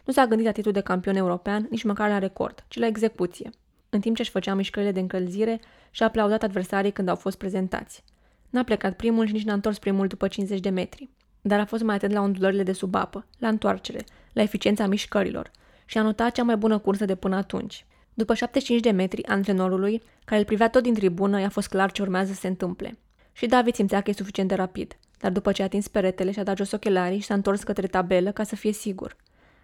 Nu 0.05 0.13
s-a 0.13 0.27
gândit 0.27 0.47
la 0.47 0.53
titlul 0.53 0.73
de 0.73 0.81
campion 0.81 1.17
european, 1.17 1.67
nici 1.71 1.85
măcar 1.85 2.09
la 2.09 2.19
record, 2.19 2.65
ci 2.69 2.79
la 2.79 2.87
execuție. 2.87 3.51
În 3.89 4.01
timp 4.01 4.17
ce 4.17 4.23
își 4.23 4.31
făcea 4.31 4.55
mișcările 4.55 4.93
de 4.93 5.01
încălzire, 5.01 5.61
și-a 5.91 6.07
aplaudat 6.07 6.43
adversarii 6.43 6.91
când 6.91 7.09
au 7.09 7.17
fost 7.17 7.39
prezentați. 7.39 8.05
N-a 8.51 8.63
plecat 8.63 8.97
primul 8.97 9.27
și 9.27 9.33
nici 9.33 9.45
n-a 9.45 9.53
întors 9.53 9.79
primul 9.79 10.07
după 10.07 10.29
50 10.29 10.61
de 10.61 10.69
metri, 10.69 11.09
dar 11.41 11.59
a 11.59 11.65
fost 11.65 11.83
mai 11.83 11.95
atent 11.95 12.13
la 12.13 12.21
ondulările 12.21 12.63
de 12.63 12.73
sub 12.73 12.95
apă, 12.95 13.27
la 13.39 13.49
întoarcere, 13.49 14.05
la 14.33 14.43
eficiența 14.43 14.87
mișcărilor 14.87 15.51
și 15.85 15.99
a 15.99 16.03
notat 16.03 16.33
cea 16.33 16.43
mai 16.43 16.57
bună 16.57 16.79
cursă 16.79 17.05
de 17.05 17.15
până 17.15 17.37
atunci. 17.37 17.87
După 18.15 18.35
75 18.35 18.81
de 18.81 18.91
metri, 18.91 19.27
antrenorului, 19.27 20.03
care 20.25 20.41
îl 20.41 20.47
privea 20.47 20.69
tot 20.69 20.83
din 20.83 20.95
tribună, 20.95 21.41
i-a 21.41 21.49
fost 21.49 21.69
clar 21.69 21.93
ce 21.93 22.03
urmează 22.03 22.33
să 22.33 22.41
se 22.41 22.47
întâmple. 22.47 22.99
Și 23.33 23.47
David 23.47 23.75
simțea 23.75 24.01
că 24.01 24.11
e 24.11 24.13
suficient 24.13 24.49
de 24.49 24.55
rapid, 24.55 24.97
dar 25.19 25.33
după 25.33 25.53
ce 25.53 25.63
a 25.63 25.65
atins 25.65 25.89
peretele 25.89 26.31
și-a 26.31 26.43
dat 26.43 26.57
jos 26.57 26.73
ochelarii 26.73 27.19
și 27.19 27.27
s-a 27.27 27.35
întors 27.35 27.63
către 27.63 27.87
tabelă 27.87 28.33
ca 28.33 28.43
să 28.43 28.57
fie 28.57 28.73
sigur. 28.73 29.17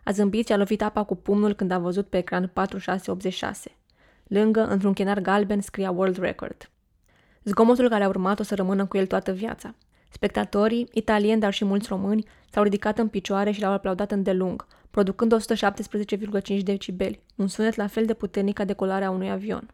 A 0.04 0.10
zâmbit 0.10 0.46
și 0.46 0.52
a 0.52 0.56
lovit 0.56 0.82
apa 0.82 1.04
cu 1.04 1.14
pumnul 1.14 1.54
când 1.54 1.70
a 1.70 1.78
văzut 1.78 2.06
pe 2.06 2.18
ecran 2.18 2.50
4686. 2.52 3.70
Lângă, 4.26 4.60
într-un 4.66 4.92
chenar 4.92 5.20
galben, 5.20 5.60
scria 5.60 5.90
World 5.90 6.18
Record. 6.18 6.70
Zgomotul 7.44 7.88
care 7.88 8.04
a 8.04 8.08
urmat 8.08 8.40
o 8.40 8.42
să 8.42 8.54
rămână 8.54 8.86
cu 8.86 8.96
el 8.96 9.06
toată 9.06 9.32
viața. 9.32 9.74
Spectatorii, 10.08 10.88
italieni, 10.92 11.40
dar 11.40 11.52
și 11.52 11.64
mulți 11.64 11.88
români, 11.88 12.24
s-au 12.50 12.62
ridicat 12.62 12.98
în 12.98 13.08
picioare 13.08 13.50
și 13.50 13.60
l-au 13.60 13.72
aplaudat 13.72 14.10
îndelung, 14.10 14.66
producând 14.90 15.34
117,5 16.56 16.62
decibeli, 16.62 17.20
un 17.36 17.46
sunet 17.46 17.74
la 17.74 17.86
fel 17.86 18.04
de 18.04 18.14
puternic 18.14 18.54
ca 18.54 18.64
decolarea 18.64 19.10
unui 19.10 19.30
avion. 19.30 19.68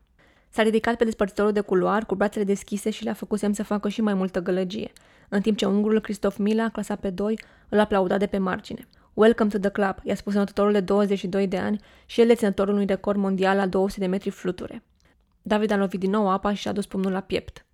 S-a 0.50 0.62
ridicat 0.62 0.96
pe 0.96 1.04
despărțitorul 1.04 1.52
de 1.52 1.60
culoar 1.60 2.06
cu 2.06 2.14
brațele 2.14 2.44
deschise 2.44 2.90
și 2.90 3.04
le-a 3.04 3.12
făcut 3.12 3.38
semn 3.38 3.54
să 3.54 3.62
facă 3.62 3.88
și 3.88 4.00
mai 4.00 4.14
multă 4.14 4.42
gălăgie, 4.42 4.92
în 5.28 5.40
timp 5.40 5.56
ce 5.56 5.66
ungurul 5.66 6.00
Christoph 6.00 6.36
Mila, 6.38 6.68
clasat 6.68 7.00
pe 7.00 7.10
2, 7.10 7.38
îl 7.68 7.78
aplauda 7.78 8.16
de 8.16 8.26
pe 8.26 8.38
margine. 8.38 8.88
Welcome 9.14 9.50
to 9.50 9.58
the 9.58 9.70
club, 9.70 9.96
i-a 10.02 10.14
spus 10.14 10.34
notătorul 10.34 10.72
de 10.72 10.80
22 10.80 11.46
de 11.46 11.58
ani 11.58 11.80
și 12.06 12.20
el 12.20 12.26
deținătorul 12.26 12.74
unui 12.74 12.86
record 12.86 13.18
mondial 13.18 13.56
la 13.56 13.66
200 13.66 14.00
de 14.00 14.06
metri 14.06 14.30
fluture. 14.30 14.82
David 15.42 15.70
a 15.70 15.76
lovit 15.76 16.00
din 16.00 16.10
nou 16.10 16.30
apa 16.30 16.54
și 16.54 16.60
și-a 16.60 16.72
dus 16.72 16.86
pumnul 16.86 17.12
la 17.12 17.20
piept. 17.20 17.64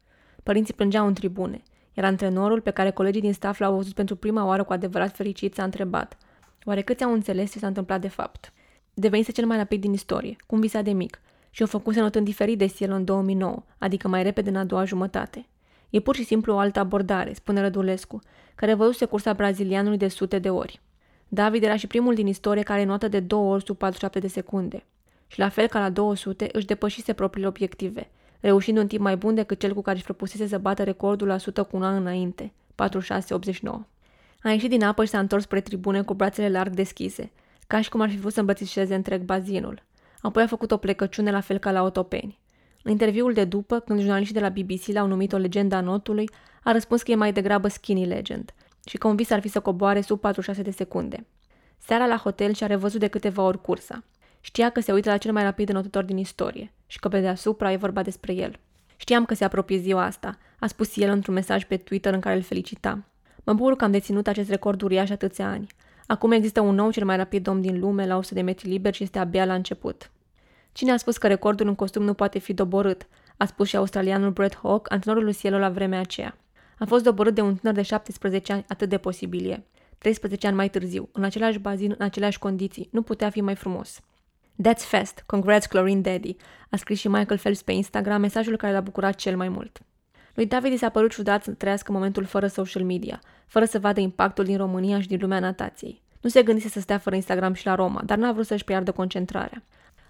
Părinții 0.43 0.75
plângeau 0.75 1.07
în 1.07 1.15
tribune, 1.15 1.63
iar 1.93 2.07
antrenorul, 2.07 2.61
pe 2.61 2.71
care 2.71 2.91
colegii 2.91 3.21
din 3.21 3.33
staff 3.33 3.59
l-au 3.59 3.75
văzut 3.75 3.95
pentru 3.95 4.17
prima 4.17 4.45
oară 4.45 4.65
cu 4.65 4.73
adevărat 4.73 5.15
fericit, 5.15 5.55
s-a 5.55 5.65
întrebat. 5.65 6.17
Oare 6.65 6.83
câți 6.83 7.05
au 7.05 7.13
înțeles 7.13 7.53
ce 7.53 7.59
s-a 7.59 7.67
întâmplat 7.67 8.01
de 8.01 8.09
fapt? 8.09 8.53
Devenise 8.95 9.33
cel 9.33 9.47
mai 9.47 9.57
rapid 9.57 9.81
din 9.81 9.93
istorie, 9.93 10.37
cum 10.47 10.61
visa 10.61 10.83
de 10.83 10.93
mic, 10.93 11.21
și 11.51 11.63
o 11.63 11.67
făcuse 11.67 12.01
notând 12.01 12.25
diferit 12.25 12.59
de 12.59 12.67
Cielo 12.67 12.95
în 12.95 13.05
2009, 13.05 13.63
adică 13.79 14.09
mai 14.09 14.23
repede 14.23 14.49
în 14.51 14.57
a 14.57 14.65
doua 14.65 14.85
jumătate. 14.85 15.47
E 15.95 16.01
pur 16.01 16.15
și 16.15 16.25
simplu 16.25 16.55
o 16.55 16.59
altă 16.59 16.79
abordare, 16.79 17.33
spune 17.33 17.61
Rădulescu, 17.61 18.21
care 18.55 18.75
văzuse 18.75 19.05
cursa 19.05 19.33
brazilianului 19.33 19.99
de 19.99 20.09
sute 20.09 20.39
de 20.39 20.51
ori. 20.51 20.81
David 21.29 21.63
era 21.63 21.77
și 21.77 21.87
primul 21.87 22.15
din 22.15 22.27
istorie 22.27 22.63
care 22.63 22.85
notă 22.85 23.09
de 23.09 23.21
două 23.21 23.53
ori 23.53 23.65
sub 23.65 23.77
47 23.77 24.19
de 24.19 24.33
secunde. 24.33 24.85
Și 25.27 25.39
la 25.39 25.49
fel 25.49 25.67
ca 25.67 25.79
la 25.79 25.91
200, 25.91 26.49
își 26.53 26.67
depășise 26.67 27.13
propriile 27.13 27.49
obiective, 27.49 28.11
reușind 28.41 28.79
un 28.79 28.87
timp 28.87 29.03
mai 29.03 29.17
bun 29.17 29.35
decât 29.35 29.59
cel 29.59 29.75
cu 29.75 29.83
care 29.83 29.97
își 29.97 30.05
propusese 30.05 30.47
să 30.47 30.59
bată 30.59 30.83
recordul 30.83 31.27
la 31.27 31.35
100 31.35 31.63
cu 31.63 31.77
un 31.77 31.83
an 31.83 31.95
înainte, 31.95 32.53
46-89. 32.73 32.75
A 34.43 34.51
ieșit 34.51 34.71
din 34.71 34.83
apă 34.83 35.05
și 35.05 35.11
s-a 35.11 35.19
întors 35.19 35.43
spre 35.43 35.61
tribune 35.61 36.03
cu 36.03 36.15
brațele 36.15 36.49
larg 36.49 36.73
deschise, 36.75 37.33
ca 37.67 37.81
și 37.81 37.89
cum 37.89 38.01
ar 38.01 38.11
fi 38.11 38.17
vrut 38.17 38.33
să 38.33 38.41
îmbrățișeze 38.41 38.95
întreg 38.95 39.23
bazinul. 39.23 39.83
Apoi 40.21 40.43
a 40.43 40.47
făcut 40.47 40.71
o 40.71 40.77
plecăciune 40.77 41.31
la 41.31 41.41
fel 41.41 41.59
ca 41.59 41.71
la 41.71 41.83
otopeni. 41.83 42.39
În 42.87 42.91
interviul 42.91 43.33
de 43.33 43.45
după, 43.45 43.81
când 43.81 44.01
jurnaliștii 44.01 44.35
de 44.35 44.41
la 44.41 44.49
BBC 44.49 44.87
l-au 44.87 45.07
numit 45.07 45.33
o 45.33 45.37
legendă 45.37 45.75
a 45.75 45.81
notului, 45.81 46.29
a 46.63 46.73
răspuns 46.73 47.03
că 47.03 47.11
e 47.11 47.15
mai 47.15 47.33
degrabă 47.33 47.69
skinny 47.69 48.07
legend 48.07 48.55
și 48.85 48.99
că 48.99 49.07
un 49.09 49.17
vis 49.17 49.31
ar 49.31 49.41
fi 49.41 49.49
să 49.49 49.61
coboare 49.61 50.01
sub 50.01 50.21
46 50.21 50.63
de 50.63 50.71
secunde. 50.71 51.27
Seara 51.79 52.07
la 52.07 52.17
hotel 52.17 52.53
și-a 52.53 52.67
revăzut 52.67 53.01
de 53.01 53.07
câteva 53.07 53.43
ori 53.43 53.61
cursa. 53.61 54.05
Știa 54.41 54.71
că 54.71 54.81
se 54.81 54.93
uită 54.93 55.11
la 55.11 55.17
cel 55.17 55.33
mai 55.33 55.43
rapid 55.43 55.69
înotător 55.69 56.05
din 56.05 56.17
istorie 56.17 56.73
și 56.87 56.99
că 56.99 57.09
pe 57.09 57.21
deasupra 57.21 57.73
e 57.73 57.77
vorba 57.77 58.03
despre 58.03 58.33
el. 58.33 58.59
Știam 58.97 59.25
că 59.25 59.35
se 59.35 59.45
apropie 59.45 59.79
ziua 59.79 60.05
asta, 60.05 60.39
a 60.59 60.67
spus 60.67 60.97
el 60.97 61.11
într-un 61.11 61.35
mesaj 61.35 61.65
pe 61.65 61.77
Twitter 61.77 62.15
în 62.15 62.21
care 62.21 62.37
îl 62.37 62.43
felicita. 62.43 63.05
Mă 63.45 63.53
bucur 63.53 63.77
că 63.77 63.85
am 63.85 63.91
deținut 63.91 64.27
acest 64.27 64.51
record 64.51 64.83
uriaș 64.83 65.11
atâția 65.11 65.49
ani. 65.49 65.67
Acum 66.07 66.31
există 66.31 66.61
un 66.61 66.75
nou 66.75 66.91
cel 66.91 67.05
mai 67.05 67.17
rapid 67.17 67.47
om 67.47 67.61
din 67.61 67.81
lume 67.81 68.07
la 68.07 68.17
100 68.17 68.35
de 68.35 68.41
metri 68.41 68.69
liber 68.69 68.95
și 68.95 69.03
este 69.03 69.19
abia 69.19 69.45
la 69.45 69.55
început. 69.55 70.11
Cine 70.75 70.93
a 70.93 70.97
spus 70.97 71.17
că 71.17 71.27
recordul 71.27 71.67
în 71.67 71.75
costum 71.75 72.03
nu 72.03 72.15
poate 72.15 72.39
fi 72.39 72.53
doborât? 72.53 73.07
A 73.37 73.45
spus 73.45 73.69
și 73.69 73.77
australianul 73.77 74.31
Brett 74.31 74.59
Hawk, 74.63 74.93
antrenorul 74.93 75.25
lui 75.25 75.35
Cielo 75.35 75.59
la 75.59 75.71
vremea 75.71 75.99
aceea. 76.01 76.37
A 76.79 76.85
fost 76.85 77.05
doborât 77.05 77.35
de 77.35 77.41
un 77.41 77.55
tânăr 77.55 77.75
de 77.75 77.83
17 77.83 78.53
ani, 78.53 78.65
atât 78.69 78.89
de 78.89 78.99
posibil 78.99 79.51
e. 79.51 79.65
13 79.99 80.47
ani 80.47 80.57
mai 80.57 80.69
târziu, 80.69 81.09
în 81.13 81.25
același 81.25 81.59
bazin, 81.59 81.95
în 81.99 82.05
aceleași 82.05 82.39
condiții. 82.39 82.89
Nu 82.91 83.03
putea 83.03 83.31
fi 83.31 83.41
mai 83.41 83.55
frumos. 83.55 84.01
That's 84.63 84.89
fast. 84.89 85.23
Congrats, 85.27 85.67
Chlorine 85.67 86.01
Daddy. 86.01 86.37
A 86.71 86.77
scris 86.77 86.99
și 86.99 87.09
Michael 87.09 87.39
Phelps 87.39 87.63
pe 87.63 87.73
Instagram 87.73 88.21
mesajul 88.21 88.57
care 88.57 88.73
l-a 88.73 88.81
bucurat 88.81 89.15
cel 89.15 89.37
mai 89.37 89.49
mult. 89.49 89.81
Lui 90.35 90.47
David 90.47 90.73
i 90.73 90.77
s-a 90.77 90.89
părut 90.89 91.13
ciudat 91.13 91.43
să 91.43 91.51
trăiască 91.51 91.93
momentul 91.93 92.25
fără 92.25 92.47
social 92.47 92.85
media, 92.85 93.21
fără 93.47 93.65
să 93.65 93.79
vadă 93.79 94.01
impactul 94.01 94.45
din 94.45 94.57
România 94.57 95.01
și 95.01 95.09
din 95.09 95.19
lumea 95.21 95.39
natației. 95.41 96.03
Nu 96.21 96.31
se 96.31 96.43
gândise 96.43 96.69
să 96.69 96.81
stea 96.81 96.99
fără 96.99 97.15
Instagram 97.15 97.53
și 97.53 97.67
la 97.67 97.75
Roma, 97.75 98.03
dar 98.05 98.19
n-a 98.19 98.33
vrut 98.33 98.47
să-și 98.47 98.65
piardă 98.65 98.93
concentrarea. 98.93 99.63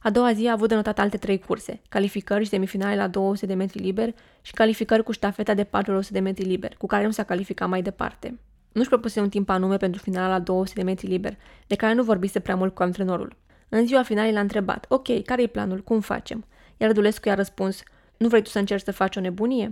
A 0.07 0.11
doua 0.11 0.33
zi 0.33 0.47
a 0.47 0.53
avut 0.53 0.69
de 0.69 0.75
notat 0.75 0.99
alte 0.99 1.17
trei 1.17 1.39
curse, 1.39 1.81
calificări 1.89 2.45
și 2.45 2.51
semifinale 2.51 2.97
la 2.97 3.09
200 3.09 3.47
de 3.47 3.55
metri 3.55 3.83
liber 3.83 4.15
și 4.43 4.53
calificări 4.53 5.03
cu 5.03 5.13
ștafeta 5.13 5.55
de 5.55 5.65
400 5.65 6.13
de 6.13 6.21
metri 6.21 6.45
liber, 6.45 6.75
cu 6.79 6.87
care 6.87 7.05
nu 7.05 7.11
s-a 7.11 7.23
calificat 7.23 7.69
mai 7.69 7.83
departe. 7.83 8.39
Nu-și 8.73 8.89
propuse 8.89 9.21
un 9.21 9.29
timp 9.29 9.49
anume 9.49 9.77
pentru 9.77 10.03
finala 10.03 10.29
la 10.29 10.39
200 10.39 10.81
de 10.81 10.85
metri 10.85 11.07
liber, 11.07 11.37
de 11.67 11.75
care 11.75 11.93
nu 11.95 12.03
vorbise 12.03 12.41
prea 12.41 12.57
mult 12.57 12.75
cu 12.75 12.83
antrenorul. 12.83 13.37
În 13.69 13.87
ziua 13.87 14.03
finală 14.03 14.31
l-a 14.31 14.41
întrebat, 14.41 14.87
ok, 14.89 15.23
care 15.23 15.43
e 15.43 15.47
planul, 15.47 15.83
cum 15.83 16.01
facem? 16.01 16.45
Iar 16.77 16.93
Dulescu 16.93 17.29
i-a 17.29 17.35
răspuns, 17.35 17.83
nu 18.17 18.29
vrei 18.29 18.43
tu 18.43 18.49
să 18.49 18.59
încerci 18.59 18.85
să 18.85 18.93
faci 18.93 19.17
o 19.17 19.21
nebunie? 19.21 19.69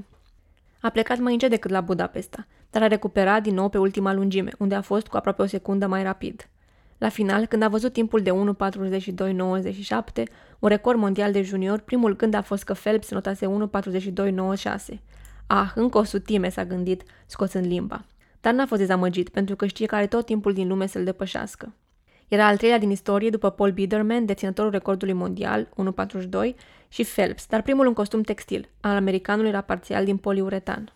A 0.80 0.90
plecat 0.90 1.18
mai 1.18 1.32
încet 1.32 1.50
decât 1.50 1.70
la 1.70 1.80
Budapesta, 1.80 2.46
dar 2.70 2.82
a 2.82 2.86
recuperat 2.86 3.42
din 3.42 3.54
nou 3.54 3.68
pe 3.68 3.78
ultima 3.78 4.12
lungime, 4.12 4.50
unde 4.58 4.74
a 4.74 4.80
fost 4.80 5.06
cu 5.06 5.16
aproape 5.16 5.42
o 5.42 5.46
secundă 5.46 5.86
mai 5.86 6.02
rapid. 6.02 6.48
La 7.02 7.08
final, 7.08 7.46
când 7.46 7.62
a 7.62 7.68
văzut 7.68 7.92
timpul 7.92 8.20
de 8.20 8.30
1.42.97, 8.30 8.36
un 10.58 10.68
record 10.68 10.98
mondial 10.98 11.32
de 11.32 11.42
junior, 11.42 11.80
primul 11.80 12.16
gând 12.16 12.34
a 12.34 12.42
fost 12.42 12.64
că 12.64 12.72
Phelps 12.72 13.10
notase 13.10 13.46
1.42.96. 13.46 14.98
Ah, 15.46 15.72
încă 15.74 15.98
o 15.98 16.02
sutime, 16.04 16.48
s-a 16.48 16.64
gândit, 16.64 17.02
scoțând 17.26 17.66
limba. 17.66 18.04
Dar 18.40 18.54
n-a 18.54 18.66
fost 18.66 18.80
dezamăgit, 18.80 19.28
pentru 19.28 19.56
că 19.56 19.66
știe 19.66 19.86
că 19.86 19.94
are 19.94 20.06
tot 20.06 20.26
timpul 20.26 20.52
din 20.52 20.68
lume 20.68 20.86
să-l 20.86 21.04
depășească. 21.04 21.72
Era 22.28 22.46
al 22.46 22.56
treilea 22.56 22.78
din 22.78 22.90
istorie 22.90 23.30
după 23.30 23.50
Paul 23.50 23.70
Biederman, 23.70 24.24
deținătorul 24.24 24.70
recordului 24.70 25.14
mondial, 25.14 25.68
1.42, 26.44 26.54
și 26.88 27.04
Phelps, 27.04 27.46
dar 27.46 27.62
primul 27.62 27.86
în 27.86 27.92
costum 27.92 28.22
textil. 28.22 28.68
Al 28.80 28.96
americanului 28.96 29.50
era 29.50 29.60
parțial 29.60 30.04
din 30.04 30.16
poliuretan. 30.16 30.92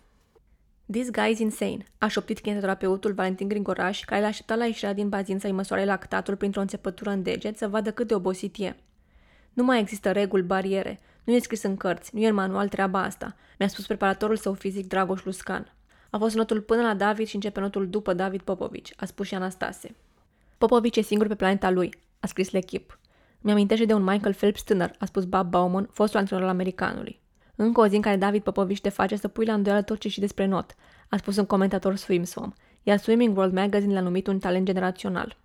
This 0.90 1.10
guy 1.10 1.30
is 1.30 1.38
insane, 1.38 1.84
a 1.98 2.08
șoptit 2.08 2.40
kinetoterapeutul 2.40 3.12
Valentin 3.12 3.48
Grigoraș, 3.48 4.04
care 4.04 4.20
l-a 4.20 4.26
așteptat 4.26 4.58
la 4.58 4.64
ieșirea 4.64 4.92
din 4.92 5.08
bazin 5.08 5.38
să-i 5.38 5.52
măsoare 5.52 5.84
lactatul 5.84 6.36
printr-o 6.36 6.60
înțepătură 6.60 7.10
în 7.10 7.22
deget 7.22 7.56
să 7.56 7.68
vadă 7.68 7.92
cât 7.92 8.06
de 8.06 8.14
obosit 8.14 8.56
e. 8.58 8.76
Nu 9.52 9.64
mai 9.64 9.80
există 9.80 10.12
reguli, 10.12 10.42
bariere. 10.42 11.00
Nu 11.24 11.32
e 11.32 11.38
scris 11.38 11.62
în 11.62 11.76
cărți, 11.76 12.14
nu 12.14 12.20
e 12.20 12.28
în 12.28 12.34
manual 12.34 12.68
treaba 12.68 13.02
asta, 13.02 13.36
mi-a 13.58 13.68
spus 13.68 13.86
preparatorul 13.86 14.36
său 14.36 14.52
fizic 14.52 14.86
Dragoș 14.86 15.24
Luscan. 15.24 15.74
A 16.10 16.18
fost 16.18 16.34
notul 16.34 16.60
până 16.60 16.82
la 16.82 16.94
David 16.94 17.26
și 17.26 17.34
începe 17.34 17.60
notul 17.60 17.88
după 17.88 18.12
David 18.12 18.40
Popovici, 18.40 18.92
a 18.96 19.04
spus 19.04 19.26
și 19.26 19.34
Anastase. 19.34 19.94
Popovici 20.58 20.96
e 20.96 21.02
singur 21.02 21.26
pe 21.26 21.34
planeta 21.34 21.70
lui, 21.70 21.94
a 22.20 22.26
scris 22.26 22.50
l'echip. 22.50 22.98
Mi-amintește 23.40 23.84
de 23.84 23.94
un 23.94 24.02
Michael 24.02 24.34
Phelps 24.34 24.62
tânăr, 24.62 24.90
a 24.98 25.04
spus 25.04 25.24
Bob 25.24 25.50
Bauman, 25.50 25.88
fostul 25.92 26.18
antrenor 26.18 26.44
al 26.44 26.50
americanului. 26.50 27.20
Încă 27.56 27.80
o 27.80 27.86
zi 27.86 27.94
în 27.94 28.00
care 28.00 28.16
David 28.16 28.42
Popovici 28.42 28.80
te 28.80 28.88
face 28.88 29.16
să 29.16 29.28
pui 29.28 29.44
la 29.44 29.52
îndoială 29.52 29.82
tot 29.82 29.98
ce 29.98 30.08
și 30.08 30.20
despre 30.20 30.46
not, 30.46 30.74
a 31.08 31.16
spus 31.16 31.36
un 31.36 31.44
comentator 31.44 31.96
SwimSwam, 31.96 32.54
iar 32.82 32.98
Swimming 32.98 33.36
World 33.36 33.52
Magazine 33.54 33.92
l-a 33.92 34.00
numit 34.00 34.26
un 34.26 34.38
talent 34.38 34.66
generațional. 34.66 35.36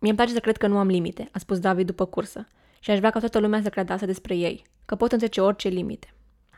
Mie 0.00 0.10
îmi 0.10 0.16
place 0.16 0.32
să 0.32 0.40
cred 0.40 0.56
că 0.56 0.66
nu 0.66 0.78
am 0.78 0.86
limite, 0.86 1.28
a 1.32 1.38
spus 1.38 1.58
David 1.58 1.86
după 1.86 2.04
cursă, 2.04 2.46
și 2.80 2.90
aș 2.90 2.98
vrea 2.98 3.10
ca 3.10 3.18
toată 3.18 3.38
lumea 3.38 3.62
să 3.62 3.68
creadă 3.68 3.92
asta 3.92 4.06
despre 4.06 4.36
ei, 4.36 4.62
că 4.84 4.94
pot 4.94 5.12
întrece 5.12 5.40
orice 5.40 5.68
limite. 5.68 6.12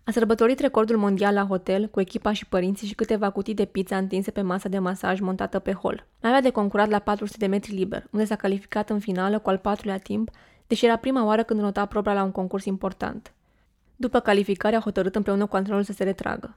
A 0.05 0.11
sărbătorit 0.11 0.59
recordul 0.59 0.97
mondial 0.97 1.35
la 1.35 1.47
hotel 1.47 1.89
cu 1.89 2.01
echipa 2.01 2.33
și 2.33 2.47
părinții 2.47 2.87
și 2.87 2.95
câteva 2.95 3.31
cutii 3.31 3.55
de 3.55 3.65
pizza 3.65 3.97
întinse 3.97 4.31
pe 4.31 4.43
masa 4.43 4.69
de 4.69 4.79
masaj 4.79 5.21
montată 5.21 5.59
pe 5.59 5.73
hol. 5.73 6.07
Mai 6.21 6.31
avea 6.31 6.43
de 6.43 6.51
concurat 6.51 6.89
la 6.89 6.99
400 6.99 7.39
de 7.39 7.47
metri 7.47 7.75
liber, 7.75 8.07
unde 8.11 8.25
s-a 8.25 8.37
calificat 8.37 8.91
în 8.91 8.99
finală 8.99 9.39
cu 9.39 9.49
al 9.49 9.59
patrulea 9.59 9.99
timp, 9.99 10.31
deși 10.67 10.85
era 10.85 10.97
prima 10.97 11.25
oară 11.25 11.43
când 11.43 11.61
nota 11.61 11.87
proba 11.87 12.13
la 12.13 12.23
un 12.23 12.31
concurs 12.31 12.65
important. 12.65 13.35
După 14.01 14.21
calificare 14.21 14.77
a 14.77 14.81
hotărât 14.81 15.17
împreună 15.17 15.47
cu 15.47 15.57
antrenorul 15.57 15.85
să 15.85 15.93
se 15.93 16.05
retragă. 16.05 16.57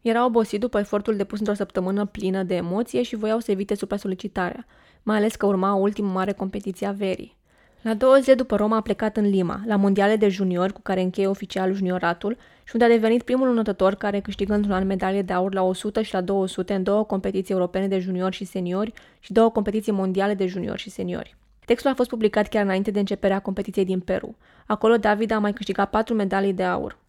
Era 0.00 0.24
obosit 0.24 0.60
după 0.60 0.78
efortul 0.78 1.16
depus 1.16 1.38
într-o 1.38 1.54
săptămână 1.54 2.04
plină 2.04 2.42
de 2.42 2.54
emoție 2.54 3.02
și 3.02 3.16
voiau 3.16 3.38
să 3.38 3.50
evite 3.50 3.74
supra-solicitarea, 3.74 4.66
mai 5.02 5.16
ales 5.16 5.34
că 5.34 5.46
urma 5.46 5.74
ultima 5.74 6.10
mare 6.10 6.32
competiție 6.32 6.86
a 6.86 6.92
verii. 6.92 7.36
La 7.82 7.94
două 7.94 8.16
zile 8.16 8.34
după 8.34 8.56
Roma 8.56 8.76
a 8.76 8.80
plecat 8.80 9.16
în 9.16 9.28
Lima, 9.28 9.62
la 9.66 9.76
mondiale 9.76 10.16
de 10.16 10.28
juniori 10.28 10.72
cu 10.72 10.80
care 10.82 11.00
încheie 11.00 11.26
oficial 11.26 11.72
junioratul 11.72 12.36
și 12.64 12.70
unde 12.72 12.84
a 12.84 12.88
devenit 12.88 13.22
primul 13.22 13.48
înotător 13.48 13.94
care 13.94 14.20
câștigă 14.20 14.54
într-un 14.54 14.74
an 14.74 14.86
medalie 14.86 15.22
de 15.22 15.32
aur 15.32 15.54
la 15.54 15.62
100 15.62 16.02
și 16.02 16.14
la 16.14 16.20
200 16.20 16.74
în 16.74 16.82
două 16.82 17.04
competiții 17.04 17.54
europene 17.54 17.88
de 17.88 17.98
juniori 17.98 18.34
și 18.34 18.44
seniori 18.44 18.92
și 19.20 19.32
două 19.32 19.50
competiții 19.50 19.92
mondiale 19.92 20.34
de 20.34 20.46
juniori 20.46 20.80
și 20.80 20.90
seniori. 20.90 21.36
Textul 21.64 21.90
a 21.90 21.94
fost 21.94 22.08
publicat 22.08 22.48
chiar 22.48 22.64
înainte 22.64 22.90
de 22.90 22.98
începerea 22.98 23.38
competiției 23.38 23.84
din 23.84 24.00
Peru. 24.00 24.36
Acolo 24.66 24.96
David 24.96 25.30
a 25.30 25.38
mai 25.38 25.52
câștigat 25.52 25.90
patru 25.90 26.14
medalii 26.14 26.52
de 26.52 26.64
aur 26.64 27.02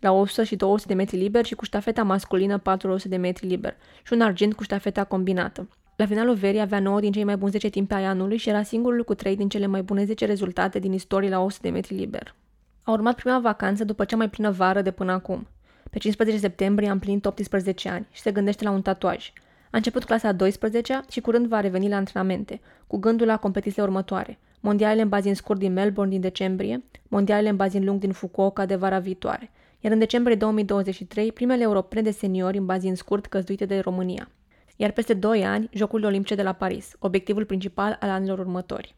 la 0.00 0.12
100 0.12 0.44
și 0.44 0.56
200 0.56 0.88
de 0.88 0.94
metri 0.94 1.16
liber 1.16 1.44
și 1.44 1.54
cu 1.54 1.64
ștafeta 1.64 2.02
masculină 2.02 2.58
400 2.58 3.08
de 3.08 3.16
metri 3.16 3.46
liber 3.46 3.76
și 4.04 4.12
un 4.12 4.20
argint 4.20 4.54
cu 4.54 4.62
ștafeta 4.62 5.04
combinată. 5.04 5.68
La 5.96 6.06
finalul 6.06 6.34
verii 6.34 6.60
avea 6.60 6.78
9 6.78 7.00
din 7.00 7.12
cei 7.12 7.24
mai 7.24 7.36
buni 7.36 7.50
10 7.50 7.68
timpi 7.68 7.94
ai 7.94 8.04
anului 8.04 8.36
și 8.36 8.48
era 8.48 8.62
singurul 8.62 9.04
cu 9.04 9.14
3 9.14 9.36
din 9.36 9.48
cele 9.48 9.66
mai 9.66 9.82
bune 9.82 10.04
10 10.04 10.24
rezultate 10.26 10.78
din 10.78 10.92
istorie 10.92 11.28
la 11.28 11.40
100 11.40 11.62
de 11.62 11.72
metri 11.72 11.94
liber. 11.94 12.34
A 12.82 12.90
urmat 12.90 13.14
prima 13.14 13.38
vacanță 13.38 13.84
după 13.84 14.04
cea 14.04 14.16
mai 14.16 14.28
plină 14.28 14.50
vară 14.50 14.82
de 14.82 14.90
până 14.90 15.12
acum. 15.12 15.46
Pe 15.90 15.98
15 15.98 16.38
septembrie 16.38 16.88
a 16.88 16.92
împlinit 16.92 17.24
18 17.24 17.88
ani 17.88 18.06
și 18.10 18.20
se 18.20 18.32
gândește 18.32 18.64
la 18.64 18.70
un 18.70 18.82
tatuaj. 18.82 19.32
A 19.70 19.76
început 19.76 20.04
clasa 20.04 20.28
a 20.28 20.32
12 20.32 21.00
și 21.10 21.20
curând 21.20 21.46
va 21.46 21.60
reveni 21.60 21.88
la 21.88 21.96
antrenamente, 21.96 22.60
cu 22.86 22.96
gândul 22.96 23.26
la 23.26 23.36
competițiile 23.36 23.86
următoare. 23.86 24.38
Mondialele 24.60 25.02
în 25.02 25.08
bazin 25.08 25.34
scurt 25.34 25.58
din 25.58 25.72
Melbourne 25.72 26.12
din 26.12 26.20
decembrie, 26.20 26.84
mondialele 27.08 27.48
în 27.48 27.56
bazin 27.56 27.84
lung 27.84 28.00
din 28.00 28.12
Fukuoka 28.12 28.66
de 28.66 28.76
vara 28.76 28.98
viitoare, 28.98 29.50
iar 29.80 29.92
în 29.92 29.98
decembrie 29.98 30.36
2023 30.36 31.32
primele 31.32 31.62
europene 31.62 32.02
de 32.02 32.10
seniori 32.10 32.58
în 32.58 32.66
bazin 32.66 32.94
scurt 32.94 33.26
căzduite 33.26 33.64
de 33.64 33.78
România. 33.78 34.28
Iar 34.76 34.90
peste 34.90 35.14
2 35.14 35.44
ani, 35.44 35.68
Jocurile 35.72 36.08
Olimpice 36.08 36.34
de 36.34 36.42
la 36.42 36.52
Paris, 36.52 36.92
obiectivul 36.98 37.44
principal 37.44 37.96
al 38.00 38.08
anilor 38.08 38.38
următori. 38.38 38.94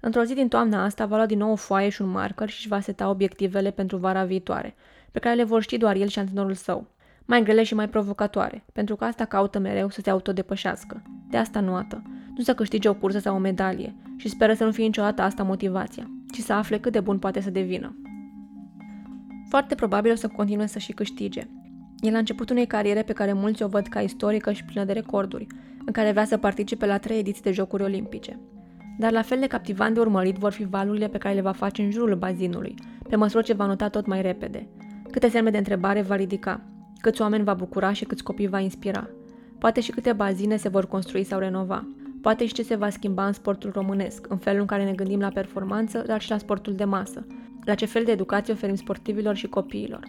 Într-o 0.00 0.22
zi 0.22 0.34
din 0.34 0.48
toamna 0.48 0.84
asta 0.84 1.06
va 1.06 1.16
lua 1.16 1.26
din 1.26 1.38
nou 1.38 1.50
o 1.50 1.56
foaie 1.56 1.88
și 1.88 2.02
un 2.02 2.08
marker 2.08 2.48
și 2.48 2.56
își 2.58 2.68
va 2.68 2.80
seta 2.80 3.08
obiectivele 3.08 3.70
pentru 3.70 3.96
vara 3.96 4.24
viitoare, 4.24 4.74
pe 5.10 5.18
care 5.18 5.34
le 5.34 5.44
vor 5.44 5.62
ști 5.62 5.76
doar 5.76 5.96
el 5.96 6.06
și 6.06 6.18
antrenorul 6.18 6.54
său. 6.54 6.86
Mai 7.26 7.42
grele 7.42 7.62
și 7.62 7.74
mai 7.74 7.88
provocatoare, 7.88 8.64
pentru 8.72 8.96
că 8.96 9.04
asta 9.04 9.24
caută 9.24 9.58
mereu 9.58 9.90
să 9.90 10.00
se 10.00 10.10
autodepășească. 10.10 11.02
De 11.30 11.36
asta 11.36 11.60
nu 11.60 11.74
ată. 11.74 12.02
Nu 12.36 12.42
să 12.42 12.54
câștige 12.54 12.88
o 12.88 12.94
cursă 12.94 13.18
sau 13.18 13.34
o 13.34 13.38
medalie 13.38 13.94
și 14.16 14.28
speră 14.28 14.54
să 14.54 14.64
nu 14.64 14.70
fie 14.70 14.84
niciodată 14.84 15.22
asta 15.22 15.42
motivația, 15.42 16.10
ci 16.32 16.38
să 16.38 16.52
afle 16.52 16.78
cât 16.78 16.92
de 16.92 17.00
bun 17.00 17.18
poate 17.18 17.40
să 17.40 17.50
devină. 17.50 17.96
Foarte 19.48 19.74
probabil 19.74 20.12
o 20.12 20.14
să 20.14 20.28
continue 20.28 20.66
să 20.66 20.78
și 20.78 20.92
câștige. 20.92 21.48
E 22.00 22.10
la 22.10 22.18
începutul 22.18 22.54
unei 22.54 22.66
cariere 22.66 23.02
pe 23.02 23.12
care 23.12 23.32
mulți 23.32 23.62
o 23.62 23.68
văd 23.68 23.86
ca 23.86 24.00
istorică 24.00 24.52
și 24.52 24.64
plină 24.64 24.84
de 24.84 24.92
recorduri, 24.92 25.46
în 25.86 25.92
care 25.92 26.10
vrea 26.10 26.24
să 26.24 26.36
participe 26.36 26.86
la 26.86 26.98
trei 26.98 27.18
ediții 27.18 27.42
de 27.42 27.52
Jocuri 27.52 27.82
Olimpice. 27.82 28.38
Dar 28.98 29.12
la 29.12 29.22
fel 29.22 29.40
de 29.40 29.46
captivant 29.46 29.94
de 29.94 30.00
urmărit 30.00 30.36
vor 30.36 30.52
fi 30.52 30.64
valurile 30.64 31.08
pe 31.08 31.18
care 31.18 31.34
le 31.34 31.40
va 31.40 31.52
face 31.52 31.82
în 31.82 31.90
jurul 31.90 32.16
bazinului, 32.16 32.74
pe 33.08 33.16
măsură 33.16 33.42
ce 33.42 33.52
va 33.52 33.66
nota 33.66 33.88
tot 33.88 34.06
mai 34.06 34.22
repede. 34.22 34.68
Câte 35.10 35.28
semne 35.28 35.50
de 35.50 35.58
întrebare 35.58 36.02
va 36.02 36.16
ridica, 36.16 36.60
câți 37.02 37.20
oameni 37.20 37.44
va 37.44 37.54
bucura 37.54 37.92
și 37.92 38.04
câți 38.04 38.22
copii 38.22 38.46
va 38.46 38.58
inspira. 38.58 39.08
Poate 39.58 39.80
și 39.80 39.90
câte 39.90 40.12
bazine 40.12 40.56
se 40.56 40.68
vor 40.68 40.86
construi 40.86 41.24
sau 41.24 41.38
renova. 41.38 41.86
Poate 42.20 42.46
și 42.46 42.52
ce 42.52 42.62
se 42.62 42.74
va 42.74 42.90
schimba 42.90 43.26
în 43.26 43.32
sportul 43.32 43.70
românesc, 43.74 44.26
în 44.28 44.36
felul 44.36 44.60
în 44.60 44.66
care 44.66 44.84
ne 44.84 44.92
gândim 44.92 45.20
la 45.20 45.28
performanță, 45.28 46.02
dar 46.06 46.20
și 46.20 46.30
la 46.30 46.38
sportul 46.38 46.74
de 46.74 46.84
masă, 46.84 47.26
la 47.64 47.74
ce 47.74 47.86
fel 47.86 48.04
de 48.04 48.10
educație 48.10 48.52
oferim 48.52 48.74
sportivilor 48.74 49.34
și 49.34 49.46
copiilor. 49.46 50.00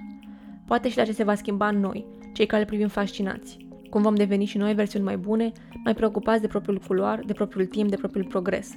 Poate 0.66 0.89
și 0.89 0.98
la 0.98 1.04
ce 1.04 1.12
se 1.12 1.24
va 1.24 1.36
schimba 1.36 1.68
în 1.68 1.80
noi, 1.80 2.06
cei 2.34 2.46
care 2.46 2.62
îl 2.62 2.68
privim 2.68 2.88
fascinați. 2.88 3.58
Cum 3.89 4.02
vom 4.02 4.16
deveni 4.16 4.46
și 4.46 4.58
noi 4.58 4.74
versiuni 4.74 5.06
mai 5.06 5.18
bune, 5.18 5.52
mai 5.84 5.94
preocupați 5.94 6.41
de 6.41 6.48
propriul 6.48 6.82
culoar, 6.88 7.22
de 7.26 7.34
propriul 7.34 7.66
timp, 7.66 7.89
de 7.89 7.96
propriul 7.96 8.26
progres. 8.26 8.72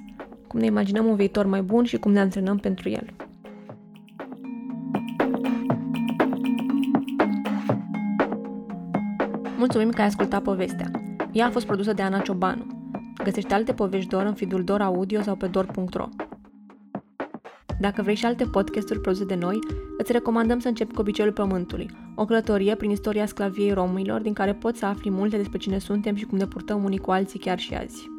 Cum 0.49 0.61
ne 0.61 0.67
imaginăm 0.67 1.07
un 1.07 1.17
viitor 1.17 1.47
mai 1.47 1.63
bun 1.63 1.85
și 1.85 1.97
cum 1.97 2.13
ne 2.13 2.21
antrenăm 2.21 2.57
pentru 2.59 2.89
el. 2.89 3.07
Mulțumim 9.67 9.91
că 9.91 10.01
ai 10.01 10.07
ascultat 10.07 10.43
povestea. 10.43 10.91
Ea 11.33 11.47
a 11.47 11.51
fost 11.51 11.67
produsă 11.67 11.93
de 11.93 12.03
Ana 12.03 12.19
Ciobanu. 12.19 12.67
Găsește 13.25 13.55
alte 13.55 13.73
povești 13.73 14.09
Dor 14.09 14.25
în 14.25 14.35
feedul 14.35 14.65
Dor 14.65 14.81
Audio 14.81 15.23
sau 15.23 15.37
pe 15.37 15.47
dor.ro. 15.47 16.09
Dacă 17.81 18.03
vrei 18.03 18.15
și 18.15 18.25
alte 18.25 18.45
podcasturi 18.45 19.01
produse 19.01 19.25
de 19.25 19.35
noi, 19.35 19.59
îți 19.99 20.13
recomandăm 20.13 20.59
să 20.59 20.69
începi 20.69 20.95
cu 20.95 21.01
Obiceiul 21.01 21.33
Pământului, 21.33 21.91
o 22.15 22.25
călătorie 22.25 22.75
prin 22.75 22.91
istoria 22.91 23.27
sclaviei 23.27 23.73
romilor, 23.73 24.21
din 24.21 24.33
care 24.33 24.55
poți 24.55 24.79
să 24.79 24.87
afli 24.87 25.11
multe 25.11 25.37
despre 25.37 25.59
cine 25.59 25.79
suntem 25.79 26.15
și 26.15 26.25
cum 26.25 26.39
ne 26.39 26.47
purtăm 26.47 26.85
unii 26.85 26.99
cu 26.99 27.11
alții 27.11 27.39
chiar 27.39 27.59
și 27.59 27.75
azi. 27.75 28.16